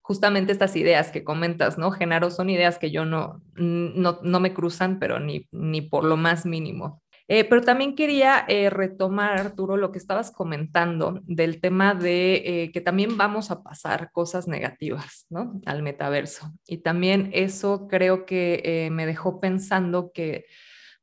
Justamente 0.02 0.52
estas 0.52 0.76
ideas 0.76 1.12
que 1.12 1.24
comentas, 1.24 1.78
¿no, 1.78 1.92
Genaro? 1.92 2.32
Son 2.32 2.50
ideas 2.50 2.80
que 2.80 2.90
yo 2.90 3.06
no, 3.06 3.42
no, 3.56 4.20
no 4.24 4.40
me 4.40 4.54
cruzan, 4.54 4.98
pero 4.98 5.20
ni, 5.20 5.48
ni 5.52 5.82
por 5.82 6.04
lo 6.04 6.18
más 6.18 6.46
mínimo. 6.46 7.02
Eh, 7.32 7.44
pero 7.44 7.62
también 7.62 7.96
quería 7.96 8.44
eh, 8.48 8.72
retomar, 8.72 9.38
Arturo, 9.38 9.78
lo 9.78 9.92
que 9.92 10.00
estabas 10.00 10.32
comentando 10.32 11.22
del 11.28 11.62
tema 11.62 11.94
de 11.94 12.42
eh, 12.44 12.72
que 12.72 12.82
también 12.82 13.18
vamos 13.18 13.52
a 13.52 13.62
pasar 13.62 14.12
cosas 14.12 14.48
negativas, 14.48 15.28
¿no? 15.30 15.62
Al 15.68 15.84
metaverso. 15.84 16.52
Y 16.66 16.78
también 16.78 17.30
eso 17.32 17.88
creo 17.88 18.26
que 18.26 18.90
me 18.92 19.06
dejó 19.06 19.40
pensando 19.40 20.12
que 20.12 20.46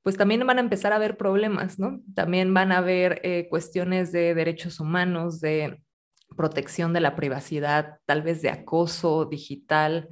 pues 0.07 0.17
también 0.17 0.47
van 0.47 0.59
a 0.59 0.61
empezar 0.61 0.93
a 0.93 0.97
haber 0.97 1.17
problemas, 1.17 1.81
¿no? 1.81 2.01
También 2.15 2.55
van 2.55 2.71
a 2.71 2.79
haber 2.79 3.49
cuestiones 3.51 4.13
de 4.13 4.37
derechos 4.37 4.79
humanos, 4.79 5.41
de 5.41 5.81
protección 6.37 6.93
de 6.93 7.01
la 7.01 7.17
privacidad, 7.17 7.99
tal 8.07 8.23
vez 8.23 8.41
de 8.41 8.51
acoso 8.51 9.25
digital. 9.25 10.09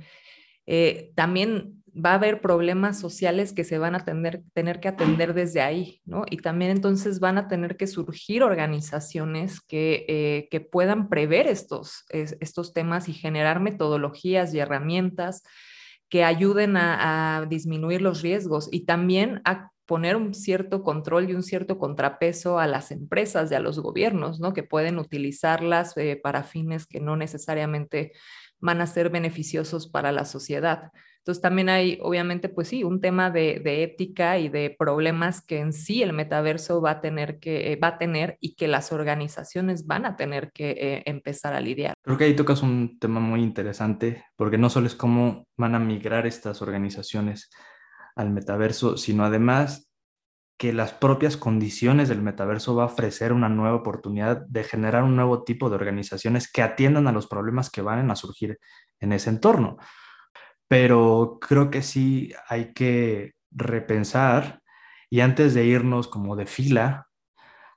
también 1.15 1.85
va 1.95 2.11
a 2.11 2.15
haber 2.15 2.41
problemas 2.41 2.99
sociales 2.99 3.53
que 3.53 3.63
se 3.63 3.79
van 3.79 3.95
a 3.95 4.05
tener, 4.05 4.43
que 4.81 4.89
atender 4.89 5.33
desde 5.33 5.61
ahí, 5.61 6.01
¿no? 6.05 6.25
Y 6.29 6.39
también 6.39 6.73
entonces 6.73 7.21
van 7.21 7.39
a 7.39 7.47
tener 7.47 7.77
que 7.77 7.87
surgir 7.87 8.43
organizaciones 8.43 9.61
que, 9.61 10.07
eh, 10.09 10.61
puedan 10.73 11.09
prever 11.09 11.47
estos, 11.47 12.05
estos 12.09 12.73
temas 12.73 13.09
y 13.09 13.13
generar 13.13 13.61
metodologías 13.61 14.53
y 14.55 14.59
herramientas 14.59 15.45
que 16.09 16.25
ayuden 16.25 16.77
a 16.77 17.47
disminuir 17.49 18.03
los 18.03 18.23
riesgos 18.23 18.69
y 18.73 18.87
también 18.87 19.41
a 19.45 19.71
poner 19.87 20.17
un 20.17 20.35
cierto 20.35 20.83
control 20.83 21.31
y 21.31 21.35
un 21.35 21.43
cierto 21.43 21.79
contrapeso 21.79 22.59
a 22.59 22.67
las 22.67 22.91
empresas 22.91 23.51
y 23.51 23.55
a 23.55 23.61
los 23.61 23.79
gobiernos, 23.79 24.41
¿no? 24.41 24.53
Que 24.53 24.63
pueden 24.63 24.99
utilizarlas 24.99 25.97
eh, 25.97 26.19
para 26.23 26.43
fines 26.43 26.87
que 26.87 27.01
no 27.01 27.17
necesariamente 27.17 28.13
van 28.61 28.81
a 28.81 28.87
ser 28.87 29.11
beneficiosos 29.11 29.89
para 29.89 30.13
la 30.13 30.25
sociedad. 30.25 30.91
Entonces 31.19 31.41
también 31.41 31.71
hay, 31.71 31.99
obviamente, 32.03 32.51
pues 32.51 32.69
sí, 32.69 32.85
un 32.85 33.01
tema 33.01 33.31
de, 33.31 33.63
ética 33.65 34.39
y 34.39 34.51
de 34.51 34.75
problemas 34.79 35.41
que 35.41 35.59
en 35.59 35.73
sí 35.73 36.03
el 36.03 36.13
metaverso 36.13 36.83
va 36.83 36.91
a 36.93 37.01
tener 37.01 37.39
que 37.39 37.73
eh, 37.73 37.77
va 37.77 37.89
a 37.89 37.99
tener 37.99 38.37
y 38.41 38.57
que 38.57 38.69
las 38.69 38.93
organizaciones 38.93 39.87
van 39.87 40.05
a 40.05 40.17
tener 40.17 40.53
que 40.53 40.73
eh, 40.73 41.03
empezar 41.07 41.55
a 41.55 41.63
lidiar. 41.63 41.95
Creo 42.03 42.19
que 42.19 42.25
ahí 42.25 42.37
tocas 42.37 42.63
un 42.63 42.99
tema 42.99 43.21
muy 43.21 43.41
interesante, 43.41 44.23
porque 44.37 44.59
no 44.59 44.69
solo 44.69 44.87
es 44.87 44.95
cómo 44.95 45.47
van 45.57 45.75
a 45.75 45.79
migrar 45.79 46.27
estas 46.27 46.61
organizaciones 46.61 47.49
al 48.17 48.31
metaverso, 48.31 48.97
sino 48.97 49.25
además 49.25 49.91
que 50.59 50.73
las 50.73 50.93
propias 50.93 51.37
condiciones 51.37 52.09
del 52.09 52.23
metaverso 52.23 52.77
va 52.77 52.85
a 52.85 52.87
ofrecer 52.87 53.33
una 53.33 53.49
nueva 53.49 53.77
oportunidad 53.77 54.47
de 54.47 54.65
generar 54.65 55.03
un 55.03 55.17
nuevo 55.17 55.43
tipo 55.45 55.69
de 55.69 55.77
organizaciones 55.77 56.51
que 56.51 56.63
atiendan 56.63 57.09
a 57.09 57.13
los 57.13 57.27
problemas 57.27 57.71
que 57.71 57.83
van 57.83 58.11
a 58.11 58.17
surgir 58.17 58.59
en 59.01 59.13
ese 59.13 59.31
entorno 59.31 59.79
pero 60.69 61.39
creo 61.41 61.71
que 61.71 61.83
sí 61.83 62.33
hay 62.49 62.73
que 62.73 63.35
repensar 63.51 64.63
y 65.11 65.21
antes 65.21 65.55
de 65.55 65.65
irnos 65.67 66.09
como 66.09 66.37
de 66.37 66.47
fila 66.47 67.09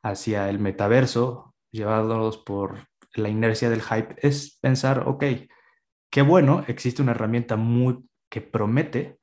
hacia 0.01 0.49
el 0.49 0.59
metaverso, 0.59 1.53
llevados 1.71 2.37
por 2.37 2.87
la 3.13 3.29
inercia 3.29 3.69
del 3.69 3.81
hype, 3.81 4.15
es 4.27 4.57
pensar, 4.61 5.03
ok, 5.07 5.23
qué 6.09 6.21
bueno, 6.21 6.63
existe 6.67 7.01
una 7.01 7.11
herramienta 7.11 7.55
muy 7.55 8.09
que 8.29 8.41
promete. 8.41 9.16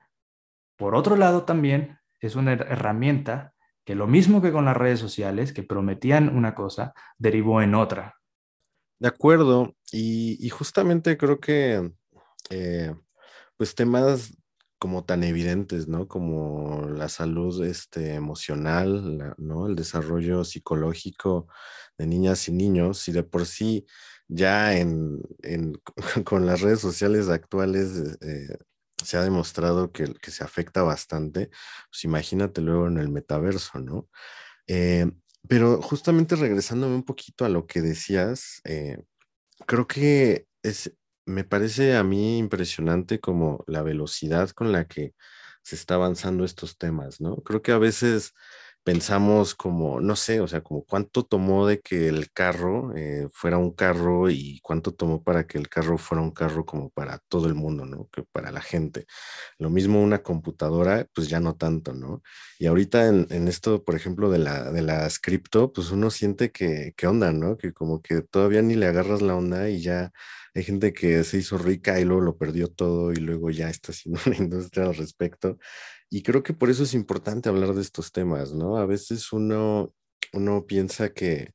Por 0.77 0.95
otro 0.95 1.17
lado, 1.17 1.45
también 1.45 1.99
es 2.21 2.37
una 2.37 2.53
herramienta 2.53 3.55
que 3.85 3.95
lo 3.95 4.07
mismo 4.07 4.41
que 4.41 4.53
con 4.53 4.65
las 4.65 4.77
redes 4.77 4.99
sociales, 4.99 5.53
que 5.53 5.63
prometían 5.63 6.35
una 6.35 6.55
cosa, 6.55 6.95
derivó 7.19 7.61
en 7.61 7.75
otra. 7.75 8.19
De 8.99 9.09
acuerdo, 9.09 9.75
y, 9.93 10.49
justamente 10.49 11.19
creo 11.19 11.39
que 11.39 11.93
eh, 12.51 12.95
pues 13.57 13.75
temas 13.75 14.37
como 14.79 15.05
tan 15.05 15.25
evidentes, 15.25 15.89
¿no? 15.89 16.09
Como 16.09 16.87
la 16.89 17.09
salud 17.09 17.65
este, 17.65 18.15
emocional, 18.15 19.35
¿no? 19.39 19.67
El 19.67 19.77
desarrollo 19.77 20.45
psicológico 20.45 21.49
de 21.99 22.07
niñas 22.07 22.49
y 22.49 22.53
niños, 22.53 23.07
y 23.09 23.13
de 23.13 23.23
por 23.23 23.47
sí 23.47 23.87
ya 24.29 24.77
en, 24.77 25.23
con 26.25 26.47
las 26.47 26.61
redes 26.61 26.81
sociales 26.81 27.29
actuales 27.29 28.19
eh, 28.21 28.57
se 29.03 29.17
ha 29.17 29.23
demostrado 29.23 29.93
que, 29.93 30.15
que, 30.15 30.31
se 30.31 30.45
afecta 30.45 30.83
bastante, 30.83 31.51
pues 31.91 32.05
imagínate 32.05 32.61
luego 32.61 32.87
en 32.89 32.99
el 32.99 33.09
metaverso, 33.09 33.79
¿no? 33.81 34.09
Eh, 34.67 35.11
pero 35.49 35.83
justamente 35.83 36.37
regresándome 36.37 36.95
un 36.95 37.05
poquito 37.05 37.45
a 37.45 37.49
lo 37.49 37.67
que 37.67 37.83
decías, 37.83 38.61
eh, 38.65 38.99
creo 39.67 39.87
que 39.87 40.47
es, 40.63 40.93
me 41.27 41.45
parece 41.45 41.97
a 41.97 42.05
mí 42.05 42.39
impresionante 42.39 43.21
como 43.21 43.65
la 43.67 43.83
velocidad 43.83 44.51
con 44.51 44.73
la 44.73 44.87
que 44.87 45.15
se 45.63 45.77
está 45.77 45.95
avanzando 45.95 46.45
estos 46.45 46.79
temas, 46.79 47.21
¿no? 47.21 47.37
Creo 47.39 47.63
que 47.63 47.73
a 47.73 47.79
veces 47.79 48.33
pensamos 48.85 49.55
como, 49.55 50.01
no 50.01 50.15
sé, 50.15 50.41
o 50.41 50.49
sea, 50.49 50.63
como 50.63 50.85
cuánto 50.85 51.25
tomó 51.25 51.67
de 51.67 51.81
que 51.81 52.09
el 52.09 52.31
carro 52.33 52.95
eh, 52.97 53.29
fuera 53.33 53.59
un 53.59 53.73
carro 53.73 54.31
y 54.31 54.61
cuánto 54.63 54.93
tomó 54.95 55.23
para 55.25 55.47
que 55.47 55.59
el 55.59 55.69
carro 55.69 55.99
fuera 55.99 56.23
un 56.23 56.33
carro 56.33 56.67
como 56.67 56.91
para 56.91 57.19
todo 57.29 57.47
el 57.49 57.55
mundo, 57.55 57.87
¿no? 57.87 58.09
Que 58.13 58.23
para 58.25 58.53
la 58.53 58.61
gente. 58.61 59.07
Lo 59.59 59.71
mismo 59.71 60.03
una 60.03 60.23
computadora, 60.23 61.07
pues 61.15 61.29
ya 61.29 61.41
no 61.41 61.57
tanto, 61.57 61.95
¿no? 61.95 62.23
Y 62.59 62.67
ahorita 62.67 63.09
en, 63.09 63.27
en 63.31 63.49
esto, 63.49 63.85
por 63.85 63.95
ejemplo, 63.97 64.31
de 64.31 64.39
la, 64.39 64.71
de 64.71 64.83
las 64.83 65.19
cripto, 65.19 65.73
pues 65.73 65.91
uno 65.91 66.11
siente 66.11 66.53
que, 66.53 66.93
¿qué 66.97 67.07
onda, 67.07 67.33
no? 67.33 67.57
Que 67.57 67.73
como 67.73 68.03
que 68.03 68.23
todavía 68.23 68.63
ni 68.63 68.75
le 68.77 68.87
agarras 68.87 69.23
la 69.23 69.35
onda 69.37 69.69
y 69.71 69.81
ya 69.83 70.13
hay 70.55 70.63
gente 70.63 70.93
que 70.93 71.25
se 71.25 71.39
hizo 71.39 71.59
rica 71.59 71.99
y 71.99 72.05
luego 72.05 72.23
lo 72.23 72.39
perdió 72.39 72.69
todo 72.69 73.13
y 73.13 73.17
luego 73.17 73.51
ya 73.51 73.69
está 73.69 73.93
haciendo 73.93 74.21
una 74.27 74.37
industria 74.37 74.87
al 74.87 74.95
respecto. 74.95 75.59
Y 76.09 76.23
creo 76.23 76.43
que 76.43 76.55
por 76.55 76.71
eso 76.71 76.85
es 76.85 76.95
importante 76.95 77.49
hablar 77.49 77.75
de 77.75 77.83
estos 77.83 78.13
temas, 78.13 78.53
¿no? 78.53 78.77
A 78.77 78.87
veces 78.87 79.33
uno, 79.33 79.93
uno 80.33 80.65
piensa 80.67 81.13
que, 81.13 81.53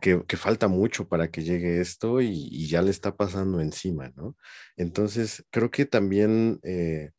que, 0.00 0.36
falta 0.36 0.68
mucho 0.68 1.08
para 1.08 1.30
que 1.30 1.42
llegue 1.44 1.80
esto 1.80 2.20
y, 2.20 2.66
ya 2.68 2.82
le 2.82 2.90
está 2.90 3.16
pasando 3.16 3.60
encima, 3.60 4.10
¿no? 4.16 4.36
Entonces, 4.76 5.44
creo 5.50 5.70
que 5.70 5.86
también 5.86 6.58
eh, 6.64 7.12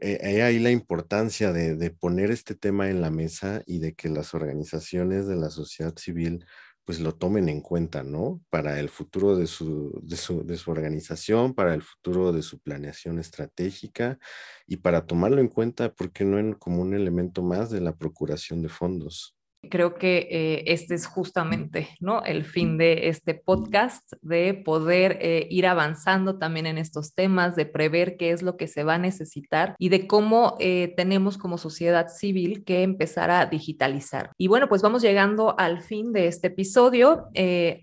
eh, 0.00 0.20
hay 0.22 0.40
ahí 0.40 0.58
la 0.58 0.70
importancia 0.70 1.52
de, 1.52 1.76
de, 1.76 1.90
poner 1.90 2.30
este 2.30 2.54
tema 2.54 2.90
en 2.90 3.00
la 3.00 3.10
mesa 3.10 3.62
y 3.66 3.78
de 3.78 3.94
que 3.94 4.08
las 4.08 4.34
organizaciones 4.34 5.26
de 5.26 5.36
la 5.36 5.50
sociedad 5.50 5.94
civil 5.96 6.44
pues 6.86 7.00
lo 7.00 7.14
tomen 7.16 7.48
en 7.48 7.60
cuenta, 7.60 8.04
¿no? 8.04 8.40
Para 8.48 8.80
el 8.80 8.88
futuro 8.88 9.36
de 9.36 9.48
su, 9.48 9.92
de 10.04 10.16
su, 10.16 10.70
organización, 10.70 11.52
para 11.52 11.74
el 11.74 11.82
futuro 11.82 12.32
de 12.32 12.42
su 12.42 12.60
planeación 12.60 13.18
estratégica 13.18 14.18
y 14.66 14.78
para 14.78 15.06
tomarlo 15.06 15.40
en 15.40 15.48
cuenta, 15.48 15.92
¿por 15.94 16.12
qué 16.12 16.24
no 16.24 16.58
como 16.58 16.82
un 16.82 16.94
elemento 16.94 17.42
más 17.42 17.70
de 17.70 17.80
la 17.80 17.96
procuración 17.96 18.62
de 18.62 18.68
fondos? 18.68 19.35
Creo 19.68 19.94
que 19.94 20.28
eh, 20.30 20.64
este 20.66 20.94
es 20.94 21.06
justamente 21.06 21.88
¿no? 22.00 22.22
el 22.24 22.44
fin 22.44 22.78
de 22.78 23.08
este 23.08 23.34
podcast, 23.34 24.12
de 24.22 24.54
poder 24.54 25.18
eh, 25.20 25.46
ir 25.50 25.66
avanzando 25.66 26.38
también 26.38 26.66
en 26.66 26.78
estos 26.78 27.14
temas, 27.14 27.56
de 27.56 27.66
prever 27.66 28.16
qué 28.16 28.30
es 28.30 28.42
lo 28.42 28.56
que 28.56 28.68
se 28.68 28.84
va 28.84 28.94
a 28.94 28.98
necesitar 28.98 29.74
y 29.78 29.88
de 29.88 30.06
cómo 30.06 30.56
eh, 30.60 30.94
tenemos 30.96 31.38
como 31.38 31.58
sociedad 31.58 32.08
civil 32.08 32.64
que 32.64 32.82
empezar 32.82 33.30
a 33.30 33.46
digitalizar. 33.46 34.32
Y 34.38 34.48
bueno, 34.48 34.68
pues 34.68 34.82
vamos 34.82 35.02
llegando 35.02 35.58
al 35.58 35.80
fin 35.80 36.12
de 36.12 36.26
este 36.26 36.48
episodio. 36.48 37.26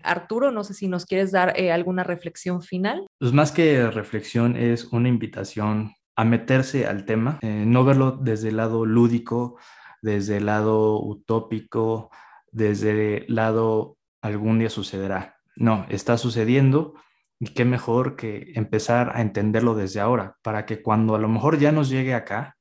Arturo, 0.02 0.50
no 0.50 0.64
sé 0.64 0.74
si 0.74 0.88
nos 0.88 1.06
quieres 1.06 1.32
dar 1.32 1.54
alguna 1.72 2.04
reflexión 2.04 2.62
final. 2.62 3.06
Pues 3.18 3.32
más 3.32 3.52
que 3.52 3.90
reflexión 3.90 4.56
es 4.56 4.84
una 4.86 5.08
invitación 5.08 5.92
a 6.16 6.24
meterse 6.24 6.86
al 6.86 7.04
tema, 7.04 7.38
no 7.42 7.84
verlo 7.84 8.12
desde 8.12 8.48
el 8.48 8.56
lado 8.56 8.86
lúdico, 8.86 9.56
desde 10.04 10.36
el 10.36 10.46
lado 10.46 11.00
utópico, 11.00 12.10
desde 12.52 13.24
el 13.24 13.34
lado 13.34 13.96
algún 14.20 14.58
día 14.58 14.68
sucederá. 14.68 15.36
No, 15.56 15.86
está 15.88 16.18
sucediendo 16.18 16.94
Y 17.40 17.48
qué 17.54 17.64
mejor 17.64 18.14
que 18.14 18.52
empezar 18.54 19.16
a 19.16 19.22
entenderlo 19.22 19.74
desde 19.74 20.00
ahora, 20.00 20.36
para 20.42 20.66
que 20.66 20.82
cuando 20.82 21.14
a 21.14 21.18
lo 21.18 21.28
mejor 21.28 21.58
ya 21.58 21.72
nos 21.72 21.88
llegue 21.88 22.14
acá, 22.14 22.56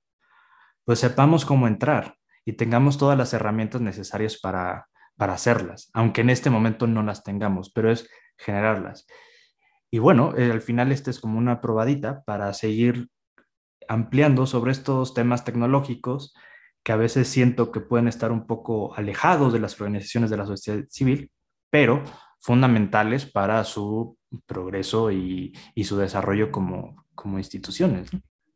pues 0.86 1.00
sepamos 1.00 1.46
cómo 1.46 1.68
entrar 1.68 2.16
y 2.46 2.54
tengamos 2.54 2.98
todas 2.98 3.18
las 3.18 3.34
herramientas 3.34 3.82
necesarias 3.82 4.39
para, 4.39 4.88
para 5.16 5.34
hacerlas, 5.34 5.89
aunque 5.94 6.22
en 6.22 6.30
este 6.30 6.50
momento 6.50 6.88
no 6.88 7.04
las 7.04 7.24
tengamos, 7.24 7.72
pero 7.72 7.91
es 7.91 8.10
generarlas. 8.38 9.06
Y 9.91 10.00
bueno, 10.00 10.34
eh, 10.38 10.50
al 10.52 10.62
final 10.62 10.91
este 10.91 11.12
es 11.12 11.20
como 11.20 11.38
una 11.38 11.62
probadita 11.62 12.24
para 12.24 12.54
seguir 12.54 13.10
ampliando 13.88 14.48
sobre 14.48 14.72
estos 14.72 15.14
temas 15.14 15.46
tecnológicos 15.46 16.34
que 16.84 16.91
a 16.91 16.97
veces 16.97 17.27
siento 17.27 17.71
que 17.71 17.79
pueden 17.79 18.07
estar 18.07 18.31
un 18.31 18.45
poco 18.45 18.93
alejados 18.95 19.53
de 19.53 19.59
las 19.59 19.79
organizaciones 19.79 20.29
de 20.29 20.38
la 20.38 20.45
sociedad 20.45 20.84
civil, 20.89 21.31
pero 21.69 22.03
fundamentales 22.39 23.25
para 23.25 23.63
su 23.63 24.17
progreso 24.45 25.11
y, 25.11 25.53
su 25.84 25.97
desarrollo 25.97 26.51
como, 26.51 27.05
como 27.15 27.38
instituciones. 27.38 28.09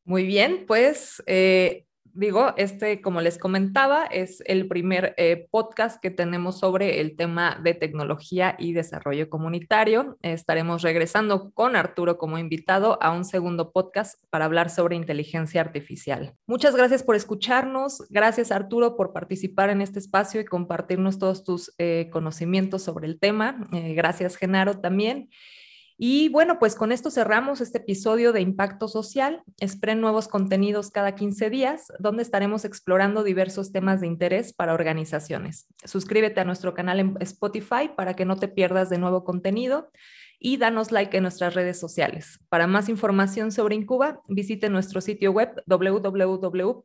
Muy 0.03 0.25
bien, 0.25 0.65
pues 0.67 1.23
eh, 1.25 1.87
digo, 2.18 2.53
este, 2.57 3.01
como 3.01 3.22
les 3.22 3.38
comentaba, 3.38 4.05
es 4.05 4.41
el 4.45 4.68
primer 4.68 5.13
eh, 5.18 5.47
podcast 5.51 6.01
que 6.01 6.09
tenemos 6.09 6.59
sobre 6.59 6.99
el 6.99 7.15
tema 7.15 7.59
de 7.63 7.74
tecnología 7.74 8.55
y 8.57 8.74
desarrollo 8.74 9.30
comunitario. 9.30 10.18
estaremos 10.22 10.82
regresando 10.82 11.51
con 11.51 11.76
Arturo 11.76 12.18
como 12.18 12.38
invitado 12.38 13.01
a 13.01 13.11
un 13.11 13.24
segundo 13.24 13.72
podcast 13.72 14.22
para 14.30 14.45
hablar 14.45 14.70
sobre 14.70 14.95
inteligencia 14.95 15.61
artificial. 15.61 16.34
Muchas 16.47 16.76
gracias 16.76 17.03
por 17.03 17.15
escucharnos. 17.15 18.03
Gracias, 18.09 18.51
Arturo, 18.51 18.95
por 18.95 19.13
participar 19.13 19.70
en 19.70 19.82
este 19.82 19.99
espacio 19.99 20.41
y 20.41 20.45
compartirnos 20.45 21.20
todos 21.20 21.43
tus 21.43 21.74
eh, 21.78 22.09
conocimientos 22.11 22.82
sobre 22.82 23.07
el 23.07 23.20
tema. 23.20 23.68
Eh, 23.74 23.93
gracias, 23.93 24.36
Genaro, 24.38 24.80
también. 24.80 25.30
Y 26.00 26.30
bueno, 26.30 26.60
pues 26.60 26.76
con 26.76 26.91
esto 26.91 27.10
cerramos 27.10 27.60
este 27.60 27.80
episodio 27.80 28.32
de 28.32 28.41
Impacto 28.41 28.88
Social. 28.88 29.41
Esperen 29.60 30.00
nuevos 30.00 30.28
contenidos 30.28 30.91
cada 30.91 31.16
15 31.16 31.50
días, 31.50 31.88
donde 31.98 32.22
estaremos 32.22 32.66
explorando 32.66 33.24
diversos 33.24 33.72
temas 33.72 34.00
de 34.02 34.08
interés 34.08 34.54
para 34.54 34.76
organizaciones. 34.76 35.68
Suscríbete 35.84 36.39
a 36.39 36.45
nuestro 36.45 36.76
canal 36.76 37.00
en 37.00 37.18
Spotify 37.22 37.89
para 37.95 38.14
que 38.14 38.26
no 38.26 38.36
te 38.36 38.48
pierdas 38.48 38.91
de 38.91 39.00
nuevo 39.00 39.24
contenido 39.24 39.89
y 40.39 40.58
danos 40.58 40.91
like 40.91 41.18
en 41.18 41.24
nuestras 41.24 41.56
redes 41.56 41.80
sociales. 41.80 42.39
Para 42.50 42.68
más 42.68 42.89
información 42.89 43.52
sobre 43.52 43.74
Incuba, 43.76 44.22
visite 44.28 44.70
nuestro 44.70 45.02
sitio 45.02 45.32
web 45.32 45.64
www.incuba.ong. 45.66 46.78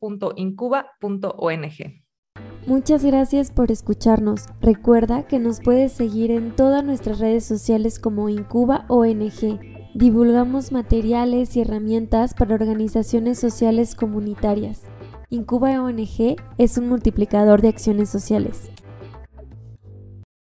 Muchas 2.65 3.05
gracias 3.05 3.51
por 3.51 3.73
escucharnos. 3.73 4.47
Recuerda 4.61 5.25
que 5.25 5.41
nos 5.41 5.61
puedes 5.61 5.93
seguir 5.93 6.31
en 6.31 6.55
todas 6.55 6.85
nuestras 6.85 7.19
redes 7.19 7.45
sociales 7.45 7.99
como 7.99 8.29
Incuba 8.29 8.85
ONG. 8.89 9.59
Divulgamos 9.95 10.71
materiales 10.71 11.57
y 11.57 11.63
herramientas 11.63 12.35
para 12.35 12.55
organizaciones 12.55 13.41
sociales 13.41 13.97
comunitarias. 13.97 14.83
Incuba 15.29 15.83
ONG 15.83 16.37
es 16.57 16.79
un 16.79 16.89
multiplicador 16.89 17.63
de 17.63 17.69
acciones 17.69 18.09
sociales. 18.09 18.71